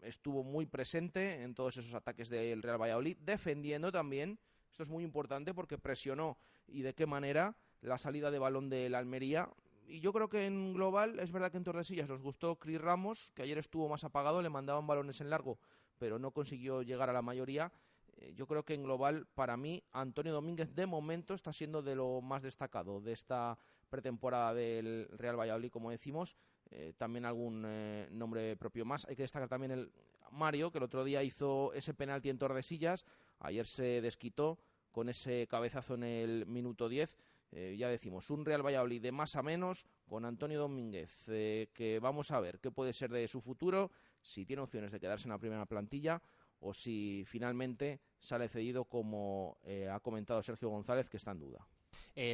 estuvo 0.00 0.42
muy 0.42 0.66
presente 0.66 1.42
en 1.42 1.54
todos 1.54 1.76
esos 1.76 1.94
ataques 1.94 2.28
del 2.28 2.62
Real 2.62 2.80
Valladolid, 2.80 3.16
defendiendo 3.20 3.92
también, 3.92 4.38
esto 4.70 4.82
es 4.82 4.88
muy 4.88 5.04
importante 5.04 5.54
porque 5.54 5.78
presionó 5.78 6.36
y 6.66 6.82
de 6.82 6.94
qué 6.94 7.06
manera 7.06 7.56
la 7.84 7.98
salida 7.98 8.30
de 8.30 8.38
balón 8.38 8.68
del 8.68 8.94
Almería. 8.94 9.48
Y 9.86 10.00
yo 10.00 10.12
creo 10.12 10.28
que 10.28 10.46
en 10.46 10.72
global 10.72 11.20
es 11.20 11.30
verdad 11.30 11.50
que 11.50 11.58
en 11.58 11.64
Tordesillas 11.64 12.08
nos 12.08 12.22
gustó 12.22 12.56
Cris 12.56 12.80
Ramos, 12.80 13.32
que 13.34 13.42
ayer 13.42 13.58
estuvo 13.58 13.88
más 13.88 14.04
apagado, 14.04 14.40
le 14.40 14.48
mandaban 14.48 14.86
balones 14.86 15.20
en 15.20 15.30
largo, 15.30 15.58
pero 15.98 16.18
no 16.18 16.30
consiguió 16.30 16.82
llegar 16.82 17.10
a 17.10 17.12
la 17.12 17.22
mayoría. 17.22 17.70
Eh, 18.16 18.32
yo 18.34 18.46
creo 18.46 18.64
que 18.64 18.74
en 18.74 18.82
global, 18.82 19.26
para 19.34 19.56
mí, 19.56 19.82
Antonio 19.92 20.32
Domínguez 20.32 20.74
de 20.74 20.86
momento 20.86 21.34
está 21.34 21.52
siendo 21.52 21.82
de 21.82 21.94
lo 21.94 22.22
más 22.22 22.42
destacado 22.42 23.00
de 23.00 23.12
esta 23.12 23.58
pretemporada 23.90 24.54
del 24.54 25.08
Real 25.12 25.38
Valladolid, 25.38 25.70
como 25.70 25.90
decimos. 25.90 26.34
Eh, 26.70 26.94
también 26.96 27.26
algún 27.26 27.64
eh, 27.66 28.08
nombre 28.10 28.56
propio 28.56 28.86
más. 28.86 29.04
Hay 29.06 29.16
que 29.16 29.22
destacar 29.22 29.48
también 29.48 29.72
el 29.72 29.92
Mario, 30.30 30.72
que 30.72 30.78
el 30.78 30.84
otro 30.84 31.04
día 31.04 31.22
hizo 31.22 31.72
ese 31.74 31.92
penalti 31.92 32.30
en 32.30 32.38
Tordesillas. 32.38 33.04
Ayer 33.40 33.66
se 33.66 34.00
desquitó 34.00 34.58
con 34.90 35.08
ese 35.08 35.46
cabezazo 35.48 35.94
en 35.94 36.04
el 36.04 36.46
minuto 36.46 36.88
10. 36.88 37.18
Eh, 37.56 37.76
ya 37.78 37.88
decimos, 37.88 38.30
un 38.30 38.44
Real 38.44 38.66
Valladolid 38.66 39.00
de 39.00 39.12
más 39.12 39.36
a 39.36 39.42
menos 39.42 39.86
con 40.08 40.24
Antonio 40.24 40.58
Domínguez, 40.58 41.28
eh, 41.28 41.70
que 41.72 42.00
vamos 42.00 42.32
a 42.32 42.40
ver 42.40 42.58
qué 42.58 42.72
puede 42.72 42.92
ser 42.92 43.12
de 43.12 43.28
su 43.28 43.40
futuro, 43.40 43.92
si 44.20 44.44
tiene 44.44 44.62
opciones 44.62 44.90
de 44.90 44.98
quedarse 44.98 45.28
en 45.28 45.32
la 45.32 45.38
primera 45.38 45.64
plantilla 45.64 46.20
o 46.58 46.74
si 46.74 47.22
finalmente 47.26 48.00
sale 48.18 48.48
cedido 48.48 48.86
como 48.86 49.58
eh, 49.62 49.88
ha 49.88 50.00
comentado 50.00 50.42
Sergio 50.42 50.68
González, 50.68 51.08
que 51.08 51.16
está 51.16 51.30
en 51.30 51.40
duda. 51.40 51.64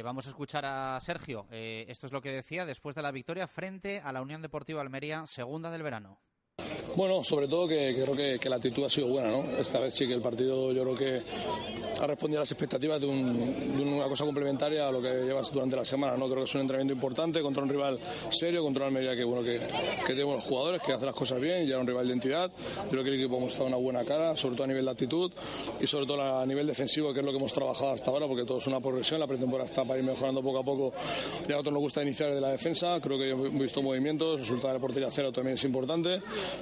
Vamos 0.03 0.25
a 0.25 0.29
escuchar 0.29 0.65
a 0.65 0.99
Sergio. 1.01 1.47
Esto 1.49 2.05
es 2.05 2.11
lo 2.11 2.21
que 2.21 2.31
decía 2.31 2.65
después 2.65 2.95
de 2.95 3.01
la 3.01 3.11
victoria 3.11 3.47
frente 3.47 3.99
a 3.99 4.11
la 4.11 4.21
Unión 4.21 4.41
Deportiva 4.41 4.81
Almería, 4.81 5.25
segunda 5.27 5.69
del 5.71 5.83
verano. 5.83 6.19
Bueno, 6.95 7.23
sobre 7.23 7.47
todo 7.47 7.67
que, 7.67 7.95
creo 8.01 8.39
que, 8.39 8.49
la 8.49 8.57
actitud 8.57 8.83
ha 8.83 8.89
sido 8.89 9.07
buena, 9.07 9.29
¿no? 9.29 9.43
Esta 9.57 9.79
vez 9.79 9.93
sí 9.93 10.05
que 10.05 10.13
el 10.13 10.21
partido 10.21 10.73
yo 10.73 10.83
creo 10.83 10.95
que 10.95 11.21
ha 12.01 12.07
respondido 12.07 12.39
a 12.39 12.41
las 12.41 12.51
expectativas 12.51 12.99
de, 12.99 13.07
una 13.07 14.05
cosa 14.05 14.25
complementaria 14.25 14.87
a 14.87 14.91
lo 14.91 15.01
que 15.01 15.09
llevas 15.09 15.51
durante 15.53 15.75
la 15.75 15.85
semana, 15.85 16.17
¿no? 16.17 16.25
Creo 16.25 16.39
que 16.39 16.43
es 16.43 16.55
un 16.55 16.61
entrenamiento 16.61 16.93
importante 16.93 17.41
contra 17.41 17.63
un 17.63 17.69
rival 17.69 17.99
serio, 18.29 18.61
contra 18.61 18.87
una 18.87 18.97
Almería 18.97 19.15
que, 19.15 19.23
bueno, 19.23 19.43
que, 19.43 19.59
que 20.01 20.07
tiene 20.07 20.23
buenos 20.23 20.43
jugadores, 20.43 20.81
que 20.81 20.91
hace 20.91 21.05
las 21.05 21.15
cosas 21.15 21.39
bien, 21.39 21.65
ya 21.65 21.73
era 21.73 21.79
un 21.79 21.87
rival 21.87 22.07
de 22.07 22.13
entidad. 22.13 22.51
Yo 22.83 22.89
creo 22.89 23.03
que 23.03 23.09
el 23.09 23.19
equipo 23.19 23.37
ha 23.37 23.39
mostrado 23.39 23.67
una 23.67 23.77
buena 23.77 24.03
cara, 24.03 24.35
sobre 24.35 24.55
todo 24.55 24.65
a 24.65 24.67
nivel 24.67 24.85
de 24.85 24.91
actitud 24.91 25.31
y 25.79 25.87
sobre 25.87 26.05
todo 26.05 26.21
a 26.21 26.45
nivel 26.45 26.67
defensivo, 26.67 27.13
que 27.13 27.19
es 27.19 27.25
lo 27.25 27.31
que 27.31 27.37
hemos 27.37 27.53
trabajado 27.53 27.91
hasta 27.91 28.09
ahora, 28.09 28.27
porque 28.27 28.43
todo 28.43 28.57
es 28.57 28.67
una 28.67 28.81
progresión, 28.81 29.19
la 29.19 29.27
pretemporada 29.27 29.65
está 29.65 29.85
para 29.85 29.99
ir 29.99 30.05
mejorando 30.05 30.41
poco 30.41 30.59
a 30.59 30.63
poco. 30.63 30.93
Y 31.43 31.45
a 31.45 31.51
nosotros 31.51 31.73
nos 31.73 31.81
gusta 31.81 32.03
iniciar 32.03 32.33
de 32.33 32.41
la 32.41 32.49
defensa, 32.49 32.99
creo 33.01 33.17
que 33.17 33.29
hemos 33.29 33.51
visto 33.57 33.81
movimientos, 33.81 34.41
resultado 34.41 34.69
de 34.69 34.73
la 34.73 34.79
portería 34.79 35.09
cero 35.09 35.31
también 35.31 35.55
es 35.55 35.63
importante. 35.63 36.21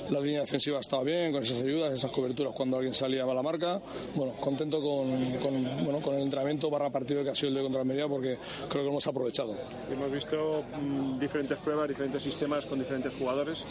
La 0.09 0.19
línea 0.19 0.41
defensiva 0.41 0.77
ha 0.77 0.81
estado 0.81 1.03
bien, 1.03 1.31
con 1.31 1.43
esas 1.43 1.61
ayudas, 1.61 1.93
esas 1.93 2.11
coberturas 2.11 2.53
cuando 2.55 2.77
alguien 2.77 2.93
salía 2.93 3.23
a 3.23 3.33
la 3.33 3.43
marca. 3.43 3.81
Bueno, 4.15 4.33
contento 4.39 4.81
con, 4.81 5.31
con, 5.37 5.63
bueno, 5.85 6.01
con 6.01 6.15
el 6.15 6.23
entrenamiento 6.23 6.69
barra 6.69 6.89
partido 6.89 7.23
que 7.23 7.29
ha 7.29 7.35
sido 7.35 7.49
el 7.49 7.55
de 7.55 7.61
contra 7.61 7.81
Almería 7.81 8.07
porque 8.07 8.37
creo 8.67 8.83
que 8.83 8.89
hemos 8.89 9.05
aprovechado. 9.07 9.55
Hemos 9.91 10.11
visto 10.11 10.63
mm, 10.81 11.19
diferentes 11.19 11.57
pruebas, 11.59 11.89
diferentes 11.89 12.23
sistemas 12.23 12.65
con 12.65 12.79
diferentes 12.79 13.13
jugadores. 13.13 13.63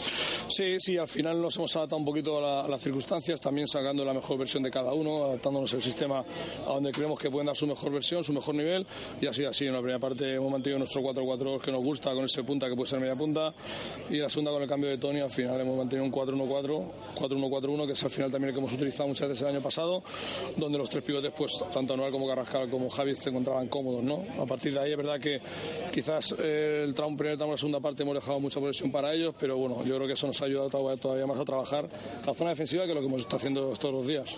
Sí, 0.47 0.77
sí, 0.79 0.97
al 0.97 1.07
final 1.07 1.41
nos 1.41 1.55
hemos 1.57 1.75
adaptado 1.75 1.97
un 1.97 2.05
poquito 2.05 2.45
a, 2.45 2.67
las 2.67 2.81
circunstancias, 2.81 3.39
también 3.39 3.67
sacando 3.67 4.03
la 4.05 4.13
mejor 4.13 4.37
versión 4.37 4.63
de 4.63 4.71
cada 4.71 4.93
uno, 4.93 5.25
adaptándonos 5.25 5.73
el 5.73 5.81
sistema 5.81 6.19
a 6.19 6.73
donde 6.73 6.91
creemos 6.91 7.19
que 7.19 7.29
pueden 7.29 7.47
dar 7.47 7.55
su 7.55 7.67
mejor 7.67 7.91
versión, 7.91 8.23
su 8.23 8.33
mejor 8.33 8.55
nivel 8.55 8.85
y 9.21 9.27
así, 9.27 9.45
así. 9.45 9.65
En 9.65 9.73
la 9.73 9.79
primera 9.79 9.99
parte 9.99 10.35
hemos 10.35 10.51
mantenido 10.51 10.79
nuestro 10.79 11.01
4-4 11.01 11.59
que 11.59 11.71
nos 11.71 11.83
gusta, 11.83 12.13
con 12.13 12.25
ese 12.25 12.43
punta 12.43 12.67
que 12.67 12.75
puede 12.75 12.89
ser 12.89 12.99
media 12.99 13.15
punta 13.15 13.53
y 14.09 14.15
en 14.15 14.23
la 14.23 14.29
segunda 14.29 14.51
con 14.51 14.61
el 14.61 14.69
cambio 14.69 14.89
de 14.89 14.97
Tony 14.97 15.19
al 15.19 15.29
final 15.29 15.59
hemos 15.59 15.77
mantenido 15.77 16.05
un 16.05 16.11
4-1-4 16.25 17.09
4-1-4-1, 17.19 17.85
que 17.85 17.93
es 17.93 18.03
al 18.03 18.09
final 18.09 18.31
también 18.31 18.49
el 18.49 18.53
que 18.55 18.59
hemos 18.59 18.73
utilizado 18.73 19.07
muchas 19.07 19.29
veces 19.29 19.41
el 19.43 19.55
año 19.55 19.61
pasado, 19.61 20.03
donde 20.57 20.77
los 20.77 20.89
tres 20.89 21.03
pivotes, 21.03 21.31
pues 21.35 21.63
tanto 21.73 21.93
Anual 21.93 22.11
como 22.11 22.27
Carrascal 22.27 22.69
como 22.69 22.89
Javi 22.89 23.15
se 23.15 23.29
encontraban 23.29 23.67
cómodos, 23.67 24.03
¿no? 24.03 24.23
A 24.41 24.45
partir 24.45 24.73
de 24.73 24.79
ahí 24.79 24.91
es 24.91 24.97
verdad 24.97 25.19
que 25.19 25.39
quizás 25.91 26.35
eh, 26.39 26.83
el 26.85 26.93
tramo, 26.93 27.17
primer 27.17 27.37
tramo, 27.37 27.53
la 27.53 27.57
segunda 27.57 27.79
parte 27.79 28.03
hemos 28.03 28.15
dejado 28.15 28.39
mucha 28.39 28.59
presión 28.59 28.91
para 28.91 29.13
ellos, 29.13 29.35
pero 29.39 29.57
bueno, 29.57 29.83
yo 29.83 29.95
creo 29.95 30.07
que 30.07 30.13
eso 30.13 30.27
nos 30.27 30.41
ha 30.41 30.45
ayudado 30.45 30.97
todavía 30.97 31.25
más 31.25 31.39
a 31.39 31.45
trabajar 31.45 31.87
la 32.25 32.33
zona 32.33 32.51
defensiva 32.51 32.85
que 32.85 32.93
lo 32.93 33.01
que 33.01 33.07
hemos 33.07 33.21
estado 33.21 33.37
haciendo 33.37 33.73
estos 33.73 33.91
dos 33.91 34.07
días. 34.07 34.35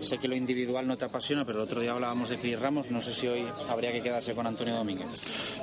Sé 0.00 0.18
que 0.18 0.28
lo 0.28 0.34
individual 0.34 0.86
no 0.86 0.96
te 0.96 1.04
apasiona, 1.04 1.44
pero 1.44 1.58
el 1.58 1.64
otro 1.64 1.80
día 1.80 1.92
hablábamos 1.92 2.30
de 2.30 2.38
Cris 2.38 2.58
Ramos, 2.58 2.90
no 2.90 3.00
sé 3.00 3.12
si 3.12 3.26
hoy 3.26 3.44
habría 3.68 3.92
que 3.92 4.02
quedarse 4.02 4.34
con 4.34 4.46
Antonio 4.46 4.74
Domínguez. 4.74 5.08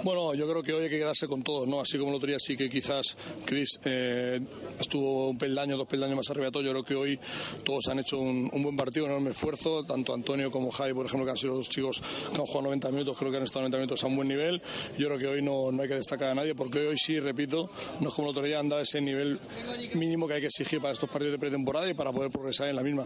Bueno, 0.03 0.35
yo 0.35 0.47
creo 0.47 0.61
que 0.61 0.73
hoy 0.73 0.83
hay 0.83 0.89
que 0.89 0.99
quedarse 0.99 1.27
con 1.27 1.41
todos, 1.41 1.67
¿no? 1.67 1.81
Así 1.81 1.97
como 1.97 2.11
el 2.11 2.17
otro 2.17 2.27
día 2.27 2.39
sí 2.39 2.55
que 2.55 2.69
quizás 2.69 3.17
Cris 3.45 3.79
eh, 3.83 4.39
estuvo 4.79 5.26
un 5.29 5.37
peldaño, 5.37 5.77
dos 5.77 5.87
peldaños 5.87 6.17
más 6.17 6.29
arriba 6.29 6.51
todo. 6.51 6.63
Yo 6.63 6.71
creo 6.71 6.83
que 6.83 6.95
hoy 6.95 7.19
todos 7.63 7.87
han 7.87 7.99
hecho 7.99 8.19
un, 8.19 8.49
buen 8.61 8.75
partido, 8.75 9.05
un 9.05 9.11
enorme 9.11 9.31
esfuerzo, 9.31 9.83
tanto 9.83 10.13
Antonio 10.13 10.51
como 10.51 10.71
Javi, 10.71 10.93
por 10.93 11.05
ejemplo, 11.05 11.25
que 11.25 11.31
han 11.31 11.37
sido 11.37 11.55
los 11.55 11.69
chicos 11.69 12.01
que 12.01 12.39
han 12.39 12.45
jugado 12.45 12.63
90 12.63 12.91
minutos, 12.91 13.17
creo 13.17 13.31
que 13.31 13.37
han 13.37 13.43
estado 13.43 13.61
90 13.61 13.77
minutos 13.77 14.03
a 14.03 14.07
un 14.07 14.15
buen 14.15 14.27
nivel. 14.27 14.61
Yo 14.97 15.07
creo 15.07 15.19
que 15.19 15.27
hoy 15.27 15.41
no, 15.41 15.71
no 15.71 15.81
hay 15.81 15.87
que 15.87 15.95
destacar 15.95 16.31
a 16.31 16.35
nadie, 16.35 16.55
porque 16.55 16.79
hoy 16.87 16.97
sí, 16.97 17.19
repito, 17.19 17.69
no 17.99 18.09
es 18.09 18.13
como 18.13 18.27
el 18.27 18.31
otro 18.31 18.43
día, 18.43 18.59
han 18.59 18.69
dado 18.69 18.81
ese 18.81 19.01
nivel 19.01 19.39
mínimo 19.93 20.27
que 20.27 20.35
hay 20.35 20.41
que 20.41 20.47
exigir 20.47 20.81
para 20.81 20.93
estos 20.93 21.09
partidos 21.09 21.33
de 21.33 21.39
pretemporada 21.39 21.89
y 21.89 21.93
para 21.93 22.11
poder 22.11 22.31
progresar 22.31 22.69
en 22.69 22.75
la 22.75 22.83
misma. 22.83 23.05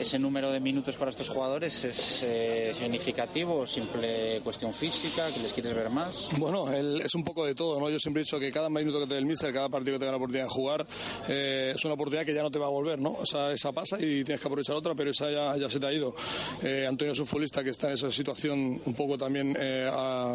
¿Ese 0.00 0.18
número 0.18 0.50
de 0.50 0.60
minutos 0.60 0.96
para 0.96 1.10
estos 1.10 1.28
jugadores 1.28 1.84
es 1.84 2.22
eh, 2.22 2.72
significativo 2.74 3.60
o 3.60 3.66
simple 3.66 4.40
cuestión 4.42 4.72
física, 4.72 5.32
que 5.32 5.40
les 5.40 5.52
quieres 5.52 5.74
ver 5.74 5.90
más? 5.90 6.28
Bueno, 6.38 6.72
es 6.72 7.14
un 7.14 7.24
poco 7.24 7.46
de 7.46 7.54
todo, 7.54 7.78
¿no? 7.78 7.90
Yo 7.90 7.98
siempre 7.98 8.22
he 8.22 8.24
dicho 8.24 8.38
que 8.38 8.50
cada 8.50 8.68
minuto 8.68 9.00
que 9.00 9.06
te 9.06 9.14
dé 9.14 9.20
el 9.20 9.26
míster, 9.26 9.52
cada 9.52 9.68
partido 9.68 9.94
que 9.94 10.00
tenga 10.00 10.12
la 10.12 10.16
oportunidad 10.16 10.44
de 10.44 10.50
jugar, 10.50 10.86
eh, 11.28 11.41
es 11.42 11.84
una 11.84 11.94
oportunidad 11.94 12.24
que 12.24 12.34
ya 12.34 12.42
no 12.42 12.50
te 12.50 12.58
va 12.58 12.66
a 12.66 12.70
volver, 12.70 12.98
¿no? 12.98 13.12
O 13.12 13.26
sea, 13.26 13.52
esa 13.52 13.72
pasa 13.72 13.96
y 13.98 14.24
tienes 14.24 14.40
que 14.40 14.48
aprovechar 14.48 14.76
otra, 14.76 14.94
pero 14.94 15.10
esa 15.10 15.30
ya, 15.30 15.56
ya 15.56 15.68
se 15.68 15.80
te 15.80 15.86
ha 15.86 15.92
ido. 15.92 16.14
Eh, 16.62 16.86
Antonio 16.88 17.12
es 17.12 17.20
un 17.20 17.26
futbolista 17.26 17.62
que 17.62 17.70
está 17.70 17.88
en 17.88 17.94
esa 17.94 18.10
situación 18.10 18.80
un 18.84 18.94
poco 18.94 19.16
también 19.18 19.56
eh, 19.58 19.90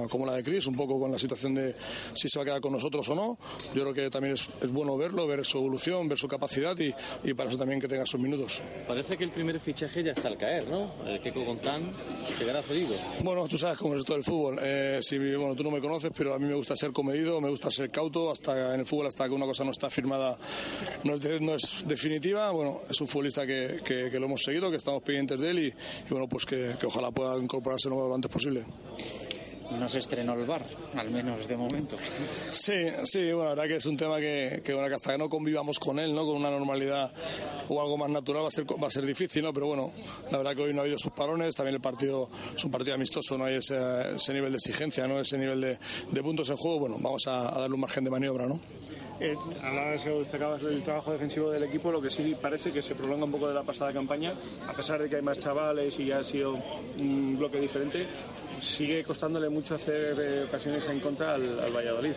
como 0.09 0.25
la 0.25 0.33
de 0.33 0.43
Cris, 0.43 0.67
un 0.67 0.75
poco 0.75 0.99
con 0.99 1.11
la 1.11 1.19
situación 1.19 1.53
de 1.55 1.75
si 2.13 2.29
se 2.29 2.39
va 2.39 2.43
a 2.43 2.45
quedar 2.45 2.61
con 2.61 2.73
nosotros 2.73 3.07
o 3.09 3.15
no. 3.15 3.37
Yo 3.73 3.81
creo 3.81 3.93
que 3.93 4.09
también 4.09 4.33
es, 4.33 4.49
es 4.61 4.71
bueno 4.71 4.97
verlo, 4.97 5.27
ver 5.27 5.45
su 5.45 5.57
evolución, 5.57 6.07
ver 6.07 6.17
su 6.17 6.27
capacidad 6.27 6.77
y, 6.79 6.93
y, 7.23 7.33
para 7.33 7.49
eso 7.49 7.57
también 7.57 7.79
que 7.79 7.87
tenga 7.87 8.05
sus 8.05 8.19
minutos. 8.19 8.61
Parece 8.87 9.17
que 9.17 9.23
el 9.23 9.31
primer 9.31 9.59
fichaje 9.59 10.03
ya 10.03 10.11
está 10.11 10.27
al 10.27 10.37
caer, 10.37 10.67
¿no? 10.67 10.91
El 11.05 11.19
que 11.21 11.31
Contán 11.31 11.91
quedará 12.37 12.61
cedido. 12.61 12.95
Bueno, 13.23 13.47
tú 13.47 13.57
sabes 13.57 13.77
cómo 13.77 13.93
es 13.93 13.99
esto 13.99 14.13
del 14.13 14.23
fútbol. 14.23 14.59
Eh, 14.61 14.99
si, 15.01 15.17
bueno, 15.17 15.55
tú 15.55 15.63
no 15.63 15.71
me 15.71 15.79
conoces, 15.79 16.11
pero 16.15 16.33
a 16.33 16.39
mí 16.39 16.45
me 16.45 16.55
gusta 16.55 16.75
ser 16.75 16.91
comedido, 16.91 17.39
me 17.39 17.49
gusta 17.49 17.69
ser 17.71 17.89
cauto, 17.89 18.31
hasta 18.31 18.73
en 18.73 18.81
el 18.81 18.85
fútbol 18.85 19.07
hasta 19.07 19.25
que 19.27 19.31
una 19.33 19.45
cosa 19.45 19.63
no 19.63 19.71
está 19.71 19.89
firmada, 19.89 20.37
no 21.03 21.13
es, 21.13 21.41
no 21.41 21.55
es 21.55 21.85
definitiva. 21.87 22.51
Bueno, 22.51 22.81
es 22.89 22.99
un 23.01 23.07
futbolista 23.07 23.45
que, 23.45 23.79
que, 23.83 24.19
lo 24.19 24.25
hemos 24.25 24.43
seguido, 24.43 24.69
que 24.69 24.77
estamos 24.77 25.03
pendientes 25.03 25.39
de 25.39 25.49
él 25.49 25.59
y, 25.59 25.73
bueno, 26.09 26.27
pues 26.27 26.45
que, 26.45 26.73
que, 26.79 26.85
ojalá 26.85 27.11
pueda 27.11 27.37
incorporarse 27.37 27.89
lo 27.89 28.13
antes 28.13 28.31
posible. 28.31 28.65
No 29.71 29.89
se 29.89 29.99
estrenó 29.99 30.33
el 30.33 30.45
bar, 30.45 30.65
al 30.95 31.11
menos 31.11 31.47
de 31.47 31.57
momento. 31.57 31.97
Sí, 32.49 32.87
sí, 33.03 33.31
bueno, 33.31 33.43
la 33.43 33.49
verdad 33.49 33.67
que 33.67 33.75
es 33.75 33.85
un 33.85 33.97
tema 33.97 34.17
que, 34.17 34.61
que, 34.63 34.73
bueno, 34.73 34.87
que 34.89 34.95
hasta 34.95 35.11
que 35.11 35.17
no 35.17 35.29
convivamos 35.29 35.77
con 35.79 35.99
él, 35.99 36.13
¿no? 36.13 36.25
Con 36.25 36.37
una 36.37 36.49
normalidad 36.49 37.11
o 37.69 37.81
algo 37.81 37.97
más 37.97 38.09
natural 38.09 38.43
va 38.43 38.47
a 38.47 38.51
ser, 38.51 38.65
va 38.65 38.87
a 38.87 38.91
ser 38.91 39.05
difícil, 39.05 39.43
¿no? 39.43 39.53
Pero 39.53 39.67
bueno, 39.67 39.91
la 40.31 40.37
verdad 40.37 40.55
que 40.55 40.63
hoy 40.63 40.73
no 40.73 40.79
ha 40.79 40.83
habido 40.83 40.97
sus 40.97 41.11
parones, 41.11 41.55
también 41.55 41.75
el 41.75 41.81
partido 41.81 42.29
es 42.55 42.63
un 42.63 42.71
partido 42.71 42.95
amistoso, 42.95 43.37
no 43.37 43.45
hay 43.45 43.55
ese, 43.55 43.75
ese 44.15 44.33
nivel 44.33 44.51
de 44.51 44.57
exigencia, 44.57 45.07
¿no? 45.07 45.19
Ese 45.19 45.37
nivel 45.37 45.61
de, 45.61 45.77
de 46.11 46.23
puntos 46.23 46.49
en 46.49 46.57
juego, 46.57 46.79
bueno, 46.79 46.97
vamos 46.99 47.27
a, 47.27 47.55
a 47.55 47.59
darle 47.59 47.75
un 47.75 47.81
margen 47.81 48.03
de 48.03 48.09
maniobra, 48.09 48.47
¿no? 48.47 48.59
Eh, 49.19 49.35
hablabas 49.63 50.05
o 50.05 50.19
destacabas 50.19 50.61
el 50.61 50.83
trabajo 50.83 51.11
defensivo 51.11 51.49
del 51.49 51.63
equipo, 51.63 51.91
lo 51.91 52.01
que 52.01 52.09
sí 52.09 52.35
parece 52.39 52.71
que 52.71 52.83
se 52.83 52.93
prolonga 52.93 53.23
un 53.23 53.31
poco 53.31 53.47
de 53.47 53.55
la 53.55 53.63
pasada 53.63 53.91
campaña, 53.91 54.33
a 54.67 54.73
pesar 54.73 55.01
de 55.01 55.09
que 55.09 55.15
hay 55.15 55.23
más 55.23 55.39
chavales 55.39 55.99
y 55.99 56.11
ha 56.11 56.23
sido 56.23 56.55
un 56.99 57.35
bloque 57.37 57.59
diferente, 57.59 58.05
sigue 58.61 59.03
costándole 59.03 59.49
mucho 59.49 59.75
hacer 59.75 60.17
eh, 60.19 60.43
ocasiones 60.47 60.83
en 60.89 60.99
contra 60.99 61.35
al, 61.35 61.59
al 61.59 61.71
Valladolid. 61.71 62.13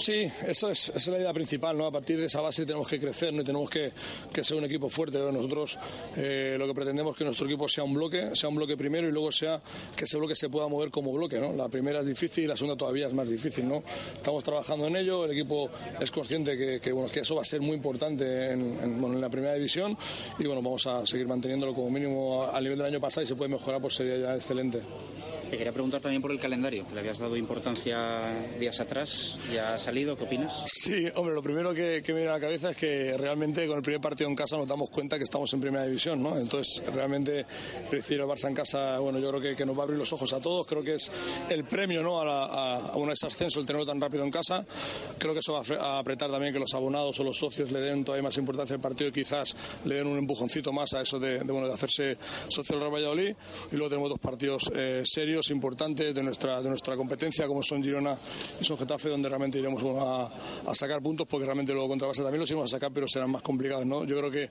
Sí, 0.00 0.26
eso 0.46 0.70
es, 0.70 0.88
esa 0.88 0.98
es 0.98 1.08
la 1.08 1.18
idea 1.18 1.32
principal, 1.34 1.76
¿no? 1.76 1.86
A 1.86 1.90
partir 1.90 2.18
de 2.18 2.24
esa 2.24 2.40
base 2.40 2.64
tenemos 2.64 2.88
que 2.88 2.98
crecer, 2.98 3.34
¿no? 3.34 3.44
tenemos 3.44 3.68
que, 3.68 3.92
que, 4.32 4.42
ser 4.42 4.56
un 4.56 4.64
equipo 4.64 4.88
fuerte. 4.88 5.18
Nosotros 5.18 5.78
eh, 6.16 6.56
lo 6.58 6.66
que 6.66 6.74
pretendemos 6.74 7.12
es 7.12 7.18
que 7.18 7.24
nuestro 7.24 7.46
equipo 7.46 7.68
sea 7.68 7.84
un 7.84 7.92
bloque, 7.92 8.34
sea 8.34 8.48
un 8.48 8.54
bloque 8.54 8.78
primero 8.78 9.08
y 9.08 9.12
luego 9.12 9.30
sea 9.30 9.60
que 9.94 10.04
ese 10.04 10.16
bloque 10.16 10.34
se 10.34 10.48
pueda 10.48 10.68
mover 10.68 10.90
como 10.90 11.12
bloque, 11.12 11.38
¿no? 11.38 11.52
La 11.52 11.68
primera 11.68 12.00
es 12.00 12.06
difícil, 12.06 12.48
la 12.48 12.56
segunda 12.56 12.78
todavía 12.78 13.08
es 13.08 13.12
más 13.12 13.28
difícil, 13.28 13.68
¿no? 13.68 13.82
Estamos 14.16 14.42
trabajando 14.42 14.86
en 14.86 14.96
ello, 14.96 15.26
el 15.26 15.32
equipo 15.32 15.68
es 16.00 16.10
consciente 16.10 16.56
que, 16.56 16.80
que 16.80 16.92
bueno, 16.92 17.10
que 17.10 17.20
eso 17.20 17.34
va 17.34 17.42
a 17.42 17.44
ser 17.44 17.60
muy 17.60 17.76
importante 17.76 18.52
en, 18.52 18.78
en, 18.82 19.00
bueno, 19.00 19.16
en, 19.16 19.20
la 19.20 19.28
primera 19.28 19.52
división 19.52 19.94
y 20.38 20.44
bueno, 20.46 20.62
vamos 20.62 20.86
a 20.86 21.04
seguir 21.06 21.26
manteniéndolo 21.26 21.74
como 21.74 21.90
mínimo 21.90 22.44
al 22.44 22.62
nivel 22.62 22.78
del 22.78 22.86
año 22.86 23.00
pasado 23.00 23.24
y 23.24 23.26
se 23.26 23.34
puede 23.34 23.50
mejorar, 23.50 23.82
pues 23.82 23.96
sería 23.96 24.16
ya 24.16 24.34
excelente. 24.34 24.80
Te 25.50 25.58
quería 25.58 25.72
preguntar 25.72 26.00
también 26.00 26.22
por 26.22 26.30
el 26.30 26.38
calendario, 26.38 26.86
que 26.86 26.94
le 26.94 27.00
habías 27.00 27.18
dado 27.18 27.36
importancia 27.36 27.98
días 28.60 28.78
atrás. 28.78 29.36
¿Ya 29.52 29.74
ha 29.74 29.78
salido? 29.80 30.16
¿Qué 30.16 30.22
opinas? 30.22 30.62
Sí, 30.66 31.08
hombre, 31.16 31.34
lo 31.34 31.42
primero 31.42 31.74
que, 31.74 32.00
me 32.06 32.14
viene 32.14 32.28
a 32.28 32.34
la 32.34 32.40
cabeza 32.40 32.70
es 32.70 32.76
que 32.76 33.16
realmente 33.18 33.66
con 33.66 33.76
el 33.76 33.82
primer 33.82 34.00
partido 34.00 34.30
en 34.30 34.36
casa 34.36 34.56
nos 34.56 34.68
damos 34.68 34.90
cuenta 34.90 35.18
que 35.18 35.24
estamos 35.24 35.52
en 35.52 35.60
primera 35.60 35.84
división, 35.84 36.22
¿no? 36.22 36.38
Entonces, 36.38 36.84
realmente, 36.94 37.44
decir 37.90 38.20
el 38.20 38.26
Barça 38.26 38.46
en 38.46 38.54
casa, 38.54 38.96
bueno, 39.00 39.18
yo 39.18 39.28
creo 39.32 39.56
que, 39.56 39.66
nos 39.66 39.76
va 39.76 39.80
a 39.80 39.84
abrir 39.86 39.98
los 39.98 40.12
ojos 40.12 40.32
a 40.32 40.38
todos. 40.38 40.68
Creo 40.68 40.84
que 40.84 40.94
es 40.94 41.10
el 41.48 41.64
premio, 41.64 42.00
¿no? 42.04 42.20
A, 42.20 42.24
la, 42.24 43.12
ascenso, 43.12 43.58
el 43.58 43.66
tenerlo 43.66 43.84
tan 43.84 44.00
rápido 44.00 44.22
en 44.22 44.30
casa. 44.30 44.64
Creo 45.18 45.32
que 45.32 45.40
eso 45.40 45.54
va 45.54 45.62
a 45.80 45.98
apretar 45.98 46.30
también 46.30 46.52
que 46.52 46.60
los 46.60 46.72
abonados 46.74 47.18
o 47.18 47.24
los 47.24 47.36
socios 47.36 47.72
le 47.72 47.80
den 47.80 48.04
todavía 48.04 48.22
más 48.22 48.36
importancia 48.38 48.76
al 48.76 48.80
partido 48.80 49.10
y 49.10 49.12
quizás 49.12 49.56
le 49.84 49.96
den 49.96 50.06
un 50.06 50.16
empujoncito 50.16 50.72
más 50.72 50.94
a 50.94 51.00
eso 51.00 51.18
de, 51.18 51.40
de 51.40 51.52
bueno, 51.52 51.66
de 51.66 51.74
hacerse 51.74 52.18
socio 52.46 52.76
del 52.76 52.82
Real 52.82 52.94
Valladolid. 52.94 53.34
Y 53.72 53.74
luego 53.74 53.88
tenemos 53.88 54.10
dos 54.10 54.20
partidos 54.20 54.70
eh, 54.76 55.02
serios 55.04 55.39
importantes 55.48 56.14
de 56.14 56.22
nuestra, 56.22 56.60
de 56.60 56.68
nuestra 56.68 56.96
competencia, 56.96 57.46
como 57.46 57.62
son 57.62 57.82
Girona 57.82 58.14
y 58.60 58.64
son 58.64 58.76
Getafe, 58.76 59.08
donde 59.08 59.28
realmente 59.28 59.58
iremos 59.58 59.82
a, 59.82 60.70
a, 60.70 60.74
sacar 60.74 61.00
puntos, 61.00 61.26
porque 61.26 61.46
realmente 61.46 61.72
luego 61.72 61.88
contra 61.88 62.08
Barça 62.08 62.22
también 62.22 62.40
los 62.40 62.50
iremos 62.50 62.70
a 62.70 62.76
sacar, 62.76 62.90
pero 62.92 63.08
serán 63.08 63.30
más 63.30 63.42
complicados. 63.42 63.86
¿no? 63.86 64.04
Yo 64.04 64.18
creo 64.18 64.30
que, 64.30 64.50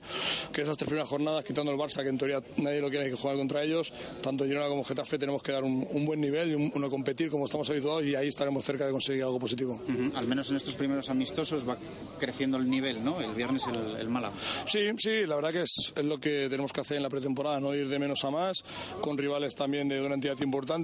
que 0.52 0.62
esas 0.62 0.76
tres 0.76 0.88
primeras 0.88 1.08
jornadas, 1.08 1.44
quitando 1.44 1.70
el 1.70 1.78
Barça, 1.78 2.02
que 2.02 2.08
en 2.08 2.18
teoría 2.18 2.42
nadie 2.56 2.80
lo 2.80 2.90
quiere 2.90 3.08
que 3.10 3.16
jugar 3.16 3.36
contra 3.36 3.62
ellos, 3.62 3.92
tanto 4.22 4.44
Girona 4.44 4.66
como 4.66 4.82
Getafe 4.82 5.18
tenemos 5.18 5.42
que 5.42 5.52
dar 5.52 5.62
un, 5.62 5.86
un 5.90 6.04
buen 6.04 6.20
nivel 6.20 6.50
y 6.50 6.54
un, 6.54 6.72
uno 6.74 6.90
competir 6.90 7.30
como 7.30 7.44
estamos 7.44 7.68
habituados 7.70 8.04
y 8.04 8.14
ahí 8.14 8.28
estaremos 8.28 8.64
cerca 8.64 8.86
de 8.86 8.92
conseguir 8.92 9.22
algo 9.22 9.38
positivo. 9.38 9.80
Uh 9.86 9.92
-huh. 9.92 10.16
Al 10.16 10.26
menos 10.26 10.50
en 10.50 10.56
estos 10.56 10.74
primeros 10.74 11.10
amistosos 11.10 11.68
va 11.68 11.76
creciendo 12.18 12.56
el 12.56 12.68
nivel, 12.68 13.04
¿no? 13.04 13.20
El 13.20 13.32
viernes 13.34 13.66
el, 13.66 13.96
el 13.96 14.08
Málaga. 14.08 14.34
Sí, 14.66 14.90
sí, 14.96 15.26
la 15.26 15.36
verdad 15.36 15.52
que 15.52 15.62
es, 15.62 15.92
es, 15.94 16.04
lo 16.04 16.18
que 16.18 16.48
tenemos 16.48 16.72
que 16.72 16.80
hacer 16.80 16.96
en 16.96 17.02
la 17.02 17.08
pretemporada, 17.08 17.60
no 17.60 17.74
ir 17.74 17.88
de 17.88 17.98
menos 17.98 18.24
a 18.24 18.30
más, 18.30 18.62
con 19.00 19.18
rivales 19.18 19.54
también 19.54 19.88
de 19.88 20.00
una 20.00 20.14
entidad 20.14 20.38
importante 20.40 20.79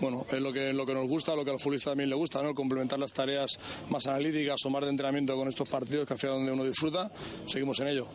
bueno, 0.00 0.24
es 0.30 0.40
lo 0.40 0.52
que, 0.52 0.72
lo 0.72 0.86
que 0.86 0.94
nos 0.94 1.08
gusta, 1.08 1.34
lo 1.34 1.44
que 1.44 1.50
al 1.50 1.58
futbolista 1.58 1.90
también 1.90 2.10
le 2.10 2.16
gusta, 2.16 2.42
¿no? 2.42 2.54
Complementar 2.54 2.98
las 2.98 3.12
tareas 3.12 3.58
más 3.88 4.06
analíticas 4.06 4.64
o 4.64 4.70
más 4.70 4.82
de 4.82 4.90
entrenamiento 4.90 5.36
con 5.36 5.48
estos 5.48 5.68
partidos, 5.68 6.06
que 6.06 6.14
al 6.14 6.20
donde 6.20 6.52
uno 6.52 6.64
disfruta, 6.64 7.10
seguimos 7.46 7.80
en 7.80 7.88
ello. 7.88 8.06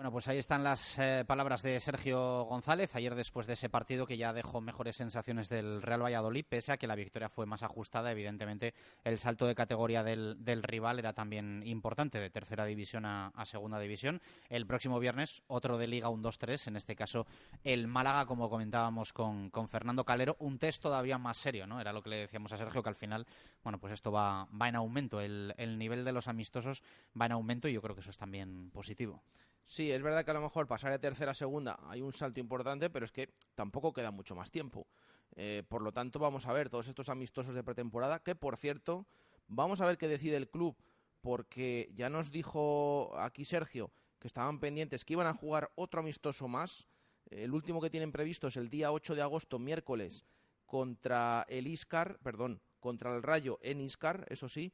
Bueno, 0.00 0.12
pues 0.12 0.28
ahí 0.28 0.38
están 0.38 0.64
las 0.64 0.98
eh, 0.98 1.26
palabras 1.26 1.60
de 1.60 1.78
Sergio 1.78 2.44
González 2.44 2.96
ayer 2.96 3.14
después 3.14 3.46
de 3.46 3.52
ese 3.52 3.68
partido 3.68 4.06
que 4.06 4.16
ya 4.16 4.32
dejó 4.32 4.62
mejores 4.62 4.96
sensaciones 4.96 5.50
del 5.50 5.82
Real 5.82 6.02
Valladolid, 6.02 6.46
pese 6.48 6.72
a 6.72 6.78
que 6.78 6.86
la 6.86 6.94
victoria 6.94 7.28
fue 7.28 7.44
más 7.44 7.62
ajustada. 7.62 8.10
Evidentemente, 8.10 8.72
el 9.04 9.18
salto 9.18 9.46
de 9.46 9.54
categoría 9.54 10.02
del, 10.02 10.62
rival 10.62 11.00
era 11.00 11.12
también 11.12 11.62
importante, 11.66 12.18
de 12.18 12.30
tercera 12.30 12.64
división 12.64 13.04
a, 13.04 13.30
segunda 13.44 13.78
división. 13.78 14.22
El 14.48 14.66
próximo 14.66 14.98
viernes, 15.00 15.42
otro 15.48 15.76
de 15.76 15.86
Liga, 15.86 16.08
un 16.08 16.24
2-3, 16.24 16.68
en 16.68 16.76
este 16.76 16.96
caso 16.96 17.26
el 17.62 17.86
Málaga, 17.86 18.24
como 18.24 18.48
comentábamos 18.48 19.12
con, 19.12 19.50
Fernando 19.68 20.06
Calero, 20.06 20.34
un 20.38 20.58
test 20.58 20.82
todavía 20.82 21.18
más 21.18 21.36
serio, 21.36 21.66
¿no? 21.66 21.78
Era 21.78 21.92
lo 21.92 22.02
que 22.02 22.08
le 22.08 22.16
decíamos 22.16 22.50
a 22.54 22.56
Sergio, 22.56 22.82
que 22.82 22.88
al 22.88 22.96
final, 22.96 23.26
bueno, 23.62 23.78
pues 23.78 23.92
esto 23.92 24.10
va, 24.10 24.46
va 24.46 24.66
en 24.66 24.76
aumento, 24.76 25.20
el, 25.20 25.52
el 25.58 25.76
nivel 25.76 26.06
de 26.06 26.12
los 26.12 26.26
amistosos 26.26 26.82
va 27.20 27.26
en 27.26 27.32
aumento 27.32 27.68
y 27.68 27.74
yo 27.74 27.82
creo 27.82 27.94
que 27.94 28.00
eso 28.00 28.10
es 28.10 28.16
también 28.16 28.70
positivo. 28.70 29.22
Sí, 29.70 29.92
es 29.92 30.02
verdad 30.02 30.24
que 30.24 30.32
a 30.32 30.34
lo 30.34 30.40
mejor 30.40 30.66
pasar 30.66 30.90
de 30.90 30.98
tercera 30.98 31.30
a 31.30 31.34
segunda 31.34 31.78
hay 31.86 32.02
un 32.02 32.12
salto 32.12 32.40
importante, 32.40 32.90
pero 32.90 33.04
es 33.04 33.12
que 33.12 33.32
tampoco 33.54 33.92
queda 33.92 34.10
mucho 34.10 34.34
más 34.34 34.50
tiempo. 34.50 34.88
Eh, 35.36 35.62
por 35.68 35.80
lo 35.82 35.92
tanto, 35.92 36.18
vamos 36.18 36.46
a 36.46 36.52
ver 36.52 36.68
todos 36.68 36.88
estos 36.88 37.08
amistosos 37.08 37.54
de 37.54 37.62
pretemporada, 37.62 38.18
que 38.18 38.34
por 38.34 38.56
cierto, 38.56 39.06
vamos 39.46 39.80
a 39.80 39.86
ver 39.86 39.96
qué 39.96 40.08
decide 40.08 40.36
el 40.36 40.50
club, 40.50 40.76
porque 41.20 41.88
ya 41.94 42.10
nos 42.10 42.32
dijo 42.32 43.16
aquí 43.16 43.44
Sergio 43.44 43.92
que 44.18 44.26
estaban 44.26 44.58
pendientes, 44.58 45.04
que 45.04 45.12
iban 45.12 45.28
a 45.28 45.34
jugar 45.34 45.70
otro 45.76 46.00
amistoso 46.00 46.48
más. 46.48 46.88
El 47.26 47.54
último 47.54 47.80
que 47.80 47.90
tienen 47.90 48.10
previsto 48.10 48.48
es 48.48 48.56
el 48.56 48.70
día 48.70 48.90
8 48.90 49.14
de 49.14 49.22
agosto, 49.22 49.60
miércoles, 49.60 50.26
contra 50.66 51.46
el 51.48 51.68
Iscar, 51.68 52.18
perdón, 52.24 52.60
contra 52.80 53.14
el 53.14 53.22
Rayo 53.22 53.60
en 53.62 53.80
Iscar, 53.80 54.26
eso 54.30 54.48
sí, 54.48 54.72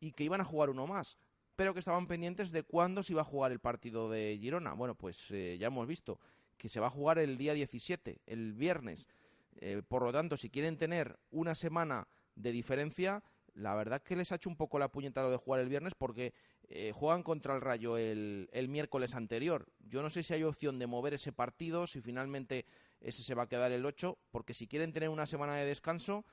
y 0.00 0.12
que 0.12 0.24
iban 0.24 0.40
a 0.40 0.44
jugar 0.46 0.70
uno 0.70 0.86
más 0.86 1.18
pero 1.58 1.74
que 1.74 1.80
estaban 1.80 2.06
pendientes 2.06 2.52
de 2.52 2.62
cuándo 2.62 3.02
se 3.02 3.14
iba 3.14 3.22
a 3.22 3.24
jugar 3.24 3.50
el 3.50 3.58
partido 3.58 4.08
de 4.08 4.38
Girona. 4.40 4.74
Bueno, 4.74 4.94
pues 4.94 5.28
eh, 5.32 5.56
ya 5.58 5.66
hemos 5.66 5.88
visto 5.88 6.20
que 6.56 6.68
se 6.68 6.78
va 6.78 6.86
a 6.86 6.90
jugar 6.90 7.18
el 7.18 7.36
día 7.36 7.52
17, 7.52 8.20
el 8.26 8.52
viernes. 8.52 9.08
Eh, 9.56 9.82
por 9.88 10.04
lo 10.04 10.12
tanto, 10.12 10.36
si 10.36 10.50
quieren 10.50 10.76
tener 10.76 11.18
una 11.32 11.56
semana 11.56 12.06
de 12.36 12.52
diferencia, 12.52 13.24
la 13.54 13.74
verdad 13.74 14.00
que 14.04 14.14
les 14.14 14.30
ha 14.30 14.36
hecho 14.36 14.48
un 14.48 14.54
poco 14.54 14.78
la 14.78 14.86
puñeta 14.86 15.20
lo 15.20 15.32
de 15.32 15.36
jugar 15.36 15.60
el 15.60 15.68
viernes 15.68 15.94
porque 15.96 16.32
eh, 16.68 16.92
juegan 16.94 17.24
contra 17.24 17.56
el 17.56 17.60
Rayo 17.60 17.96
el, 17.96 18.48
el, 18.52 18.68
miércoles 18.68 19.16
anterior. 19.16 19.66
Yo 19.80 20.00
no 20.00 20.10
sé 20.10 20.22
si 20.22 20.34
hay 20.34 20.44
opción 20.44 20.78
de 20.78 20.86
mover 20.86 21.14
ese 21.14 21.32
partido, 21.32 21.88
si 21.88 22.00
finalmente 22.00 22.66
ese 23.00 23.24
se 23.24 23.34
va 23.34 23.42
a 23.42 23.48
quedar 23.48 23.72
el 23.72 23.84
8, 23.84 24.16
porque 24.30 24.54
si 24.54 24.68
quieren 24.68 24.92
tener 24.92 25.08
una 25.08 25.26
semana 25.26 25.56
de 25.56 25.66
descanso, 25.66 26.24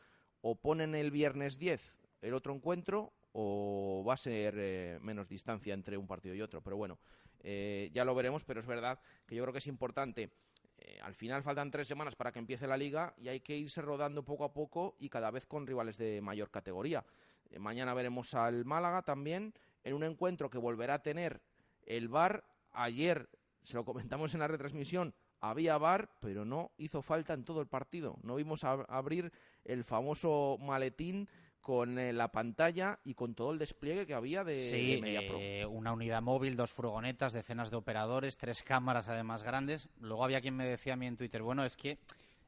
o 0.41 0.53
ponen 0.53 0.93
el 0.93 1.09
viernes 1.09 1.57
10 1.57 1.81
el 2.21 2.35
otro 2.35 2.53
encuentro, 2.53 3.11
o 3.37 4.01
va 4.07 4.13
a 4.13 4.17
ser 4.17 4.55
eh, 4.57 4.97
menos 5.01 5.27
distancia 5.27 5.73
entre 5.73 5.97
un 5.97 6.07
partido 6.07 6.33
y 6.33 6.41
otro. 6.41 6.61
Pero 6.61 6.77
bueno, 6.77 6.97
eh, 7.41 7.91
ya 7.93 8.05
lo 8.05 8.15
veremos, 8.15 8.45
pero 8.45 8.61
es 8.61 8.65
verdad 8.65 8.97
que 9.27 9.35
yo 9.35 9.43
creo 9.43 9.51
que 9.51 9.59
es 9.59 9.67
importante. 9.67 10.31
Eh, 10.77 10.99
al 11.03 11.15
final 11.15 11.43
faltan 11.43 11.69
tres 11.69 11.85
semanas 11.85 12.15
para 12.15 12.31
que 12.31 12.39
empiece 12.39 12.65
la 12.65 12.77
liga 12.77 13.13
y 13.17 13.27
hay 13.27 13.41
que 13.41 13.57
irse 13.57 13.81
rodando 13.81 14.23
poco 14.23 14.45
a 14.45 14.53
poco 14.53 14.95
y 14.99 15.09
cada 15.09 15.31
vez 15.31 15.45
con 15.47 15.67
rivales 15.67 15.97
de 15.97 16.21
mayor 16.21 16.49
categoría. 16.49 17.05
mañana 17.59 17.93
veremos 17.93 18.33
al 18.33 18.63
Málaga 18.63 19.01
también 19.01 19.53
en 19.83 19.95
un 19.95 20.03
encuentro 20.03 20.49
que 20.49 20.57
volverá 20.57 20.95
a 20.95 21.03
tener 21.03 21.41
el 21.85 22.07
VAR. 22.07 22.45
Ayer, 22.71 23.29
se 23.63 23.75
lo 23.75 23.83
comentamos 23.83 24.33
en 24.33 24.39
la 24.39 24.47
retransmisión, 24.47 25.13
había 25.41 25.77
VAR, 25.77 26.09
pero 26.21 26.45
no 26.45 26.71
hizo 26.77 27.01
falta 27.01 27.33
en 27.33 27.43
todo 27.43 27.59
el 27.59 27.67
partido. 27.67 28.17
No 28.23 28.35
vimos 28.35 28.63
abrir 28.63 29.31
el 29.65 29.83
famoso 29.83 30.57
maletín 30.59 31.27
con 31.65 31.97
eh, 31.97 32.13
la 32.13 32.27
pantalla 32.27 32.99
y 33.03 33.15
con 33.15 33.33
todo 33.33 33.51
el 33.51 33.57
despliegue 33.57 34.05
que 34.05 34.13
había 34.13 34.43
de, 34.43 34.69
sí, 34.69 35.01
MediaPro. 35.01 35.39
Eh, 35.41 35.65
una 35.65 35.93
unidad 35.93 36.21
móvil, 36.21 36.55
dos 36.55 36.71
furgonetas, 36.71 37.33
decenas 37.33 37.71
de 37.71 37.77
operadores, 37.77 38.37
tres 38.37 38.61
cámaras 38.61 39.09
además 39.09 39.41
grandes. 39.41 39.89
Luego 39.99 40.23
había 40.23 40.41
quien 40.41 40.55
me 40.55 40.67
decía 40.67 40.93
a 40.93 40.95
mí 40.95 41.07
en 41.07 41.17
Twitter, 41.17 41.41
bueno, 41.41 41.65
es 41.65 41.75
que 41.75 41.97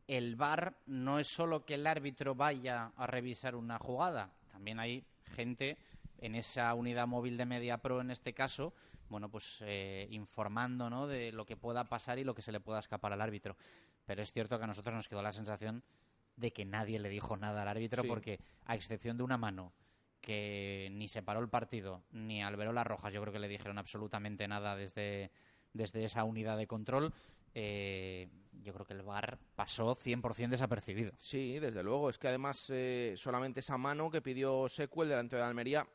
el 0.08 0.36
VAR 0.36 0.78
no 0.86 1.18
es 1.18 1.30
solo 1.30 1.66
que 1.66 1.74
el 1.74 1.88
árbitro 1.88 2.36
vaya 2.36 2.92
a 2.96 3.08
revisar 3.08 3.56
una 3.56 3.80
jugada, 3.80 4.30
también 4.52 4.80
hay 4.80 5.04
gente 5.36 5.80
en 6.20 6.36
esa 6.36 6.72
unidad 6.76 7.08
móvil 7.08 7.38
de 7.38 7.48
MediaPro 7.48 8.02
en 8.02 8.12
este 8.12 8.34
caso, 8.34 8.76
bueno, 9.10 9.30
pues 9.30 9.58
eh, 9.62 10.08
informando 10.12 10.92
¿no? 10.92 11.08
de 11.08 11.32
lo 11.32 11.44
que 11.44 11.58
pueda 11.58 11.86
pasar 11.86 12.20
y 12.20 12.24
lo 12.24 12.36
que 12.36 12.44
se 12.44 12.52
le 12.52 12.60
pueda 12.60 12.82
escapar 12.82 13.12
al 13.14 13.22
árbitro. 13.22 13.58
Pero 14.06 14.22
es 14.22 14.32
cierto 14.32 14.60
que 14.60 14.66
a 14.66 14.68
nosotros 14.68 14.94
nos 14.94 15.10
quedó 15.10 15.24
la 15.24 15.34
sensación 15.34 15.82
de 16.38 16.54
que 16.54 16.64
nadie 16.64 17.00
le 17.00 17.10
dijo 17.10 17.36
nada 17.36 17.64
al 17.64 17.68
árbitro 17.68 18.04
porque, 18.06 18.40
a 18.66 18.76
excepción 18.76 19.18
de 19.18 19.24
una 19.24 19.38
mano 19.38 19.74
que 20.22 20.90
ni 20.92 21.08
se 21.08 21.24
paró 21.24 21.40
el 21.40 21.50
partido, 21.50 22.04
ni 22.12 22.42
Alberola 22.42 22.84
Rojas, 22.84 23.14
yo 23.14 23.22
creo 23.22 23.34
que 23.34 23.40
le 23.40 23.48
dijeron 23.48 23.78
absolutamente 23.78 24.48
nada 24.48 24.76
desde, 24.76 25.32
desde 25.74 26.06
esa 26.06 26.24
unidad 26.24 26.58
de 26.58 26.68
control. 26.68 27.14
Eh, 27.54 28.30
yo 28.62 28.74
creo 28.74 28.86
que 28.86 28.94
el 28.94 29.02
VAR 29.02 29.40
pasó 29.56 29.96
100% 29.96 30.50
desapercibido. 30.50 31.14
Sí, 31.18 31.60
desde 31.60 31.84
luego. 31.84 32.10
Es 32.10 32.18
que 32.18 32.28
además 32.28 32.70
eh, 32.70 33.14
solamente 33.18 33.62
esa 33.62 33.78
mano 33.78 34.10
que 34.12 34.22
pidió 34.22 34.68
Secuel 34.70 35.10
delante 35.10 35.38
de 35.38 35.44
Almería, 35.44 35.88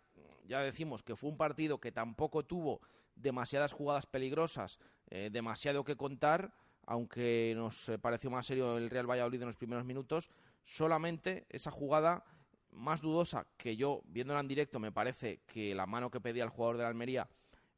ya 0.47 0.61
decimos 0.61 1.03
que 1.03 1.17
fue 1.17 1.31
un 1.31 1.37
partido 1.37 1.79
que 1.79 1.93
tampoco 1.93 2.45
tuvo 2.45 2.81
demasiadas 3.15 3.73
jugadas 3.73 4.07
peligrosas, 4.07 4.79
eh, 5.11 5.29
demasiado 5.31 5.85
que 5.85 5.97
contar 5.97 6.53
aunque 6.87 7.53
nos 7.57 7.89
eh, 7.89 7.99
pareció 7.99 8.31
más 8.31 8.47
serio 8.47 8.77
el 8.77 8.91
Real 8.91 9.11
Valladolid 9.11 9.41
en 9.41 9.47
los 9.47 9.57
primeros 9.57 9.85
minutos, 9.85 10.31
solamente 10.63 11.47
esa 11.49 11.71
jugada 11.71 12.25
más 12.71 13.01
dudosa 13.01 13.47
que 13.57 13.77
yo, 13.77 14.03
viéndola 14.07 14.41
en 14.41 14.49
directo, 14.49 14.81
me 14.81 14.93
parece 14.93 15.41
que 15.47 15.75
la 15.75 15.87
mano 15.87 16.11
que 16.11 16.21
pedía 16.21 16.45
el 16.45 16.51
jugador 16.51 16.77
de 16.77 16.83
la 16.83 16.89
Almería 16.89 17.29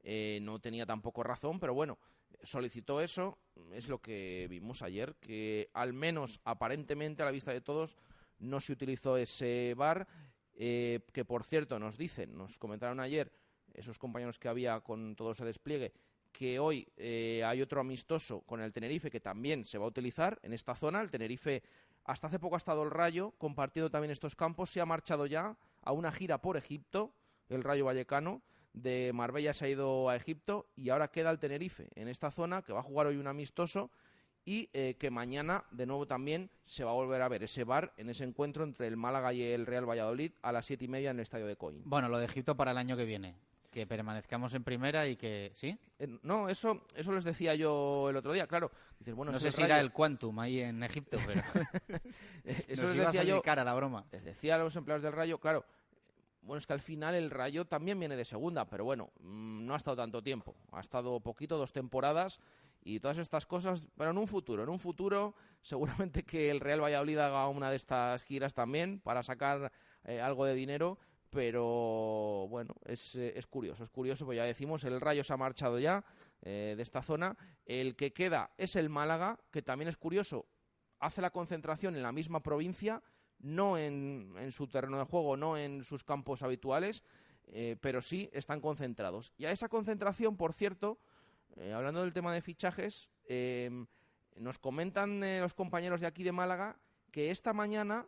eh, 0.03 0.39
no 0.43 0.61
tenía 0.61 0.87
tampoco 0.87 1.23
razón, 1.23 1.59
pero 1.59 1.75
bueno, 1.75 1.99
solicitó 2.43 3.01
eso, 3.01 3.39
es 3.73 3.89
lo 3.89 4.01
que 4.01 4.47
vimos 4.49 4.83
ayer, 4.83 5.17
que 5.17 5.71
al 5.73 5.93
menos 5.93 6.41
aparentemente 6.45 7.23
a 7.23 7.27
la 7.27 7.33
vista 7.33 7.53
de 7.53 7.61
todos 7.61 7.97
no 8.39 8.61
se 8.61 8.73
utilizó 8.73 9.17
ese 9.17 9.75
bar, 9.77 10.07
eh, 10.53 11.01
que 11.13 11.25
por 11.25 11.43
cierto 11.43 11.79
nos 11.79 11.97
dicen, 11.97 12.37
nos 12.37 12.59
comentaron 12.59 13.01
ayer 13.01 13.33
esos 13.73 13.99
compañeros 13.99 14.39
que 14.39 14.49
había 14.49 14.81
con 14.81 15.17
todo 15.17 15.33
ese 15.33 15.45
despliegue, 15.45 15.93
que 16.35 16.59
hoy 16.59 16.87
eh, 16.97 17.45
hay 17.47 17.63
otro 17.63 17.81
amistoso 17.81 18.41
con 18.41 18.61
el 18.61 18.73
Tenerife 18.73 19.09
que 19.09 19.21
también 19.21 19.65
se 19.65 19.79
va 19.79 19.85
a 19.85 19.89
utilizar 19.89 20.41
en 20.43 20.53
esta 20.53 20.75
zona. 20.75 21.01
El 21.01 21.09
Tenerife 21.09 21.63
hasta 22.05 22.27
hace 22.27 22.41
poco 22.41 22.57
ha 22.57 22.59
estado 22.59 22.83
el 22.83 22.91
Rayo 22.91 23.31
compartiendo 23.39 23.89
también 23.89 24.11
estos 24.11 24.35
campos. 24.35 24.69
Se 24.71 24.81
ha 24.81 24.85
marchado 24.85 25.27
ya 25.27 25.57
a 25.83 25.93
una 25.93 26.11
gira 26.11 26.43
por 26.43 26.57
Egipto, 26.57 27.15
el 27.49 27.63
Rayo 27.63 27.85
Vallecano. 27.85 28.43
De 28.73 29.13
Marbella 29.15 29.55
se 29.55 29.67
ha 29.67 29.69
ido 29.69 30.09
a 30.09 30.17
Egipto 30.17 30.67
y 30.75 30.89
ahora 30.89 31.13
queda 31.13 31.31
el 31.31 31.39
Tenerife 31.39 31.89
en 31.95 32.09
esta 32.09 32.33
zona 32.33 32.63
que 32.63 32.73
va 32.73 32.81
a 32.81 32.83
jugar 32.83 33.07
hoy 33.07 33.17
un 33.17 33.29
amistoso 33.29 33.93
y 34.45 34.69
eh, 34.73 34.97
que 34.99 35.13
mañana 35.13 35.65
de 35.71 35.87
nuevo 35.87 36.05
también 36.05 36.51
se 36.65 36.83
va 36.83 36.91
a 36.91 36.95
volver 36.95 37.23
a 37.23 37.29
ver 37.29 37.45
ese 37.45 37.63
bar 37.63 37.95
en 37.97 38.11
ese 38.11 38.25
encuentro 38.25 38.65
entre 38.65 38.89
el 38.89 38.97
Málaga 38.97 39.33
y 39.33 39.41
el 39.41 39.67
Real 39.67 39.89
Valladolid 39.89 40.33
a 40.43 40.51
las 40.51 40.67
siete 40.67 40.87
y 40.87 40.89
media 40.89 41.13
en 41.13 41.19
el 41.19 41.23
estadio 41.23 41.47
de 41.47 41.55
Coín. 41.55 41.83
Bueno, 41.85 42.09
lo 42.09 42.19
de 42.19 42.25
Egipto 42.25 42.57
para 42.57 42.73
el 42.73 42.79
año 42.79 42.97
que 42.97 43.05
viene 43.05 43.37
que 43.75 43.89
permanezcamos 43.89 44.55
en 44.55 44.63
primera 44.63 45.09
y 45.09 45.17
que 45.17 45.51
sí 45.53 45.77
eh, 45.99 46.07
no 46.23 46.49
eso 46.49 46.85
eso 46.95 47.11
les 47.11 47.25
decía 47.25 47.57
yo 47.57 48.09
el 48.09 48.17
otro 48.17 48.33
día 48.33 48.47
claro. 48.47 48.71
Bueno 49.01 49.33
no 49.33 49.41
sé 49.41 49.51
si 49.51 49.63
era 49.63 49.81
el 49.81 49.91
quantum 49.91 50.39
ahí 50.39 50.61
en 50.61 50.81
Egipto 50.85 51.19
pero 51.27 51.43
eso 52.45 52.87
les 52.87 53.07
decía 53.07 53.25
yo 53.25 53.43
cara 53.43 53.65
la 53.65 53.75
broma. 53.75 54.07
les 54.13 54.23
decía 54.23 54.55
a 54.55 54.59
los 54.59 54.77
empleados 54.77 55.03
del 55.03 55.13
Rayo 55.13 55.39
claro 55.41 55.67
bueno 56.43 56.59
es 56.59 56.67
que 56.69 56.73
al 56.73 56.81
final 56.81 57.17
el 57.17 57.33
Rayo 57.33 57.65
también 57.65 57.99
viene 57.99 58.15
de 58.15 58.25
segunda 58.25 58.65
pero 58.65 58.85
bueno 58.85 59.11
mm, 59.19 59.67
no 59.67 59.75
ha 59.75 59.77
estado 59.77 59.97
tanto 59.97 60.23
tiempo. 60.23 60.55
Ha 60.71 60.81
estado 60.81 61.19
poquito 61.19 61.59
dos 61.59 61.73
temporadas 61.73 62.39
y 62.85 63.01
todas 63.01 63.19
estas 63.19 63.47
cosas, 63.47 63.83
pero 63.97 64.11
en 64.11 64.19
un 64.19 64.29
futuro, 64.29 64.63
en 64.63 64.69
un 64.69 64.79
futuro 64.79 65.35
seguramente 65.63 66.23
que 66.23 66.51
el 66.51 66.61
Real 66.61 66.83
Valladolid 66.83 67.19
haga 67.19 67.49
una 67.49 67.71
de 67.71 67.77
estas 67.77 68.23
giras 68.23 68.55
también 68.55 69.01
para 69.01 69.23
sacar 69.23 69.73
eh, 70.05 70.21
algo 70.21 70.45
de 70.45 70.55
dinero, 70.55 70.99
pero 71.35 72.47
bueno, 72.49 72.77
es, 72.85 73.17
eh, 73.17 73.33
es, 73.37 73.49
curioso, 73.49 73.83
es 73.83 73.91
curioso, 73.91 74.25
pues 74.25 74.37
ya 74.37 74.45
decimos, 74.45 74.85
el 74.85 75.01
Rayo 75.01 75.25
se 75.25 75.33
ha 75.33 75.37
marchado 75.37 75.81
ya 75.81 76.05
eh, 76.43 76.75
de 76.77 76.83
esta 76.83 77.03
zona, 77.03 77.37
el 77.67 77.97
que 77.97 78.13
queda 78.13 78.53
es 78.57 78.77
el 78.77 78.89
Málaga, 78.89 79.41
que 79.51 79.61
también 79.61 79.89
es 79.89 79.97
curioso, 79.97 80.47
hace 81.01 81.21
la 81.21 81.31
concentración 81.31 81.97
en 81.97 82.05
la 82.05 82.13
misma 82.13 82.41
provincia, 82.41 83.03
no 83.41 83.77
en, 83.77 84.33
en 84.39 84.53
su 84.53 84.69
terreno 84.69 84.97
de 84.97 85.07
juego, 85.07 85.37
no 85.37 85.59
en 85.59 85.83
sus 85.83 86.05
campos 86.05 86.45
habituales, 86.45 87.03
eh, 87.49 87.77
pero 87.81 88.01
sí 88.01 88.31
están 88.33 88.61
concentrados. 88.61 89.33
Y 89.37 89.47
a 89.47 89.51
esa 89.51 89.69
concentración, 89.69 90.37
por 90.37 90.53
cierto, 90.53 91.01
hablando 91.75 92.03
del 92.03 92.15
tema 92.15 92.33
de 92.33 92.43
fichajes, 92.43 93.11
nos 94.37 94.59
comentan 94.61 95.21
los 95.41 95.55
compañeros 95.55 96.01
de 96.01 96.07
aquí 96.07 96.23
de 96.23 96.33
Málaga 96.33 96.79
que 97.11 97.31
esta 97.31 97.53
mañana 97.53 98.07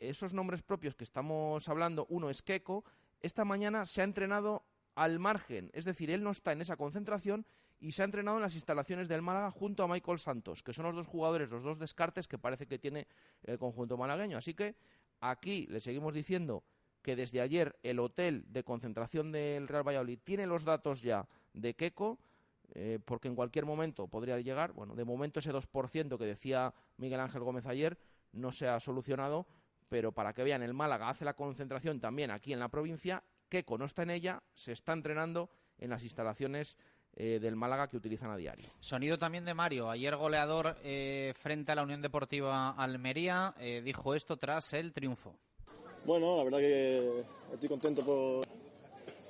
esos 0.00 0.32
nombres 0.32 0.62
propios 0.62 0.94
que 0.94 1.04
estamos 1.04 1.68
hablando, 1.68 2.06
uno 2.08 2.30
es 2.30 2.42
Keco, 2.42 2.84
esta 3.20 3.44
mañana 3.44 3.86
se 3.86 4.00
ha 4.00 4.04
entrenado 4.04 4.64
al 4.94 5.18
margen, 5.18 5.70
es 5.72 5.84
decir, 5.84 6.10
él 6.10 6.22
no 6.22 6.30
está 6.30 6.52
en 6.52 6.60
esa 6.60 6.76
concentración 6.76 7.46
y 7.78 7.92
se 7.92 8.02
ha 8.02 8.04
entrenado 8.04 8.36
en 8.36 8.42
las 8.42 8.54
instalaciones 8.54 9.08
del 9.08 9.22
Málaga 9.22 9.50
junto 9.50 9.82
a 9.82 9.88
Michael 9.88 10.18
Santos, 10.18 10.62
que 10.62 10.72
son 10.72 10.84
los 10.84 10.94
dos 10.94 11.06
jugadores, 11.06 11.50
los 11.50 11.62
dos 11.62 11.78
descartes 11.78 12.28
que 12.28 12.38
parece 12.38 12.66
que 12.66 12.78
tiene 12.78 13.06
el 13.44 13.58
conjunto 13.58 13.96
malagueño. 13.96 14.36
Así 14.36 14.52
que 14.54 14.74
aquí 15.20 15.66
le 15.68 15.80
seguimos 15.80 16.12
diciendo 16.12 16.62
que 17.02 17.16
desde 17.16 17.40
ayer 17.40 17.78
el 17.82 17.98
hotel 17.98 18.44
de 18.48 18.64
concentración 18.64 19.32
del 19.32 19.68
Real 19.68 19.86
Valladolid 19.86 20.18
tiene 20.22 20.46
los 20.46 20.64
datos 20.64 21.00
ya 21.00 21.26
de 21.54 21.74
Keco, 21.74 22.18
eh, 22.74 22.98
porque 23.04 23.28
en 23.28 23.34
cualquier 23.34 23.64
momento 23.64 24.06
podría 24.08 24.38
llegar. 24.40 24.72
Bueno, 24.72 24.94
de 24.94 25.04
momento 25.04 25.40
ese 25.40 25.52
2% 25.52 26.18
que 26.18 26.24
decía 26.24 26.74
Miguel 26.98 27.20
Ángel 27.20 27.42
Gómez 27.42 27.66
ayer 27.66 27.98
no 28.32 28.52
se 28.52 28.68
ha 28.68 28.78
solucionado, 28.78 29.46
pero 29.90 30.12
para 30.12 30.32
que 30.32 30.42
vean, 30.42 30.62
el 30.62 30.72
Málaga 30.72 31.10
hace 31.10 31.26
la 31.26 31.34
concentración 31.34 32.00
también 32.00 32.30
aquí 32.30 32.54
en 32.54 32.58
la 32.60 32.70
provincia, 32.70 33.22
Keco 33.50 33.76
no 33.76 33.84
está 33.84 34.04
en 34.04 34.10
ella, 34.10 34.42
se 34.54 34.72
está 34.72 34.94
entrenando 34.94 35.50
en 35.76 35.90
las 35.90 36.02
instalaciones 36.04 36.78
eh, 37.14 37.38
del 37.38 37.56
Málaga 37.56 37.88
que 37.88 37.98
utilizan 37.98 38.30
a 38.30 38.36
diario. 38.38 38.70
Sonido 38.78 39.18
también 39.18 39.44
de 39.44 39.52
Mario, 39.52 39.90
ayer 39.90 40.16
goleador 40.16 40.78
eh, 40.82 41.34
frente 41.36 41.72
a 41.72 41.74
la 41.74 41.82
Unión 41.82 42.00
Deportiva 42.00 42.70
Almería, 42.70 43.54
dijo 43.84 44.14
esto 44.14 44.38
tras 44.38 44.72
el 44.72 44.94
triunfo. 44.94 45.36
Bueno, 46.04 46.38
la 46.38 46.44
verdad 46.44 46.58
que 46.58 47.24
estoy 47.52 47.68
contento 47.68 48.02
por, 48.04 48.46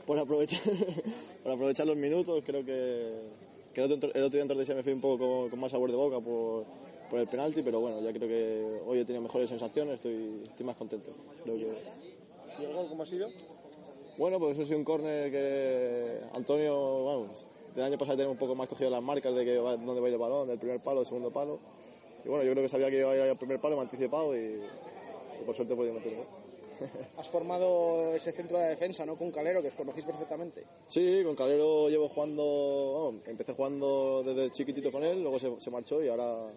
por 0.07 0.19
aprovechar, 0.19 0.61
por 1.43 1.53
aprovechar 1.53 1.87
los 1.87 1.97
minutos. 1.97 2.43
Creo 2.45 2.65
que, 2.65 3.29
que 3.75 3.85
el, 3.85 3.93
otro, 3.93 4.13
el 4.13 4.23
otro 4.23 4.37
día 4.37 4.43
en 4.43 4.49
Tordesillas 4.49 4.77
me 4.77 4.83
fui 4.83 4.93
un 4.93 5.01
poco 5.01 5.49
con, 5.51 5.59
más 5.59 5.73
sabor 5.73 5.91
de 5.91 5.97
boca 5.97 6.21
por, 6.21 6.67
por, 7.11 7.21
el 7.21 7.27
penalti, 7.27 7.63
pero 7.63 7.81
bueno, 7.81 8.01
ya 8.01 8.13
creo 8.13 8.29
que 8.29 8.81
hoy 8.87 9.01
he 9.01 9.05
tenido 9.05 9.23
mejores 9.23 9.49
sensaciones, 9.49 9.97
estoy, 9.97 10.43
estoy 10.45 10.67
más 10.67 10.77
contento. 10.77 11.11
Creo 11.45 11.57
que... 11.57 11.73
¿Y 12.61 12.65
el 12.65 12.73
gol 12.73 12.87
cómo 12.89 13.03
ha 13.03 13.07
sido? 13.07 13.29
Bueno, 14.19 14.39
pues 14.39 14.53
eso 14.53 14.63
ha 14.63 14.65
sido 14.67 14.79
un 14.79 14.85
córner 14.85 15.31
que 15.31 16.21
Antonio, 16.35 17.05
vamos, 17.05 17.47
del 17.75 17.85
año 17.85 17.99
pasado 17.99 18.17
tenemos 18.17 18.35
un 18.35 18.39
poco 18.39 18.55
más 18.55 18.69
cogido 18.69 18.91
las 18.91 19.03
marcas 19.03 19.35
de 19.35 19.45
que 19.45 19.59
va, 19.59 19.77
dónde 19.77 20.01
va 20.01 20.07
a 20.07 20.09
ir 20.09 20.15
el 20.15 20.21
balón, 20.21 20.49
del 20.49 20.59
primer 20.59 20.81
palo, 20.81 21.01
del 21.01 21.07
segundo 21.07 21.31
palo. 21.31 21.59
Y 22.25 22.29
bueno, 22.29 22.45
yo 22.45 22.53
creo 22.53 22.63
que 22.63 22.69
sabía 22.69 22.91
que 22.91 22.99
iba 22.99 23.11
a 23.11 23.17
ir 23.17 23.23
al 23.23 23.37
primer 23.37 23.61
palo, 23.61 23.77
me 23.77 23.83
anticipado 23.83 24.37
y, 24.37 24.61
y 25.41 25.45
por 25.45 25.55
suerte 25.55 25.75
he 25.75 25.77
podido 25.77 25.95
meterlo. 25.95 26.25
Has 27.17 27.29
formado 27.29 28.15
ese 28.15 28.33
centro 28.33 28.59
de 28.59 28.69
defensa, 28.69 29.05
¿no? 29.05 29.17
Con 29.17 29.31
Calero, 29.31 29.63
que 29.63 29.69
os 29.69 29.75
conocéis 29.75 30.07
perfectamente. 30.07 30.65
Sí, 30.87 31.23
con 31.25 31.35
Calero 31.35 31.89
llevo 31.89 32.09
jugando, 32.09 32.43
oh, 32.45 33.15
empecé 33.27 33.53
jugando 33.53 34.23
desde 34.25 34.51
chiquitito 34.51 34.91
con 34.91 35.05
él, 35.05 35.23
luego 35.23 35.39
se, 35.39 35.61
se, 35.61 35.71
marchó 35.71 36.03
y 36.03 36.09
ahora 36.09 36.51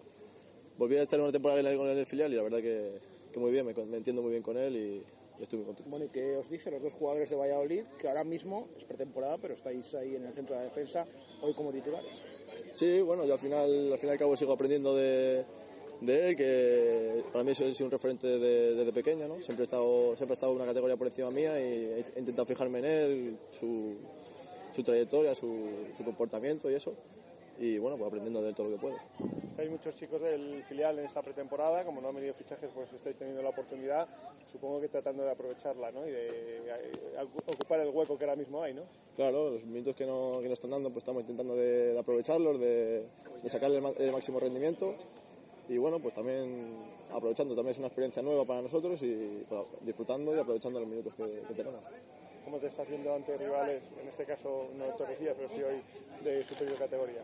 volví 0.78 0.96
a 0.96 1.02
estar 1.02 1.20
una 1.20 1.32
temporada 1.32 1.60
con 1.76 1.86
él 1.86 1.92
en 1.92 1.98
el 1.98 2.06
filial 2.06 2.32
y 2.32 2.36
la 2.36 2.42
verdad 2.42 2.58
que, 2.58 3.00
que 3.32 3.40
muy 3.40 3.50
bien, 3.50 3.66
me, 3.66 3.74
me, 3.74 3.96
entiendo 3.96 4.22
muy 4.22 4.30
bien 4.30 4.42
con 4.42 4.56
él 4.56 4.76
y, 4.76 5.02
y, 5.38 5.42
estoy 5.42 5.58
muy 5.58 5.66
contento. 5.66 5.90
Bueno, 5.90 6.06
¿y 6.06 6.08
qué 6.08 6.36
os 6.36 6.48
dice 6.48 6.70
los 6.70 6.82
dos 6.82 6.94
jugadores 6.94 7.30
de 7.30 7.36
Valladolid, 7.36 7.84
que 7.98 8.08
ahora 8.08 8.24
mismo 8.24 8.68
es 8.76 8.84
pretemporada, 8.84 9.38
pero 9.38 9.54
estáis 9.54 9.94
ahí 9.94 10.16
en 10.16 10.26
el 10.26 10.32
centro 10.32 10.56
de 10.56 10.64
defensa, 10.64 11.06
hoy 11.42 11.54
como 11.54 11.72
titulares? 11.72 12.24
Sí, 12.74 13.00
bueno, 13.02 13.24
yo 13.24 13.34
al 13.34 13.38
final, 13.38 13.92
al 13.92 13.98
fin 13.98 14.08
y 14.08 14.12
al 14.12 14.18
cabo 14.18 14.36
sigo 14.36 14.52
aprendiendo 14.52 14.94
de 14.94 15.44
de 16.00 16.28
él, 16.28 16.36
que 16.36 17.24
para 17.32 17.44
mí 17.44 17.50
ha 17.50 17.54
sido 17.54 17.84
un 17.84 17.90
referente 17.90 18.26
desde, 18.26 18.74
desde 18.74 18.92
pequeño, 18.92 19.28
¿no? 19.28 19.40
Siempre 19.40 19.62
he, 19.62 19.64
estado, 19.64 20.16
siempre 20.16 20.32
he 20.32 20.34
estado 20.34 20.52
una 20.52 20.66
categoría 20.66 20.96
por 20.96 21.06
encima 21.06 21.30
mía 21.30 21.58
y 21.58 22.04
he 22.16 22.18
intentado 22.18 22.46
fijarme 22.46 22.80
en 22.80 22.84
él, 22.84 23.38
su, 23.50 23.96
su 24.72 24.82
trayectoria, 24.82 25.34
su, 25.34 25.88
su, 25.96 26.04
comportamiento 26.04 26.70
y 26.70 26.74
eso. 26.74 26.94
Y 27.58 27.78
bueno, 27.78 27.96
pues 27.96 28.08
aprendiendo 28.08 28.42
de 28.42 28.48
él 28.48 28.54
todo 28.54 28.68
lo 28.68 28.76
que 28.76 28.80
puedo. 28.80 28.96
Hay 29.56 29.68
muchos 29.68 29.94
chicos 29.94 30.20
del 30.20 30.62
filial 30.64 30.98
en 30.98 31.06
esta 31.06 31.22
pretemporada, 31.22 31.84
como 31.84 32.00
no 32.00 32.08
han 32.08 32.14
venido 32.16 32.34
fichajes, 32.34 32.70
pues 32.74 32.92
estáis 32.92 33.16
teniendo 33.16 33.42
la 33.42 33.50
oportunidad, 33.50 34.08
supongo 34.50 34.80
que 34.80 34.88
tratando 34.88 35.22
de 35.22 35.30
aprovecharla, 35.30 35.92
¿no? 35.92 36.06
Y 36.06 36.10
de, 36.10 36.60
ocupar 37.46 37.80
el 37.80 37.90
hueco 37.90 38.18
que 38.18 38.24
ahora 38.24 38.36
mismo 38.36 38.62
hay, 38.62 38.74
¿no? 38.74 38.82
Claro, 39.14 39.50
los 39.50 39.64
minutos 39.64 39.94
que, 39.94 40.04
no, 40.04 40.38
que 40.40 40.48
nos 40.48 40.58
están 40.58 40.72
dando, 40.72 40.90
pues 40.90 41.02
estamos 41.02 41.22
intentando 41.22 41.54
de, 41.54 41.92
de 41.92 41.98
aprovecharlos, 41.98 42.58
de, 42.58 43.06
de 43.42 43.48
sacarle 43.48 43.78
el, 43.78 44.02
el 44.02 44.12
máximo 44.12 44.40
rendimiento 44.40 44.96
y 45.68 45.78
bueno, 45.78 45.98
pues 45.98 46.14
también 46.14 46.76
aprovechando, 47.10 47.54
también 47.54 47.72
es 47.72 47.78
una 47.78 47.86
experiencia 47.86 48.22
nueva 48.22 48.44
para 48.44 48.60
nosotros 48.60 49.02
y 49.02 49.44
disfrutando 49.80 50.34
y 50.34 50.38
aprovechando 50.38 50.80
los 50.80 50.88
minutos 50.88 51.14
que, 51.14 51.24
que, 51.24 51.54
tenemos. 51.54 51.80
¿Cómo 52.44 52.58
te 52.58 52.66
estás 52.66 52.86
viendo 52.86 53.14
ante 53.14 53.36
rivales, 53.38 53.82
en 54.00 54.08
este 54.08 54.26
caso 54.26 54.68
no 54.76 54.84
de 54.84 54.92
Torrecilla, 54.92 55.32
pero 55.34 55.48
sí 55.48 55.62
hoy 55.62 55.80
de 56.22 56.44
superior 56.44 56.78
categoría? 56.78 57.22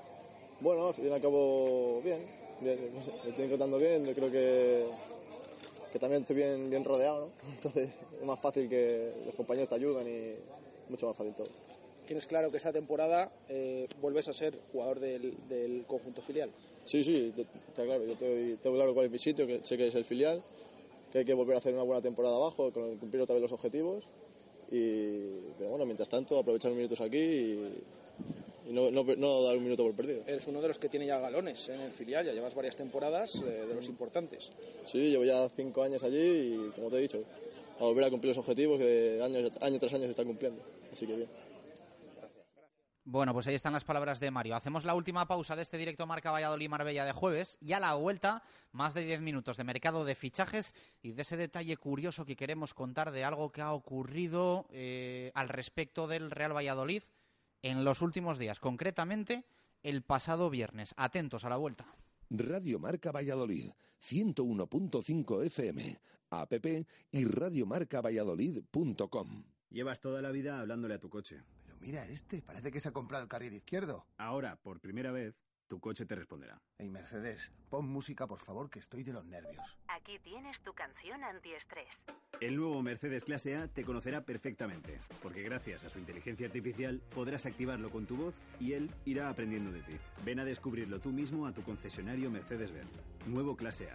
Bueno, 0.61 0.89
al 0.89 0.95
fin 0.95 1.07
y 1.07 1.11
al 1.11 1.21
cabo, 1.21 2.01
bien, 2.03 2.27
bien 2.61 2.95
no 2.95 3.03
sé, 3.03 3.13
me 3.25 3.31
estoy 3.31 3.45
encontrando 3.47 3.79
bien, 3.79 4.05
yo 4.05 4.15
creo 4.15 4.31
que, 4.31 4.87
que 5.93 5.99
también 5.99 6.23
estoy 6.23 6.37
bien, 6.37 6.69
bien 6.69 6.85
rodeado, 6.85 7.27
¿no? 7.27 7.33
Entonces 7.55 7.91
es 8.21 8.27
más 8.27 8.39
fácil 8.39 8.69
que 8.69 9.13
los 9.27 9.35
compañeros 9.35 9.69
te 9.69 9.75
ayudan 9.75 10.07
y 10.07 10.35
mucho 10.89 11.07
más 11.07 11.17
fácil 11.17 11.35
todo 11.35 11.49
tienes 12.11 12.27
claro 12.27 12.51
que 12.51 12.57
esta 12.57 12.73
temporada 12.73 13.31
eh, 13.49 13.87
vuelves 14.01 14.27
a 14.27 14.33
ser 14.33 14.59
jugador 14.73 14.99
del, 14.99 15.33
del, 15.49 15.85
conjunto 15.87 16.21
filial. 16.21 16.51
Sí, 16.83 17.05
sí, 17.05 17.33
está 17.69 17.85
claro. 17.85 18.05
Yo 18.05 18.17
tengo, 18.17 18.59
tengo 18.61 18.75
claro 18.75 18.95
cuál 18.95 19.07
es 19.07 19.13
mi 19.13 19.19
sitio, 19.21 19.47
que 19.47 19.61
sé 19.63 19.77
que 19.77 19.87
es 19.87 19.95
el 19.95 20.05
filial, 20.05 20.43
que 21.13 21.19
hay 21.19 21.25
que 21.25 21.35
volver 21.35 21.55
a 21.55 21.59
hacer 21.59 21.73
una 21.73 21.85
buena 21.85 22.03
temporada 22.03 22.35
abajo, 22.35 22.73
cumplir 22.73 23.23
otra 23.23 23.35
vez 23.35 23.43
los 23.43 23.53
objetivos. 23.53 24.09
Y, 24.73 25.53
pero 25.57 25.71
bueno, 25.71 25.85
mientras 25.85 26.09
tanto, 26.09 26.37
aprovechar 26.37 26.73
los 26.73 26.79
minutos 26.79 27.01
aquí 27.01 27.17
y, 27.17 27.75
y 28.69 28.73
no, 28.73 28.91
no, 28.91 29.05
no, 29.05 29.43
dar 29.43 29.57
un 29.57 29.65
minuto 29.65 29.83
por 29.83 29.95
perdido. 29.95 30.23
Eres 30.27 30.47
uno 30.47 30.61
de 30.61 30.69
los 30.69 30.79
que 30.79 30.89
tiene 30.89 31.07
ya 31.07 31.19
galones 31.19 31.69
en 31.69 31.81
el 31.81 31.93
filial, 31.93 32.25
ya 32.27 32.33
llevas 32.33 32.55
varias 32.55 32.77
temporadas 32.77 33.43
eh, 33.45 33.67
de 33.67 33.75
los 33.75 33.89
importantes. 33.89 34.51
Sí, 34.85 35.11
llevo 35.11 35.25
ya 35.25 35.49
cinco 35.49 35.83
años 35.83 36.03
allí 36.03 36.19
y, 36.19 36.73
como 36.75 36.91
te 36.91 36.97
he 36.97 37.01
dicho, 37.01 37.23
a 37.79 37.85
volver 37.85 38.05
a 38.05 38.11
cumplir 38.11 38.31
los 38.31 38.39
objetivos 38.39 38.79
que 38.79 38.85
de 38.85 39.23
año, 39.23 39.49
año 39.61 39.79
tras 39.79 39.95
año 39.95 40.05
se 40.05 40.11
están 40.11 40.27
cumpliendo. 40.27 40.63
Así 40.93 41.07
que 41.07 41.17
bien. 41.17 41.29
Bueno, 43.05 43.33
pues 43.33 43.47
ahí 43.49 43.55
están 43.57 43.73
las 43.73 43.85
palabras 43.85 44.21
de 44.21 44.31
Mario. 44.31 44.55
Hacemos 44.55 44.85
la 44.85 44.95
última 44.95 45.27
pausa 45.27 45.57
de 45.57 45.63
este 45.63 45.79
directo 45.79 46.07
Marca 46.07 46.31
Valladolid-Marbella 46.31 47.05
de 47.05 47.13
jueves 47.13 47.59
y 47.61 47.73
a 47.73 47.81
la 47.81 47.95
vuelta 47.95 48.45
más 48.71 48.95
de 48.95 49.03
10 49.03 49.23
minutos 49.23 49.57
de 49.57 49.65
mercado 49.65 50.05
de 50.05 50.15
fichajes 50.15 50.75
y 51.03 51.11
de 51.13 51.23
ese 51.23 51.37
detalle 51.37 51.77
curioso 51.77 52.25
que 52.25 52.37
queremos 52.37 52.73
contar 52.73 53.11
de 53.11 53.25
algo 53.25 53.51
que 53.51 53.63
ha 53.63 53.73
ocurrido 53.73 54.67
eh, 54.71 55.33
al 55.35 55.49
respecto 55.49 56.07
del 56.07 56.31
Real 56.31 56.55
Valladolid 56.55 57.03
en 57.63 57.85
los 57.85 58.03
últimos 58.03 58.39
días, 58.39 58.61
concretamente 58.61 59.45
el 59.83 60.03
pasado 60.03 60.51
viernes. 60.51 60.95
Atentos 60.97 61.45
a 61.45 61.49
la 61.49 61.57
vuelta. 61.57 61.87
Radio 62.31 62.79
Marca 62.79 63.11
Valladolid, 63.11 63.73
101.5 64.01 65.45
FM, 65.47 65.99
app 66.31 66.53
y 67.11 67.25
radiomarcavalladolid.com. 67.25 69.43
Llevas 69.71 69.99
toda 70.01 70.23
la 70.23 70.31
vida 70.31 70.61
hablándole 70.61 70.95
a 70.95 71.01
tu 71.01 71.11
coche. 71.11 71.43
Mira 71.81 72.07
este, 72.07 72.43
parece 72.43 72.71
que 72.71 72.79
se 72.81 72.89
ha 72.89 72.93
comprado 72.93 73.25
el 73.25 73.29
carril 73.29 73.55
izquierdo. 73.55 74.07
Ahora, 74.19 74.57
por 74.57 74.81
primera 74.81 75.13
vez, 75.13 75.35
tu 75.71 75.79
coche 75.79 76.05
te 76.05 76.17
responderá. 76.17 76.61
Hey, 76.79 76.91
Mercedes, 76.91 77.53
pon 77.71 77.87
música, 77.87 78.27
por 78.27 78.41
favor, 78.41 78.69
que 78.69 78.81
estoy 78.81 79.05
de 79.05 79.13
los 79.13 79.25
nervios. 79.25 79.79
Aquí 79.87 80.19
tienes 80.19 80.61
tu 80.63 80.73
canción 80.73 81.23
antiestrés. 81.23 81.89
El 82.41 82.57
nuevo 82.57 82.83
Mercedes 82.83 83.23
Clase 83.23 83.55
A 83.55 83.69
te 83.69 83.85
conocerá 83.85 84.23
perfectamente, 84.23 84.99
porque 85.23 85.45
gracias 85.45 85.85
a 85.85 85.89
su 85.89 86.01
inteligencia 86.01 86.49
artificial 86.49 87.01
podrás 87.15 87.47
activarlo 87.47 87.91
con 87.91 88.07
tu 88.07 88.17
voz 88.17 88.35
y 88.59 88.73
él 88.73 88.91
irá 89.05 89.29
aprendiendo 89.29 89.71
de 89.71 89.83
ti. 89.83 89.97
Ven 90.25 90.41
a 90.41 90.45
descubrirlo 90.45 90.99
tú 90.99 91.11
mismo 91.11 91.47
a 91.47 91.53
tu 91.53 91.63
concesionario 91.63 92.33
Mercedes-Benz. 92.33 92.91
Nuevo 93.27 93.57
Clase 93.57 93.93
A. 93.93 93.95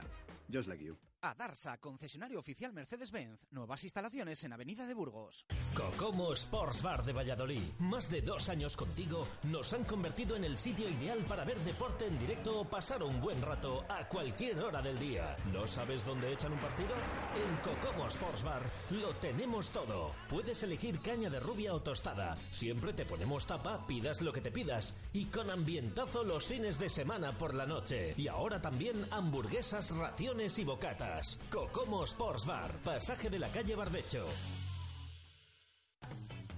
Just 0.49 0.67
like 0.67 0.83
you. 0.83 0.97
A 1.21 1.33
Darsa, 1.33 1.79
concesionario 1.79 2.39
oficial 2.39 2.71
Mercedes-Benz. 2.71 3.47
Nuevas 3.49 3.83
instalaciones 3.83 4.43
en 4.43 4.53
Avenida 4.53 4.85
de 4.85 4.93
Burgos. 4.93 5.47
Cocomo 5.73 6.33
Sports 6.33 6.83
Bar 6.83 7.03
de 7.03 7.13
Valladolid. 7.13 7.63
Más 7.79 8.11
de 8.11 8.21
dos 8.21 8.47
años 8.49 8.77
contigo 8.77 9.25
nos 9.41 9.73
han 9.73 9.85
convertido 9.85 10.35
en 10.35 10.43
el 10.43 10.55
sitio 10.55 10.87
ideal 10.87 11.25
para 11.27 11.43
ver 11.43 11.57
deporte 11.61 12.05
en 12.05 12.19
directo 12.19 12.59
o 12.59 12.69
pasar 12.69 13.01
un 13.01 13.19
buen 13.19 13.41
rato 13.41 13.85
a 13.89 14.07
cualquier 14.07 14.61
hora 14.61 14.83
del 14.83 14.99
día. 14.99 15.35
¿No 15.51 15.65
sabes 15.65 16.05
dónde 16.05 16.31
echan 16.31 16.53
un 16.53 16.59
partido? 16.59 16.93
En 17.35 17.55
Cocomo 17.57 18.07
Sports 18.07 18.43
Bar 18.43 18.61
lo 18.91 19.09
tenemos 19.15 19.71
todo. 19.71 20.11
Puedes 20.29 20.61
elegir 20.61 21.01
caña 21.01 21.31
de 21.31 21.39
rubia 21.39 21.73
o 21.73 21.81
tostada. 21.81 22.37
Siempre 22.51 22.93
te 22.93 23.05
ponemos 23.05 23.47
tapa, 23.47 23.87
pidas 23.87 24.21
lo 24.21 24.31
que 24.31 24.41
te 24.41 24.51
pidas. 24.51 24.95
Y 25.11 25.25
con 25.25 25.49
ambientazo 25.49 26.23
los 26.23 26.45
fines 26.45 26.77
de 26.77 26.91
semana 26.91 27.31
por 27.31 27.55
la 27.55 27.65
noche. 27.65 28.13
Y 28.15 28.27
ahora 28.27 28.61
también 28.61 29.07
hamburguesas, 29.11 29.89
raciones 29.95 30.34
y 30.37 30.65
bocatas. 30.65 31.39
Cocomo 31.49 32.03
Sports 32.03 32.45
Bar, 32.45 32.69
pasaje 32.83 33.29
de 33.29 33.39
la 33.39 33.47
calle 33.47 33.73
Barbecho. 33.73 34.27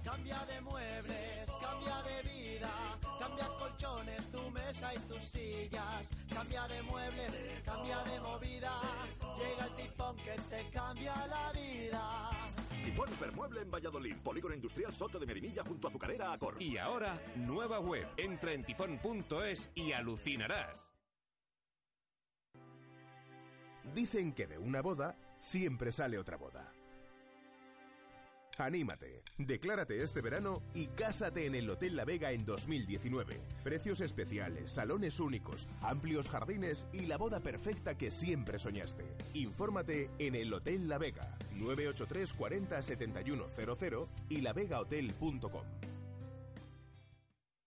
Cambia 0.02 0.44
de 0.46 0.60
muebles, 0.62 1.50
cambia 1.62 2.02
de 2.02 2.22
vida, 2.28 2.98
cambia 3.20 3.46
colchones, 3.56 4.32
tu 4.32 4.50
mesa 4.50 4.92
y 4.94 4.98
tus 5.06 5.22
sillas. 5.22 6.10
Cambia 6.28 6.66
de 6.66 6.82
muebles, 6.82 7.62
cambia 7.64 8.02
de 8.02 8.20
movida. 8.20 8.80
Llega 9.38 9.66
el 9.66 9.76
tifón 9.76 10.16
que 10.16 10.36
te 10.50 10.70
cambia 10.70 11.26
la 11.28 11.52
vida. 11.52 12.30
Tifón 12.84 13.12
Hipermueble 13.12 13.62
en 13.62 13.70
Valladolid, 13.70 14.16
Polígono 14.16 14.56
Industrial 14.56 14.92
Soto 14.92 15.20
de 15.20 15.26
Medinilla 15.26 15.62
junto 15.62 15.86
a 15.86 15.90
Azucarera 15.90 16.32
Acor. 16.32 16.60
Y 16.60 16.78
ahora, 16.78 17.16
nueva 17.36 17.78
web. 17.78 18.08
Entra 18.16 18.52
en 18.52 18.64
tifón.es 18.64 19.70
y 19.76 19.92
alucinarás. 19.92 20.87
Dicen 23.94 24.32
que 24.32 24.46
de 24.46 24.58
una 24.58 24.82
boda 24.82 25.16
siempre 25.38 25.92
sale 25.92 26.18
otra 26.18 26.36
boda. 26.36 26.72
Anímate, 28.58 29.22
declárate 29.38 30.02
este 30.02 30.20
verano 30.20 30.62
y 30.74 30.88
cásate 30.88 31.46
en 31.46 31.54
el 31.54 31.70
Hotel 31.70 31.94
La 31.94 32.04
Vega 32.04 32.32
en 32.32 32.44
2019. 32.44 33.40
Precios 33.62 34.00
especiales, 34.00 34.72
salones 34.72 35.20
únicos, 35.20 35.68
amplios 35.80 36.28
jardines 36.28 36.86
y 36.92 37.06
la 37.06 37.18
boda 37.18 37.38
perfecta 37.38 37.96
que 37.96 38.10
siempre 38.10 38.58
soñaste. 38.58 39.04
Infórmate 39.34 40.10
en 40.18 40.34
el 40.34 40.52
Hotel 40.52 40.88
La 40.88 40.98
Vega, 40.98 41.38
983 41.52 42.34
40 42.34 42.82
7100 42.82 44.06
y 44.28 44.40
lavegahotel.com. 44.40 45.87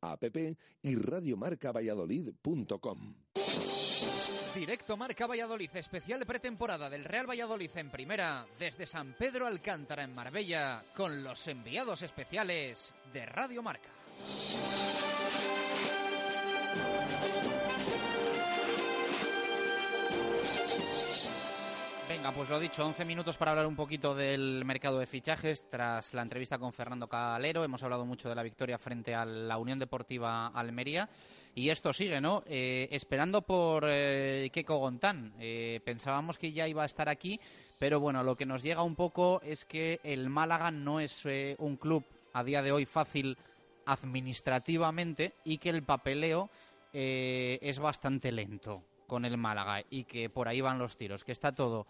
app 0.00 0.24
y 0.82 0.94
radiomarcavalladolid.com. 0.94 3.14
Directo 4.54 4.96
Marca 4.96 5.26
Valladolid, 5.26 5.70
especial 5.74 6.24
pretemporada 6.26 6.90
del 6.90 7.04
Real 7.04 7.28
Valladolid 7.28 7.70
en 7.76 7.90
primera, 7.90 8.46
desde 8.58 8.86
San 8.86 9.14
Pedro 9.16 9.46
Alcántara 9.46 10.02
en 10.02 10.14
Marbella, 10.14 10.84
con 10.96 11.22
los 11.22 11.46
enviados 11.46 12.02
especiales 12.02 12.94
de 13.12 13.26
Radio 13.26 13.62
Marca. 13.62 13.90
Venga, 22.10 22.32
pues 22.32 22.50
lo 22.50 22.58
dicho, 22.58 22.84
11 22.84 23.04
minutos 23.04 23.36
para 23.36 23.52
hablar 23.52 23.68
un 23.68 23.76
poquito 23.76 24.16
del 24.16 24.64
mercado 24.64 24.98
de 24.98 25.06
fichajes. 25.06 25.70
Tras 25.70 26.12
la 26.12 26.22
entrevista 26.22 26.58
con 26.58 26.72
Fernando 26.72 27.06
Calero, 27.06 27.62
hemos 27.62 27.84
hablado 27.84 28.04
mucho 28.04 28.28
de 28.28 28.34
la 28.34 28.42
victoria 28.42 28.78
frente 28.78 29.14
a 29.14 29.24
la 29.24 29.56
Unión 29.58 29.78
Deportiva 29.78 30.48
Almería. 30.48 31.08
Y 31.54 31.68
esto 31.68 31.92
sigue, 31.92 32.20
¿no? 32.20 32.42
Eh, 32.48 32.88
esperando 32.90 33.42
por 33.42 33.84
eh, 33.86 34.50
Gontán. 34.66 35.34
Eh, 35.38 35.80
pensábamos 35.84 36.36
que 36.36 36.50
ya 36.50 36.66
iba 36.66 36.82
a 36.82 36.86
estar 36.86 37.08
aquí, 37.08 37.38
pero 37.78 38.00
bueno, 38.00 38.24
lo 38.24 38.34
que 38.34 38.44
nos 38.44 38.64
llega 38.64 38.82
un 38.82 38.96
poco 38.96 39.40
es 39.44 39.64
que 39.64 40.00
el 40.02 40.30
Málaga 40.30 40.72
no 40.72 40.98
es 40.98 41.24
eh, 41.26 41.54
un 41.60 41.76
club 41.76 42.04
a 42.32 42.42
día 42.42 42.60
de 42.60 42.72
hoy 42.72 42.86
fácil 42.86 43.38
administrativamente 43.86 45.34
y 45.44 45.58
que 45.58 45.68
el 45.70 45.84
papeleo 45.84 46.50
es 46.92 47.78
bastante 47.78 48.32
lento 48.32 48.82
con 49.10 49.24
el 49.24 49.36
Málaga 49.36 49.82
y 49.90 50.04
que 50.04 50.30
por 50.30 50.46
ahí 50.46 50.60
van 50.60 50.78
los 50.78 50.96
tiros, 50.96 51.24
que 51.24 51.32
está 51.32 51.52
todo 51.52 51.88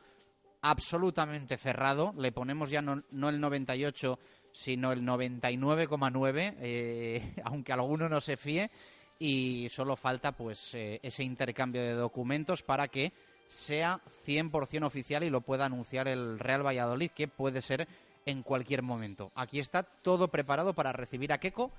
absolutamente 0.63 1.59
cerrado. 1.59 2.15
Le 2.17 2.33
ponemos 2.33 2.71
ya 2.71 2.81
no, 2.81 3.03
no 3.11 3.29
el 3.29 3.39
98, 3.39 4.19
sino 4.53 4.91
el 4.91 5.03
99,9, 5.03 6.55
eh, 6.61 7.35
aunque 7.45 7.75
alguno 7.75 8.09
no 8.09 8.23
se 8.23 8.39
fíe. 8.39 8.71
Y 9.19 9.69
solo 9.69 9.97
falta 9.97 10.33
pues 10.33 10.75
eh, 10.75 10.99
ese 11.03 11.23
intercambio 11.23 11.83
de 11.83 11.93
documentos 11.93 12.63
para 12.63 12.89
que 12.89 13.13
sea 13.47 14.01
100% 14.27 14.87
oficial 14.87 15.23
y 15.23 15.29
lo 15.29 15.43
pueda 15.43 15.67
anunciar 15.67 16.09
el 16.09 16.39
Real 16.39 16.65
Valladolid, 16.65 17.11
que 17.11 17.29
puede 17.29 17.61
ser 17.61 17.87
en 18.25 18.43
cualquier 18.43 18.81
momento. 18.81 19.31
Aquí 19.35 19.61
está 19.61 19.83
todo 19.83 20.29
preparado 20.29 20.73
para 20.73 20.93
recibir 20.93 21.35
a 21.35 21.39
Keco, 21.39 21.71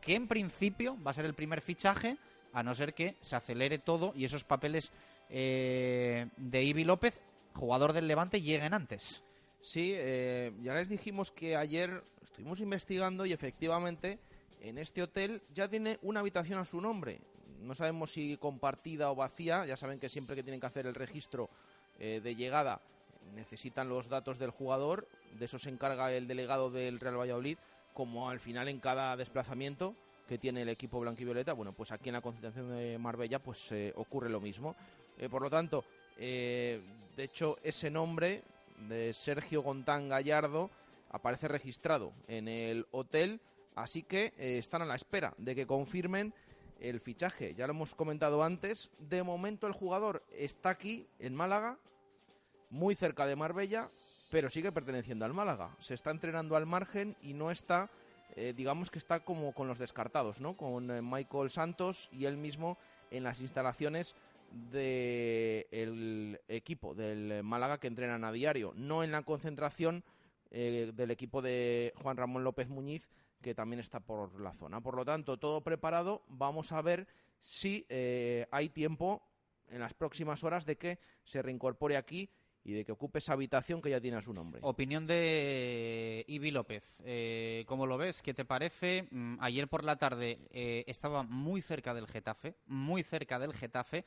que 0.00 0.14
en 0.14 0.28
principio 0.28 0.96
va 1.04 1.10
a 1.10 1.14
ser 1.14 1.24
el 1.24 1.34
primer 1.34 1.60
fichaje, 1.62 2.16
a 2.54 2.62
no 2.62 2.74
ser 2.74 2.94
que 2.94 3.16
se 3.20 3.36
acelere 3.36 3.78
todo 3.78 4.12
y 4.16 4.24
esos 4.24 4.44
papeles 4.44 4.92
eh, 5.28 6.28
de 6.36 6.62
Ibi 6.62 6.84
López, 6.84 7.20
jugador 7.52 7.92
del 7.92 8.08
Levante, 8.08 8.40
lleguen 8.40 8.72
antes. 8.72 9.22
Sí, 9.60 9.92
eh, 9.94 10.52
ya 10.62 10.74
les 10.74 10.88
dijimos 10.88 11.30
que 11.30 11.56
ayer 11.56 12.02
estuvimos 12.22 12.60
investigando 12.60 13.26
y 13.26 13.32
efectivamente 13.32 14.18
en 14.60 14.78
este 14.78 15.02
hotel 15.02 15.42
ya 15.54 15.68
tiene 15.68 15.98
una 16.02 16.20
habitación 16.20 16.58
a 16.58 16.64
su 16.64 16.80
nombre. 16.80 17.20
No 17.60 17.74
sabemos 17.74 18.12
si 18.12 18.36
compartida 18.36 19.10
o 19.10 19.14
vacía. 19.14 19.66
Ya 19.66 19.76
saben 19.76 19.98
que 19.98 20.08
siempre 20.08 20.36
que 20.36 20.42
tienen 20.42 20.60
que 20.60 20.66
hacer 20.66 20.86
el 20.86 20.94
registro 20.94 21.48
eh, 21.98 22.20
de 22.22 22.34
llegada 22.34 22.80
necesitan 23.34 23.88
los 23.88 24.08
datos 24.08 24.38
del 24.38 24.50
jugador. 24.50 25.08
De 25.38 25.46
eso 25.46 25.58
se 25.58 25.70
encarga 25.70 26.12
el 26.12 26.28
delegado 26.28 26.70
del 26.70 27.00
Real 27.00 27.18
Valladolid. 27.18 27.58
Como 27.94 28.28
al 28.28 28.40
final 28.40 28.68
en 28.68 28.80
cada 28.80 29.16
desplazamiento 29.16 29.94
que 30.26 30.38
tiene 30.38 30.62
el 30.62 30.68
equipo 30.68 31.00
blanquivioleta, 31.00 31.52
bueno, 31.52 31.72
pues 31.72 31.92
aquí 31.92 32.08
en 32.08 32.14
la 32.14 32.20
concentración 32.20 32.70
de 32.70 32.98
Marbella 32.98 33.38
pues 33.38 33.70
eh, 33.72 33.92
ocurre 33.96 34.28
lo 34.28 34.40
mismo. 34.40 34.74
Eh, 35.18 35.28
por 35.28 35.42
lo 35.42 35.50
tanto, 35.50 35.84
eh, 36.18 36.80
de 37.16 37.22
hecho, 37.22 37.58
ese 37.62 37.90
nombre 37.90 38.42
de 38.88 39.12
Sergio 39.12 39.62
Gontán 39.62 40.08
Gallardo 40.08 40.70
aparece 41.10 41.48
registrado 41.48 42.12
en 42.26 42.48
el 42.48 42.86
hotel, 42.90 43.40
así 43.76 44.02
que 44.02 44.32
están 44.36 44.82
a 44.82 44.86
la 44.86 44.96
espera 44.96 45.34
de 45.38 45.54
que 45.54 45.66
confirmen 45.66 46.34
el 46.80 47.00
fichaje. 47.00 47.54
Ya 47.54 47.66
lo 47.66 47.72
hemos 47.72 47.94
comentado 47.94 48.42
antes, 48.42 48.90
de 48.98 49.22
momento 49.22 49.66
el 49.66 49.72
jugador 49.72 50.24
está 50.32 50.70
aquí 50.70 51.06
en 51.20 51.34
Málaga, 51.34 51.78
muy 52.70 52.96
cerca 52.96 53.26
de 53.26 53.36
Marbella, 53.36 53.90
pero 54.30 54.50
sigue 54.50 54.72
perteneciendo 54.72 55.24
al 55.24 55.34
Málaga. 55.34 55.76
Se 55.78 55.94
está 55.94 56.10
entrenando 56.10 56.56
al 56.56 56.66
margen 56.66 57.16
y 57.22 57.34
no 57.34 57.52
está, 57.52 57.88
eh, 58.36 58.52
digamos 58.56 58.90
que 58.90 58.98
está 58.98 59.20
como 59.20 59.52
con 59.52 59.68
los 59.68 59.78
descartados, 59.78 60.40
¿no? 60.40 60.56
Con 60.56 60.90
eh, 60.90 61.02
Michael 61.02 61.50
Santos 61.50 62.08
y 62.12 62.24
él 62.24 62.36
mismo 62.36 62.78
en 63.10 63.22
las 63.22 63.40
instalaciones 63.40 64.16
del 64.70 66.40
equipo 66.48 66.94
del 66.94 67.42
Málaga 67.42 67.78
que 67.78 67.86
entrenan 67.86 68.24
a 68.24 68.32
diario, 68.32 68.72
no 68.76 69.02
en 69.02 69.12
la 69.12 69.22
concentración 69.22 70.04
eh, 70.50 70.92
del 70.94 71.10
equipo 71.10 71.42
de 71.42 71.92
Juan 72.02 72.16
Ramón 72.16 72.44
López 72.44 72.68
Muñiz, 72.68 73.08
que 73.40 73.54
también 73.54 73.80
está 73.80 74.00
por 74.00 74.40
la 74.40 74.52
zona. 74.52 74.80
Por 74.80 74.96
lo 74.96 75.04
tanto, 75.04 75.36
todo 75.36 75.60
preparado. 75.60 76.22
Vamos 76.28 76.72
a 76.72 76.82
ver 76.82 77.06
si 77.40 77.86
hay 78.50 78.68
tiempo 78.70 79.22
en 79.68 79.80
las 79.80 79.94
próximas 79.94 80.44
horas 80.44 80.66
de 80.66 80.76
que 80.76 80.98
se 81.24 81.42
reincorpore 81.42 81.96
aquí 81.96 82.30
y 82.64 82.72
de 82.72 82.84
que 82.84 82.92
ocupe 82.92 83.18
esa 83.18 83.34
habitación 83.34 83.82
que 83.82 83.90
ya 83.90 84.00
tiene 84.00 84.16
a 84.16 84.22
su 84.22 84.32
nombre. 84.32 84.60
Opinión 84.64 85.06
de 85.06 86.24
Ibi 86.26 86.50
López. 86.50 86.96
Eh, 87.04 87.64
¿Cómo 87.66 87.86
lo 87.86 87.98
ves? 87.98 88.22
¿Qué 88.22 88.32
te 88.32 88.44
parece? 88.44 89.06
Mm, 89.10 89.36
ayer 89.40 89.68
por 89.68 89.84
la 89.84 89.96
tarde 89.96 90.38
eh, 90.50 90.84
estaba 90.86 91.22
muy 91.22 91.60
cerca 91.60 91.92
del 91.92 92.06
Getafe, 92.06 92.56
muy 92.66 93.02
cerca 93.02 93.38
del 93.38 93.52
Getafe. 93.52 94.04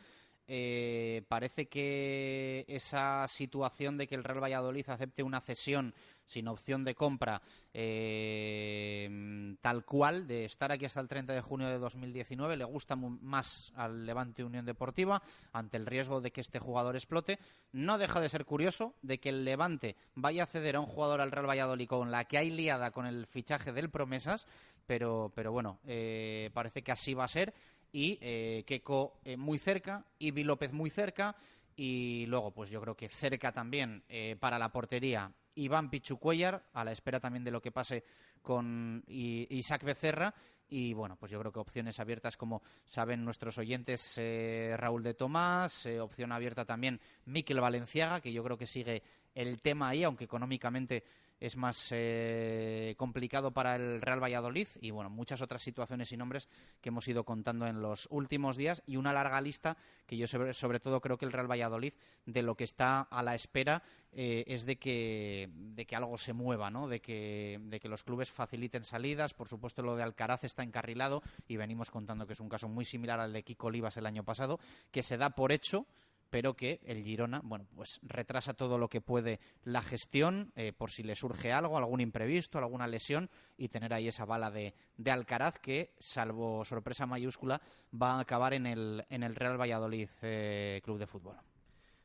Eh, 0.49 1.23
parece 1.27 1.67
que 1.67 2.63
esa 2.69 3.27
situación 3.27 3.97
de 3.97 4.07
que 4.07 4.15
el 4.15 4.23
Real 4.23 4.41
Valladolid 4.41 4.89
acepte 4.89 5.21
una 5.23 5.41
cesión 5.41 5.93
sin 6.25 6.47
opción 6.47 6.83
de 6.83 6.95
compra 6.95 7.41
eh, 7.73 9.55
tal 9.61 9.83
cual, 9.85 10.27
de 10.27 10.45
estar 10.45 10.71
aquí 10.71 10.85
hasta 10.85 10.99
el 10.99 11.07
30 11.07 11.33
de 11.33 11.41
junio 11.41 11.67
de 11.67 11.79
2019, 11.79 12.57
le 12.57 12.63
gusta 12.65 12.95
más 12.95 13.71
al 13.75 14.05
Levante 14.05 14.43
Unión 14.43 14.65
Deportiva 14.65 15.21
ante 15.51 15.77
el 15.77 15.85
riesgo 15.85 16.21
de 16.21 16.31
que 16.31 16.41
este 16.41 16.59
jugador 16.59 16.95
explote. 16.95 17.39
No 17.71 17.97
deja 17.97 18.19
de 18.19 18.29
ser 18.29 18.45
curioso 18.45 18.93
de 19.01 19.19
que 19.19 19.29
el 19.29 19.45
Levante 19.45 19.95
vaya 20.15 20.43
a 20.43 20.47
ceder 20.47 20.75
a 20.75 20.79
un 20.79 20.85
jugador 20.85 21.21
al 21.21 21.31
Real 21.31 21.49
Valladolid 21.49 21.87
con 21.87 22.11
la 22.11 22.25
que 22.25 22.37
hay 22.37 22.49
liada 22.51 22.91
con 22.91 23.05
el 23.05 23.25
fichaje 23.25 23.71
del 23.71 23.89
Promesas, 23.89 24.47
pero, 24.85 25.31
pero 25.35 25.51
bueno, 25.51 25.79
eh, 25.85 26.49
parece 26.53 26.81
que 26.81 26.91
así 26.91 27.13
va 27.13 27.25
a 27.25 27.29
ser 27.29 27.53
y 27.91 28.17
eh, 28.21 28.63
Keco 28.65 29.19
eh, 29.23 29.37
muy 29.37 29.59
cerca, 29.59 30.05
Ibi 30.19 30.43
López 30.43 30.71
muy 30.73 30.89
cerca 30.89 31.35
y 31.75 32.25
luego 32.27 32.51
pues 32.51 32.69
yo 32.69 32.81
creo 32.81 32.95
que 32.95 33.09
cerca 33.09 33.51
también 33.51 34.03
eh, 34.09 34.35
para 34.39 34.57
la 34.57 34.71
portería 34.71 35.31
Iván 35.55 35.89
Pichucuellar, 35.89 36.63
a 36.73 36.83
la 36.83 36.91
espera 36.91 37.19
también 37.19 37.43
de 37.43 37.51
lo 37.51 37.61
que 37.61 37.71
pase 37.71 38.03
con 38.41 39.03
Isaac 39.07 39.83
Becerra 39.83 40.33
y 40.69 40.93
bueno, 40.93 41.15
pues 41.15 41.31
yo 41.31 41.39
creo 41.39 41.51
que 41.51 41.59
opciones 41.59 41.99
abiertas 41.99 42.35
como 42.35 42.61
saben 42.85 43.23
nuestros 43.23 43.57
oyentes 43.57 44.15
eh, 44.17 44.75
Raúl 44.77 45.03
de 45.03 45.13
Tomás, 45.13 45.85
eh, 45.85 45.99
opción 45.99 46.31
abierta 46.31 46.65
también 46.65 46.99
Miquel 47.25 47.61
Valenciaga, 47.61 48.19
que 48.19 48.33
yo 48.33 48.43
creo 48.43 48.57
que 48.57 48.67
sigue 48.67 49.01
el 49.33 49.61
tema 49.61 49.89
ahí, 49.89 50.03
aunque 50.03 50.25
económicamente 50.25 51.03
es 51.39 51.55
más 51.55 51.89
eh, 51.91 52.95
complicado 52.97 53.51
para 53.51 53.75
el 53.75 54.01
Real 54.01 54.21
Valladolid 54.21 54.67
y 54.81 54.91
bueno, 54.91 55.09
muchas 55.09 55.41
otras 55.41 55.61
situaciones 55.61 56.11
y 56.11 56.17
nombres 56.17 56.47
que 56.81 56.89
hemos 56.89 57.07
ido 57.07 57.23
contando 57.23 57.67
en 57.67 57.81
los 57.81 58.07
últimos 58.11 58.57
días 58.57 58.83
y 58.87 58.97
una 58.97 59.13
larga 59.13 59.39
lista 59.41 59.77
que 60.05 60.17
yo 60.17 60.27
sobre, 60.27 60.53
sobre 60.53 60.79
todo 60.79 61.01
creo 61.01 61.17
que 61.17 61.25
el 61.25 61.31
Real 61.31 61.49
Valladolid 61.49 61.93
de 62.25 62.41
lo 62.41 62.55
que 62.55 62.63
está 62.63 63.01
a 63.01 63.21
la 63.21 63.35
espera 63.35 63.83
eh, 64.11 64.45
es 64.47 64.65
de 64.65 64.77
que, 64.77 65.49
de 65.53 65.85
que 65.85 65.95
algo 65.95 66.17
se 66.17 66.33
mueva, 66.33 66.71
¿no? 66.71 66.87
de, 66.87 67.01
que, 67.01 67.59
de 67.63 67.79
que 67.79 67.87
los 67.89 68.03
clubes 68.03 68.31
faciliten 68.31 68.83
salidas. 68.83 69.33
Por 69.33 69.47
supuesto, 69.47 69.83
lo 69.83 69.95
de 69.95 70.03
Alcaraz 70.03 70.43
está 70.43 70.63
encarrilado 70.63 71.21
y 71.47 71.57
venimos 71.57 71.91
contando 71.91 72.25
que 72.25 72.33
es 72.33 72.39
un 72.39 72.49
caso 72.49 72.67
muy 72.67 72.85
similar 72.85 73.19
al 73.19 73.33
de 73.33 73.43
Kiko 73.43 73.67
Olivas 73.67 73.97
el 73.97 74.05
año 74.05 74.23
pasado, 74.23 74.59
que 74.91 75.03
se 75.03 75.17
da 75.17 75.31
por 75.31 75.51
hecho 75.51 75.85
pero 76.29 76.55
que 76.55 76.81
el 76.83 77.03
Girona, 77.03 77.41
bueno, 77.43 77.67
pues 77.75 77.99
retrasa 78.03 78.53
todo 78.53 78.77
lo 78.77 78.89
que 78.89 79.01
puede 79.01 79.39
la 79.63 79.81
gestión 79.81 80.51
eh, 80.55 80.73
por 80.73 80.91
si 80.91 81.03
le 81.03 81.15
surge 81.15 81.51
algo, 81.51 81.77
algún 81.77 82.01
imprevisto, 82.01 82.57
alguna 82.57 82.87
lesión 82.87 83.29
y 83.57 83.69
tener 83.69 83.93
ahí 83.93 84.07
esa 84.07 84.25
bala 84.25 84.51
de, 84.51 84.73
de 84.97 85.11
Alcaraz 85.11 85.59
que, 85.59 85.93
salvo 85.99 86.65
sorpresa 86.65 87.05
mayúscula, 87.05 87.61
va 87.93 88.15
a 88.15 88.19
acabar 88.19 88.53
en 88.53 88.65
el, 88.65 89.05
en 89.09 89.23
el 89.23 89.35
Real 89.35 89.59
Valladolid 89.59 90.09
eh, 90.21 90.81
Club 90.83 90.99
de 90.99 91.07
Fútbol. 91.07 91.37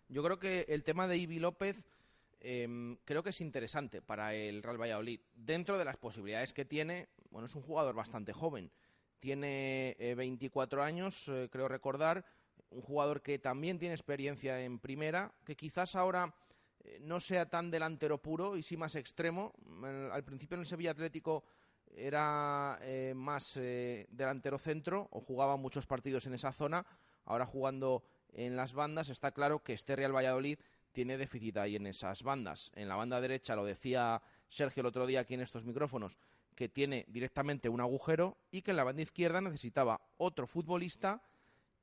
Yo 0.09 0.23
creo 0.23 0.39
que 0.39 0.67
el 0.69 0.85
tema 0.85 1.09
de 1.09 1.17
Ibi 1.17 1.39
López 1.39 1.83
em, 2.41 2.97
creo 3.05 3.23
que 3.23 3.31
es 3.31 3.41
interesante 3.41 4.03
para 4.03 4.35
el 4.35 4.63
Real 4.63 4.81
Valladolid. 4.81 5.21
Dentro 5.35 5.79
de 5.79 5.85
las 5.85 5.97
posibilidades 5.97 6.53
que 6.53 6.65
tiene, 6.65 7.09
bueno, 7.31 7.47
es 7.47 7.55
un 7.55 7.63
jugador 7.63 7.95
bastante 7.95 8.33
joven. 8.33 8.71
Tiene 9.21 9.97
24 10.17 10.81
eh, 10.81 10.85
años, 10.85 11.31
creo 11.51 11.69
recordar 11.69 12.25
un 12.73 12.83
jugador 12.83 13.23
que 13.23 13.39
también 13.39 13.79
tiene 13.79 13.95
experiencia 13.95 14.61
en 14.61 14.79
primera, 14.79 15.33
que 15.45 15.57
quizás 15.57 15.95
ahora 15.95 16.35
eh, 16.81 16.99
no 17.01 17.21
sea 17.21 17.49
tan 17.49 17.71
delantero 17.71 18.19
puro 18.19 18.57
y 18.57 18.63
sí 18.63 18.77
más 18.77 18.95
extremo. 18.95 19.53
al 20.11 20.25
principio 20.25 20.55
en 20.57 20.61
el 20.61 20.67
Sevilla 20.67 20.93
Atlético 20.93 21.45
era 21.95 22.79
eh, 22.81 23.13
más 23.15 23.57
eh, 23.57 24.07
delantero 24.11 24.59
centro 24.59 25.09
o 25.11 25.21
jugaba 25.21 25.57
muchos 25.57 25.87
partidos 25.87 26.27
en 26.27 26.35
esa 26.35 26.53
zona. 26.53 26.85
Ahora 27.25 27.47
jugando 27.47 28.03
en 28.33 28.57
las 28.57 28.73
bandas 28.73 29.11
está 29.11 29.33
claro 29.33 29.63
que 29.63 29.75
este 29.75 29.95
Real 29.95 30.15
Valladolid 30.15 30.59
tiene 30.93 31.17
déficit 31.17 31.57
ahí 31.59 31.77
en 31.77 31.87
esas 31.87 32.23
bandas. 32.23 32.71
En 32.75 32.89
la 32.89 32.97
banda 32.97 33.21
derecha, 33.21 33.57
lo 33.57 33.65
decía 33.65 34.23
Sergio 34.49 34.81
el 34.81 34.87
otro 34.87 35.07
día 35.07 35.21
aquí 35.21 35.35
en 35.35 35.41
estos 35.41 35.65
micrófonos, 35.65 36.19
que 36.55 36.69
tiene 36.69 37.07
directamente 37.09 37.69
un 37.69 37.81
agujero 37.81 38.37
y 38.51 38.63
que 38.63 38.73
en 38.73 38.77
la 38.77 38.85
banda 38.85 39.03
izquierda 39.03 39.41
necesitaba 39.41 40.01
otro 40.19 40.47
futbolista 40.47 41.23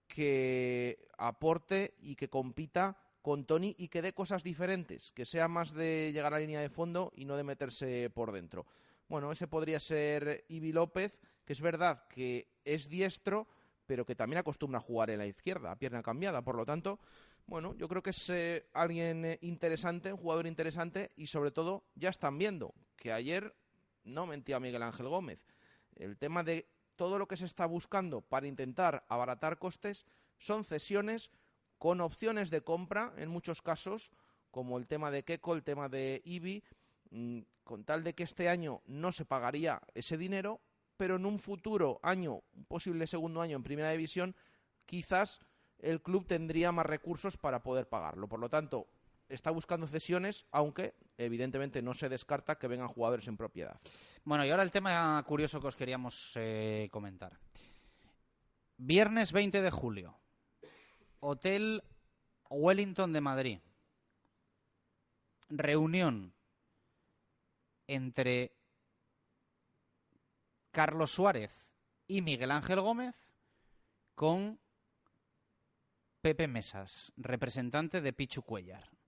que 0.09 1.07
aporte 1.17 1.93
y 2.01 2.15
que 2.15 2.29
compita 2.29 2.97
con 3.21 3.45
Tony 3.45 3.75
y 3.77 3.87
que 3.89 4.01
dé 4.01 4.13
cosas 4.13 4.43
diferentes, 4.43 5.11
que 5.13 5.25
sea 5.25 5.47
más 5.47 5.73
de 5.73 6.11
llegar 6.11 6.33
a 6.33 6.37
la 6.37 6.41
línea 6.41 6.61
de 6.61 6.69
fondo 6.69 7.11
y 7.15 7.25
no 7.25 7.37
de 7.37 7.43
meterse 7.43 8.09
por 8.09 8.31
dentro. 8.31 8.65
Bueno, 9.07 9.31
ese 9.31 9.47
podría 9.47 9.79
ser 9.79 10.45
Ibi 10.49 10.71
López, 10.71 11.17
que 11.45 11.53
es 11.53 11.61
verdad 11.61 12.07
que 12.07 12.47
es 12.65 12.89
diestro, 12.89 13.47
pero 13.85 14.05
que 14.05 14.15
también 14.15 14.39
acostumbra 14.39 14.79
a 14.79 14.83
jugar 14.83 15.09
en 15.09 15.19
la 15.19 15.27
izquierda, 15.27 15.71
a 15.71 15.75
pierna 15.75 16.01
cambiada. 16.01 16.41
Por 16.41 16.55
lo 16.55 16.65
tanto, 16.65 16.99
bueno, 17.45 17.75
yo 17.75 17.87
creo 17.87 18.01
que 18.01 18.11
es 18.11 18.29
eh, 18.29 18.67
alguien 18.73 19.25
eh, 19.25 19.39
interesante, 19.41 20.11
un 20.11 20.19
jugador 20.19 20.47
interesante 20.47 21.11
y 21.15 21.27
sobre 21.27 21.51
todo 21.51 21.83
ya 21.95 22.09
están 22.09 22.37
viendo 22.37 22.73
que 22.95 23.11
ayer 23.11 23.55
no 24.03 24.25
mentía 24.25 24.59
Miguel 24.59 24.83
Ángel 24.83 25.07
Gómez. 25.07 25.45
El 25.95 26.17
tema 26.17 26.43
de 26.43 26.67
todo 26.99 27.17
lo 27.17 27.29
que 27.29 27.37
se 27.37 27.45
está 27.45 27.65
buscando 27.65 28.19
para 28.19 28.45
intentar 28.45 29.05
abaratar 29.07 29.57
costes 29.57 30.05
son 30.37 30.65
cesiones 30.65 31.31
con 31.77 32.01
opciones 32.01 32.49
de 32.49 32.61
compra 32.61 33.13
en 33.15 33.29
muchos 33.29 33.61
casos, 33.61 34.11
como 34.51 34.77
el 34.77 34.85
tema 34.85 35.09
de 35.09 35.23
Keko, 35.23 35.53
el 35.53 35.63
tema 35.63 35.87
de 35.87 36.21
IBI, 36.25 36.61
mm, 37.11 37.39
con 37.63 37.85
tal 37.85 38.03
de 38.03 38.15
que 38.15 38.23
este 38.23 38.49
año 38.49 38.81
no 38.85 39.13
se 39.13 39.23
pagaría 39.23 39.81
ese 39.93 40.17
dinero, 40.17 40.59
pero 40.97 41.15
en 41.15 41.25
un 41.25 41.39
futuro 41.39 42.01
año, 42.03 42.43
un 42.53 42.65
posible 42.65 43.07
segundo 43.07 43.41
año 43.41 43.55
en 43.55 43.63
primera 43.63 43.91
división, 43.91 44.35
quizás 44.85 45.39
el 45.77 46.01
club 46.01 46.27
tendría 46.27 46.73
más 46.73 46.85
recursos 46.85 47.37
para 47.37 47.63
poder 47.63 47.87
pagarlo. 47.87 48.27
Por 48.27 48.41
lo 48.41 48.49
tanto, 48.49 48.89
está 49.29 49.51
buscando 49.51 49.87
cesiones, 49.87 50.45
aunque 50.51 50.95
evidentemente 51.17 51.81
no 51.81 51.93
se 51.93 52.09
descarta 52.09 52.57
que 52.57 52.67
vengan 52.67 52.87
jugadores 52.87 53.27
en 53.27 53.37
propiedad. 53.37 53.79
Bueno, 54.25 54.45
y 54.45 54.49
ahora 54.49 54.63
el 54.63 54.71
tema 54.71 55.23
curioso 55.25 55.61
que 55.61 55.67
os 55.67 55.75
queríamos 55.75 56.33
eh, 56.35 56.89
comentar. 56.91 57.39
Viernes 58.77 59.31
20 59.31 59.61
de 59.61 59.71
julio, 59.71 60.19
Hotel 61.19 61.83
Wellington 62.49 63.13
de 63.13 63.21
Madrid. 63.21 63.59
Reunión 65.49 66.33
entre 67.87 68.55
Carlos 70.71 71.11
Suárez 71.11 71.67
y 72.07 72.21
Miguel 72.21 72.51
Ángel 72.51 72.81
Gómez 72.81 73.15
con 74.13 74.59
Pepe 76.21 76.47
Mesas, 76.47 77.11
representante 77.17 78.01
de 78.01 78.13
Pichu 78.13 78.43
Cuellar. 78.43 78.98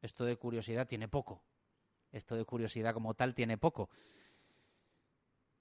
Esto 0.00 0.24
de 0.24 0.36
curiosidad 0.36 0.86
tiene 0.86 1.08
poco. 1.08 1.42
Esto 2.12 2.34
de 2.36 2.44
curiosidad 2.44 2.94
como 2.94 3.14
tal 3.14 3.34
tiene 3.34 3.58
poco. 3.58 3.90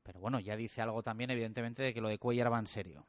Pero 0.03 0.19
bueno, 0.19 0.39
ya 0.39 0.55
dice 0.55 0.81
algo 0.81 1.03
también, 1.03 1.29
evidentemente, 1.29 1.83
de 1.83 1.93
que 1.93 2.01
lo 2.01 2.09
de 2.09 2.17
Cuellar 2.17 2.51
va 2.51 2.59
en 2.59 2.67
serio. 2.67 3.05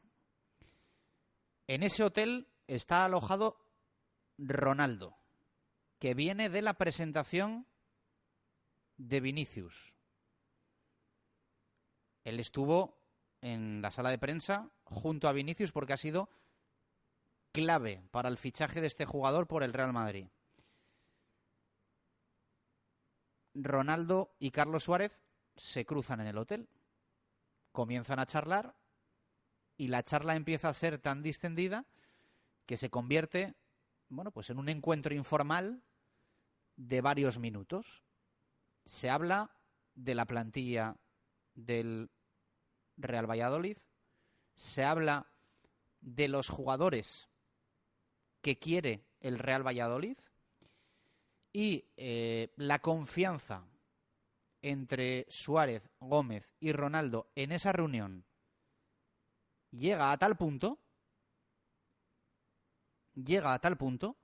En 1.67 1.83
ese 1.83 2.03
hotel 2.03 2.49
está 2.67 3.05
alojado 3.05 3.59
Ronaldo, 4.39 5.17
que 5.99 6.15
viene 6.15 6.51
de 6.51 6.63
la 6.63 6.75
presentación 6.75 7.67
de 8.97 9.21
Vinicius. 9.21 9.95
Él 12.25 12.39
estuvo 12.41 12.99
en 13.41 13.81
la 13.81 13.91
sala 13.91 14.11
de 14.11 14.19
prensa 14.19 14.71
junto 14.85 15.29
a 15.29 15.33
Vinicius 15.33 15.73
porque 15.73 15.93
ha 15.95 15.97
sido 15.97 16.29
clave 17.53 18.03
para 18.11 18.29
el 18.29 18.37
fichaje 18.37 18.81
de 18.81 18.87
este 18.87 19.07
jugador 19.07 19.47
por 19.47 19.63
el 19.63 19.73
Real 19.73 19.93
Madrid. 19.93 20.29
Ronaldo 23.55 24.35
y 24.39 24.51
Carlos 24.51 24.85
Suárez 24.85 25.21
se 25.57 25.85
cruzan 25.85 26.21
en 26.21 26.29
el 26.29 26.39
hotel, 26.39 26.69
comienzan 27.73 28.19
a 28.19 28.27
charlar 28.27 28.77
y 29.77 29.89
la 29.89 30.03
charla 30.03 30.37
empieza 30.37 30.69
a 30.69 30.75
ser 30.75 30.99
tan 30.99 31.23
distendida 31.23 31.87
que 32.67 32.77
se 32.77 32.91
convierte, 32.91 33.55
bueno, 34.09 34.31
pues 34.31 34.51
en 34.51 34.59
un 34.59 34.69
encuentro 34.69 35.15
informal 35.15 35.83
de 36.77 37.01
varios 37.01 37.39
minutos. 37.39 38.05
Se 38.85 39.11
habla 39.11 39.57
de 39.95 40.15
la 40.15 40.27
plantilla 40.27 40.97
del 41.55 42.11
Real 42.97 43.29
Valladolid, 43.29 43.79
se 44.55 44.85
habla 44.85 45.31
de 46.01 46.29
los 46.29 46.49
jugadores 46.49 47.29
que 48.41 48.59
quiere 48.59 49.07
el 49.21 49.39
Real 49.39 49.67
Valladolid 49.67 50.19
y 51.53 51.91
eh, 51.97 52.53
la 52.57 52.81
confianza 52.81 53.67
entre 54.63 55.27
Suárez, 55.29 55.89
Gómez 55.99 56.55
y 56.61 56.73
Ronaldo 56.73 57.31
en 57.35 57.53
esa 57.53 57.73
reunión 57.73 58.27
llega 59.71 60.13
a 60.13 60.19
tal 60.19 60.37
punto, 60.37 60.81
llega 63.15 63.55
a 63.55 63.59
tal 63.59 63.77
punto 63.77 64.19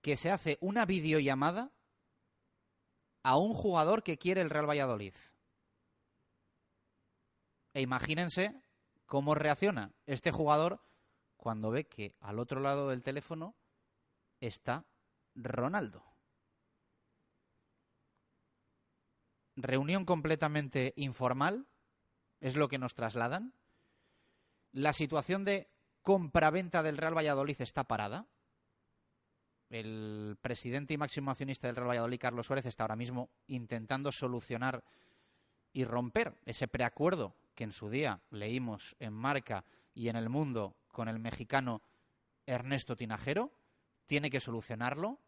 que 0.00 0.16
se 0.16 0.30
hace 0.30 0.58
una 0.60 0.86
videollamada 0.86 1.72
a 3.22 3.36
un 3.36 3.54
jugador 3.54 4.02
que 4.02 4.18
quiere 4.18 4.40
el 4.40 4.50
Real 4.50 4.68
Valladolid. 4.68 5.14
E 7.74 7.80
imagínense 7.80 8.62
cómo 9.04 9.34
reacciona 9.34 9.92
este 10.06 10.30
jugador 10.30 10.80
cuando 11.36 11.70
ve 11.70 11.88
que 11.88 12.14
al 12.20 12.38
otro 12.38 12.60
lado 12.60 12.88
del 12.88 13.02
teléfono 13.02 13.56
está 14.40 14.86
Ronaldo. 15.36 16.02
Reunión 19.56 20.04
completamente 20.04 20.92
informal, 20.96 21.66
es 22.40 22.56
lo 22.56 22.68
que 22.68 22.78
nos 22.78 22.94
trasladan. 22.94 23.54
La 24.72 24.92
situación 24.92 25.44
de 25.44 25.70
compraventa 26.02 26.82
del 26.82 26.98
Real 26.98 27.16
Valladolid 27.16 27.60
está 27.60 27.84
parada. 27.84 28.26
El 29.70 30.36
presidente 30.40 30.94
y 30.94 30.98
máximo 30.98 31.30
accionista 31.30 31.66
del 31.66 31.76
Real 31.76 31.88
Valladolid, 31.88 32.20
Carlos 32.20 32.46
Suárez, 32.46 32.66
está 32.66 32.84
ahora 32.84 32.96
mismo 32.96 33.30
intentando 33.46 34.12
solucionar 34.12 34.84
y 35.72 35.84
romper 35.84 36.34
ese 36.44 36.68
preacuerdo 36.68 37.34
que 37.54 37.64
en 37.64 37.72
su 37.72 37.90
día 37.90 38.20
leímos 38.30 38.94
en 38.98 39.12
Marca 39.12 39.64
y 39.94 40.08
en 40.08 40.16
el 40.16 40.28
Mundo 40.28 40.76
con 40.92 41.08
el 41.08 41.18
mexicano 41.18 41.82
Ernesto 42.44 42.96
Tinajero. 42.96 43.52
Tiene 44.06 44.30
que 44.30 44.40
solucionarlo 44.40 45.18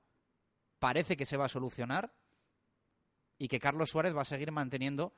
parece 0.79 1.17
que 1.17 1.27
se 1.27 1.37
va 1.37 1.47
a 1.47 1.51
solucionar 1.51 2.13
y 3.39 3.49
que 3.49 3.61
Carlos 3.61 3.91
Suárez 3.91 4.17
va 4.17 4.23
a 4.23 4.27
seguir 4.27 4.53
manteniendo 4.53 5.15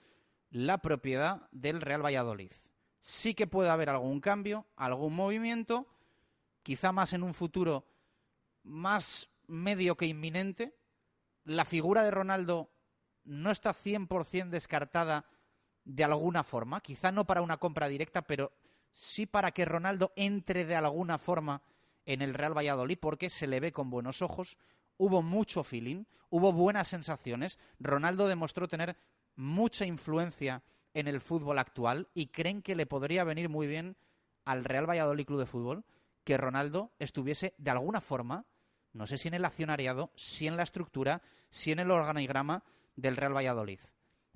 la 0.51 0.79
propiedad 0.79 1.49
del 1.53 1.81
Real 1.81 2.05
Valladolid. 2.05 2.53
Sí 3.01 3.35
que 3.35 3.47
puede 3.47 3.71
haber 3.71 3.89
algún 3.89 4.21
cambio, 4.21 4.67
algún 4.77 5.15
movimiento, 5.15 5.87
quizá 6.63 6.93
más 6.93 7.13
en 7.13 7.23
un 7.23 7.35
futuro 7.35 7.87
más 8.63 9.31
medio 9.47 9.97
que 9.97 10.07
inminente. 10.07 10.77
La 11.45 11.65
figura 11.65 12.05
de 12.05 12.11
Ronaldo 12.11 12.71
no 13.25 13.51
está 13.51 13.73
100% 13.73 14.51
descartada 14.51 15.25
de 15.85 16.05
alguna 16.05 16.45
forma, 16.45 16.81
quizá 16.81 17.11
no 17.11 17.27
para 17.27 17.43
una 17.43 17.57
compra 17.57 17.89
directa, 17.89 18.23
pero 18.23 18.53
sí 18.93 19.27
para 19.27 19.53
que 19.53 19.65
Ronaldo 19.65 20.13
entre 20.17 20.65
de 20.65 20.77
alguna 20.77 21.19
forma 21.19 21.63
en 22.05 22.23
el 22.23 22.35
Real 22.35 22.57
Valladolid, 22.57 22.99
porque 23.01 23.31
se 23.31 23.47
le 23.47 23.61
ve 23.61 23.73
con 23.73 23.91
buenos 23.91 24.21
ojos, 24.21 24.59
hubo 25.01 25.23
mucho 25.23 25.65
feeling, 25.65 26.05
hubo 26.29 26.53
buenas 26.53 26.89
sensaciones. 26.89 27.59
Ronaldo 27.79 28.29
demostró 28.29 28.69
tener 28.69 28.99
mucha 29.35 29.87
influencia 29.87 30.63
en 30.93 31.09
el 31.09 31.23
fútbol 31.23 31.59
actual 31.59 32.09
y 32.13 32.27
creen 32.27 32.61
que 32.61 32.75
le 32.75 32.85
podría 32.85 33.25
venir 33.25 33.49
muy 33.49 33.67
bien 33.67 33.97
al 34.45 34.63
Real 34.63 34.89
Valladolid 34.89 35.25
Club 35.25 35.41
de 35.41 35.47
Fútbol 35.47 35.85
que 36.23 36.37
Ronaldo 36.37 36.93
estuviese 36.99 37.55
de 37.57 37.71
alguna 37.71 38.03
forma, 38.03 38.45
no 38.93 39.07
sé 39.07 39.17
si 39.17 39.29
en 39.29 39.35
el 39.35 39.47
accionariado, 39.47 40.13
si 40.17 40.47
en 40.47 40.59
la 40.59 40.65
estructura, 40.65 41.23
si 41.49 41.73
en 41.73 41.79
el 41.79 41.91
organigrama 41.91 42.63
del 42.95 43.17
Real 43.17 43.35
Valladolid. 43.35 43.81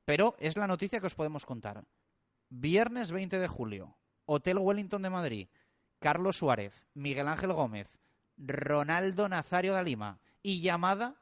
Pero 0.07 0.35
es 0.39 0.57
la 0.57 0.67
noticia 0.67 0.99
que 0.99 1.09
os 1.09 1.15
podemos 1.15 1.45
contar. 1.45 1.85
Viernes 2.49 3.12
20 3.12 3.39
de 3.39 3.49
julio, 3.49 3.99
Hotel 4.25 4.57
Wellington 4.57 5.03
de 5.03 5.11
Madrid, 5.11 5.49
Carlos 5.99 6.39
Suárez, 6.39 6.87
Miguel 6.95 7.29
Ángel 7.29 7.53
Gómez, 7.53 7.99
Ronaldo 8.39 9.29
Nazario 9.29 9.75
de 9.75 9.85
Lima 9.85 10.21
y 10.45 10.61
llamada, 10.61 11.16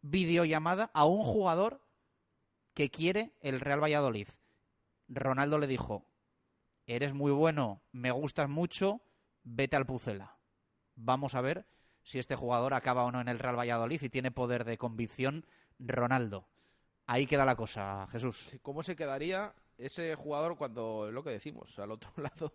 videollamada 0.00 0.90
a 0.94 1.04
un 1.04 1.22
jugador 1.22 1.86
que 2.72 2.90
quiere 2.90 3.34
el 3.40 3.60
Real 3.60 3.82
Valladolid. 3.82 4.28
Ronaldo 5.06 5.58
le 5.58 5.66
dijo, 5.66 6.06
eres 6.86 7.12
muy 7.12 7.30
bueno, 7.30 7.82
me 7.92 8.10
gustas 8.10 8.48
mucho, 8.48 9.02
vete 9.44 9.76
al 9.76 9.84
Pucela. 9.86 10.38
Vamos 10.96 11.34
a 11.34 11.42
ver 11.42 11.66
si 12.02 12.18
este 12.18 12.36
jugador 12.36 12.72
acaba 12.72 13.04
o 13.04 13.12
no 13.12 13.20
en 13.20 13.28
el 13.28 13.38
Real 13.38 13.58
Valladolid 13.58 14.00
y 14.02 14.08
tiene 14.08 14.30
poder 14.30 14.64
de 14.64 14.78
convicción 14.78 15.44
Ronaldo. 15.78 16.48
Ahí 17.06 17.26
queda 17.26 17.44
la 17.44 17.54
cosa, 17.54 18.08
Jesús. 18.10 18.56
¿Cómo 18.62 18.82
se 18.82 18.96
quedaría 18.96 19.54
ese 19.76 20.14
jugador 20.14 20.56
cuando, 20.56 21.10
lo 21.12 21.22
que 21.22 21.30
decimos, 21.30 21.78
al 21.78 21.90
otro 21.90 22.10
lado 22.16 22.52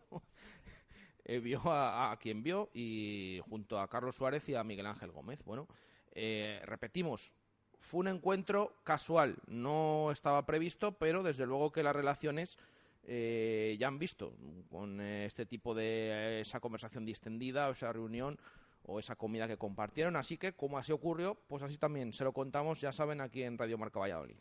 eh, 1.26 1.40
vio 1.40 1.62
a, 1.66 2.18
quien 2.20 2.44
vio 2.44 2.70
y 2.74 3.42
junto 3.48 3.80
a 3.80 3.88
Carlos 3.90 4.16
Suárez 4.16 4.48
y 4.50 4.56
a 4.56 4.64
Miguel 4.64 4.86
Ángel 4.86 5.12
Gómez? 5.12 5.44
Bueno, 5.44 5.68
eh, 6.12 6.62
repetimos, 6.66 7.34
fue 7.78 8.02
un 8.02 8.08
encuentro 8.08 8.76
casual, 8.84 9.38
no 9.48 10.12
estaba 10.12 10.46
previsto, 10.46 10.98
pero 10.98 11.24
desde 11.24 11.46
luego 11.46 11.72
que 11.72 11.84
las 11.84 11.96
relaciones 11.96 12.58
eh, 13.06 13.76
ya 13.80 13.88
han 13.88 14.00
visto 14.00 14.34
con 14.70 15.02
este 15.02 15.46
tipo 15.46 15.74
de 15.74 16.42
esa 16.42 16.60
conversación 16.60 17.06
distendida 17.06 17.68
o 17.68 17.72
esa 17.72 17.92
reunión 17.92 18.40
o 18.86 19.00
esa 19.00 19.16
comida 19.16 19.48
que 19.48 19.58
compartieron. 19.58 20.16
Así 20.16 20.38
que, 20.38 20.54
como 20.54 20.78
así 20.78 20.92
ocurrió, 20.92 21.36
pues 21.48 21.64
así 21.64 21.78
también 21.78 22.14
se 22.14 22.24
lo 22.24 22.34
contamos, 22.34 22.82
ya 22.82 22.92
saben, 22.92 23.22
aquí 23.22 23.44
en 23.44 23.58
Radio 23.58 23.78
Marca 23.78 24.00
Valladolid. 24.00 24.36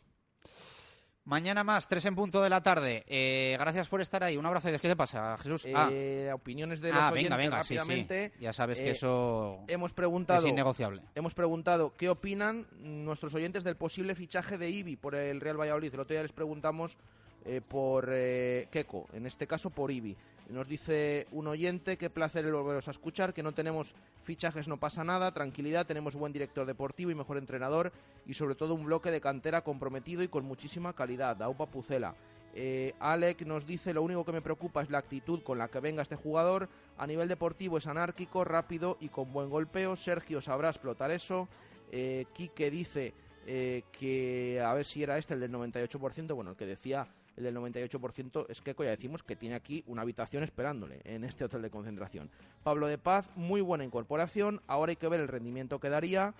Mañana 1.25 1.63
más, 1.63 1.87
tres 1.87 2.05
en 2.05 2.15
punto 2.15 2.41
de 2.41 2.49
la 2.49 2.61
tarde. 2.61 3.05
Eh, 3.07 3.55
gracias 3.57 3.87
por 3.87 4.01
estar 4.01 4.23
ahí. 4.25 4.35
Un 4.35 4.45
abrazo. 4.45 4.69
¿Qué 4.69 4.89
te 4.89 4.95
pasa, 4.95 5.37
Jesús? 5.37 5.65
Eh, 5.65 6.29
opiniones 6.33 6.81
de 6.81 6.89
los 6.89 7.01
ah, 7.01 7.11
oyentes 7.11 7.29
venga, 7.29 7.37
venga, 7.37 7.57
rápidamente. 7.59 8.33
Ya 8.41 8.51
sabes 8.51 8.79
que 8.79 8.89
Eh, 8.89 8.91
eso 8.91 9.63
hemos 9.67 9.93
preguntado, 9.93 10.39
es 10.41 10.45
innegociable. 10.47 11.01
Hemos 11.15 11.33
preguntado 11.33 11.93
qué 11.95 12.09
opinan 12.09 12.67
nuestros 12.81 13.33
oyentes 13.35 13.63
del 13.63 13.77
posible 13.77 14.15
fichaje 14.15 14.57
de 14.57 14.69
Ibi 14.69 14.97
por 14.97 15.15
el 15.15 15.39
Real 15.39 15.57
Valladolid. 15.57 15.93
El 15.93 16.01
otro 16.01 16.13
día 16.13 16.23
les 16.23 16.33
preguntamos 16.33 16.97
eh, 17.45 17.61
por 17.65 18.09
eh, 18.11 18.67
Keco, 18.69 19.07
en 19.13 19.25
este 19.25 19.47
caso 19.47 19.69
por 19.69 19.91
Ibi. 19.91 20.17
Nos 20.49 20.67
dice 20.67 21.27
un 21.31 21.47
oyente, 21.47 21.97
qué 21.97 22.09
placer 22.09 22.45
el 22.45 22.53
volveros 22.53 22.87
a 22.87 22.91
escuchar, 22.91 23.33
que 23.33 23.43
no 23.43 23.53
tenemos 23.53 23.95
fichajes, 24.23 24.67
no 24.67 24.77
pasa 24.77 25.03
nada, 25.03 25.33
tranquilidad, 25.33 25.85
tenemos 25.85 26.15
buen 26.15 26.33
director 26.33 26.65
deportivo 26.65 27.11
y 27.11 27.15
mejor 27.15 27.37
entrenador 27.37 27.91
y 28.25 28.33
sobre 28.33 28.55
todo 28.55 28.75
un 28.75 28.85
bloque 28.85 29.09
de 29.09 29.21
cantera 29.21 29.63
comprometido 29.63 30.21
y 30.21 30.27
con 30.27 30.45
muchísima 30.45 30.93
calidad. 30.93 31.41
Aupa 31.41 31.67
Pucela. 31.67 32.15
Eh, 32.55 32.93
Alec 32.99 33.41
nos 33.45 33.65
dice, 33.65 33.93
lo 33.93 34.03
único 34.03 34.25
que 34.25 34.31
me 34.31 34.41
preocupa 34.41 34.83
es 34.83 34.89
la 34.89 34.99
actitud 34.99 35.41
con 35.41 35.57
la 35.57 35.69
que 35.69 35.79
venga 35.79 36.03
este 36.03 36.15
jugador. 36.15 36.69
A 36.97 37.07
nivel 37.07 37.27
deportivo 37.27 37.77
es 37.77 37.87
anárquico, 37.87 38.43
rápido 38.43 38.97
y 38.99 39.09
con 39.09 39.33
buen 39.33 39.49
golpeo. 39.49 39.95
Sergio 39.95 40.39
sabrá 40.39 40.69
explotar 40.69 41.09
eso. 41.09 41.47
Eh, 41.91 42.25
Quique 42.33 42.69
dice 42.69 43.13
eh, 43.47 43.83
que, 43.91 44.61
a 44.61 44.73
ver 44.73 44.85
si 44.85 45.01
era 45.01 45.17
este, 45.17 45.33
el 45.33 45.39
del 45.39 45.51
98%, 45.51 46.33
bueno, 46.35 46.51
el 46.51 46.57
que 46.57 46.65
decía 46.65 47.07
el 47.37 47.43
del 47.43 47.55
98% 47.55 48.45
es 48.49 48.61
que 48.61 48.75
ya 48.77 48.89
decimos 48.89 49.23
que 49.23 49.35
tiene 49.35 49.55
aquí 49.55 49.83
una 49.87 50.01
habitación 50.01 50.43
esperándole 50.43 51.01
en 51.03 51.23
este 51.23 51.45
hotel 51.45 51.61
de 51.61 51.69
concentración. 51.69 52.29
Pablo 52.63 52.87
de 52.87 52.97
Paz, 52.97 53.29
muy 53.35 53.61
buena 53.61 53.83
incorporación, 53.83 54.61
ahora 54.67 54.91
hay 54.91 54.95
que 54.95 55.07
ver 55.07 55.19
el 55.19 55.27
rendimiento 55.27 55.79
que 55.79 55.89
daría. 55.89 56.33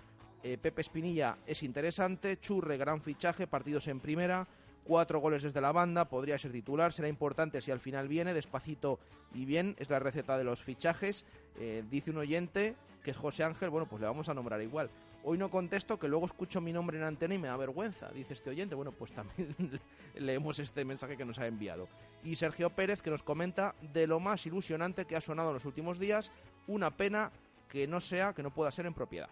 Eh, 0.44 0.58
Pepe 0.58 0.82
Espinilla 0.82 1.38
es 1.48 1.64
interesante, 1.64 2.38
Churre, 2.40 2.78
gran 2.78 3.02
fichaje, 3.02 3.48
partidos 3.48 3.88
en 3.88 4.00
primera, 4.00 4.48
cuatro 4.84 5.20
goles 5.20 5.44
desde 5.44 5.62
la 5.62 5.72
banda, 5.72 6.10
podría 6.10 6.38
ser 6.38 6.52
titular, 6.52 6.92
será 6.92 7.08
importante 7.08 7.62
si 7.62 7.72
al 7.72 7.80
final 7.80 8.08
viene, 8.08 8.34
despacito 8.34 9.00
y 9.34 9.46
bien, 9.46 9.76
es 9.80 9.90
la 9.90 10.00
receta 10.00 10.38
de 10.38 10.44
los 10.44 10.62
fichajes. 10.62 11.26
Eh, 11.60 11.84
dice 11.90 12.12
un 12.12 12.18
oyente 12.18 12.76
que 13.04 13.12
es 13.12 13.18
José 13.18 13.44
Ángel, 13.44 13.70
bueno, 13.70 13.88
pues 13.88 14.02
le 14.02 14.08
vamos 14.08 14.30
a 14.30 14.34
nombrar 14.34 14.62
igual. 14.62 14.90
Hoy 15.26 15.38
no 15.38 15.50
contesto, 15.50 15.98
que 15.98 16.10
luego 16.10 16.26
escucho 16.26 16.60
mi 16.60 16.74
nombre 16.74 16.98
en 16.98 17.04
antena 17.04 17.34
y 17.34 17.38
me 17.38 17.48
da 17.48 17.56
vergüenza, 17.56 18.10
dice 18.12 18.34
este 18.34 18.50
oyente. 18.50 18.76
Bueno, 18.76 18.92
pues 18.92 19.14
también 19.14 19.56
leemos 20.16 20.60
este 20.60 20.84
mensaje 20.84 21.16
que 21.16 21.24
nos 21.24 21.40
ha 21.40 21.48
enviado. 21.48 21.88
Y 22.24 22.36
Sergio 22.36 22.70
Pérez, 22.70 23.02
que 23.02 23.10
nos 23.10 23.24
comenta 23.24 23.74
de 23.82 24.06
lo 24.06 24.20
más 24.20 24.46
ilusionante 24.46 25.06
que 25.06 25.16
ha 25.16 25.22
sonado 25.22 25.50
en 25.50 25.56
los 25.56 25.66
últimos 25.66 25.98
días, 25.98 26.32
una 26.68 26.92
pena 26.92 27.32
que 27.70 27.88
no 27.88 28.02
sea, 28.02 28.34
que 28.34 28.44
no 28.44 28.52
pueda 28.52 28.72
ser 28.72 28.86
en 28.86 28.94
propiedad. 28.94 29.30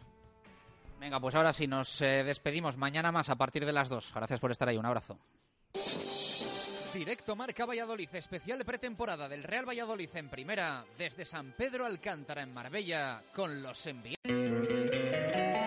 Venga, 0.99 1.19
pues 1.19 1.35
ahora 1.35 1.51
sí, 1.51 1.67
nos 1.67 2.01
eh, 2.01 2.23
despedimos 2.23 2.77
mañana 2.77 3.11
más 3.11 3.29
a 3.29 3.35
partir 3.35 3.65
de 3.65 3.73
las 3.73 3.89
2. 3.89 4.13
Gracias 4.13 4.39
por 4.39 4.51
estar 4.51 4.69
ahí, 4.69 4.77
un 4.77 4.85
abrazo. 4.85 5.17
Directo 6.93 7.35
Marca 7.35 7.65
Valladolid, 7.65 8.09
especial 8.13 8.63
pretemporada 8.63 9.27
del 9.27 9.43
Real 9.43 9.67
Valladolid 9.67 10.09
en 10.13 10.29
primera, 10.29 10.85
desde 10.97 11.25
San 11.25 11.53
Pedro 11.53 11.85
Alcántara 11.85 12.43
en 12.43 12.53
Marbella, 12.53 13.23
con 13.33 13.63
los 13.63 13.85
enviados. 13.87 14.40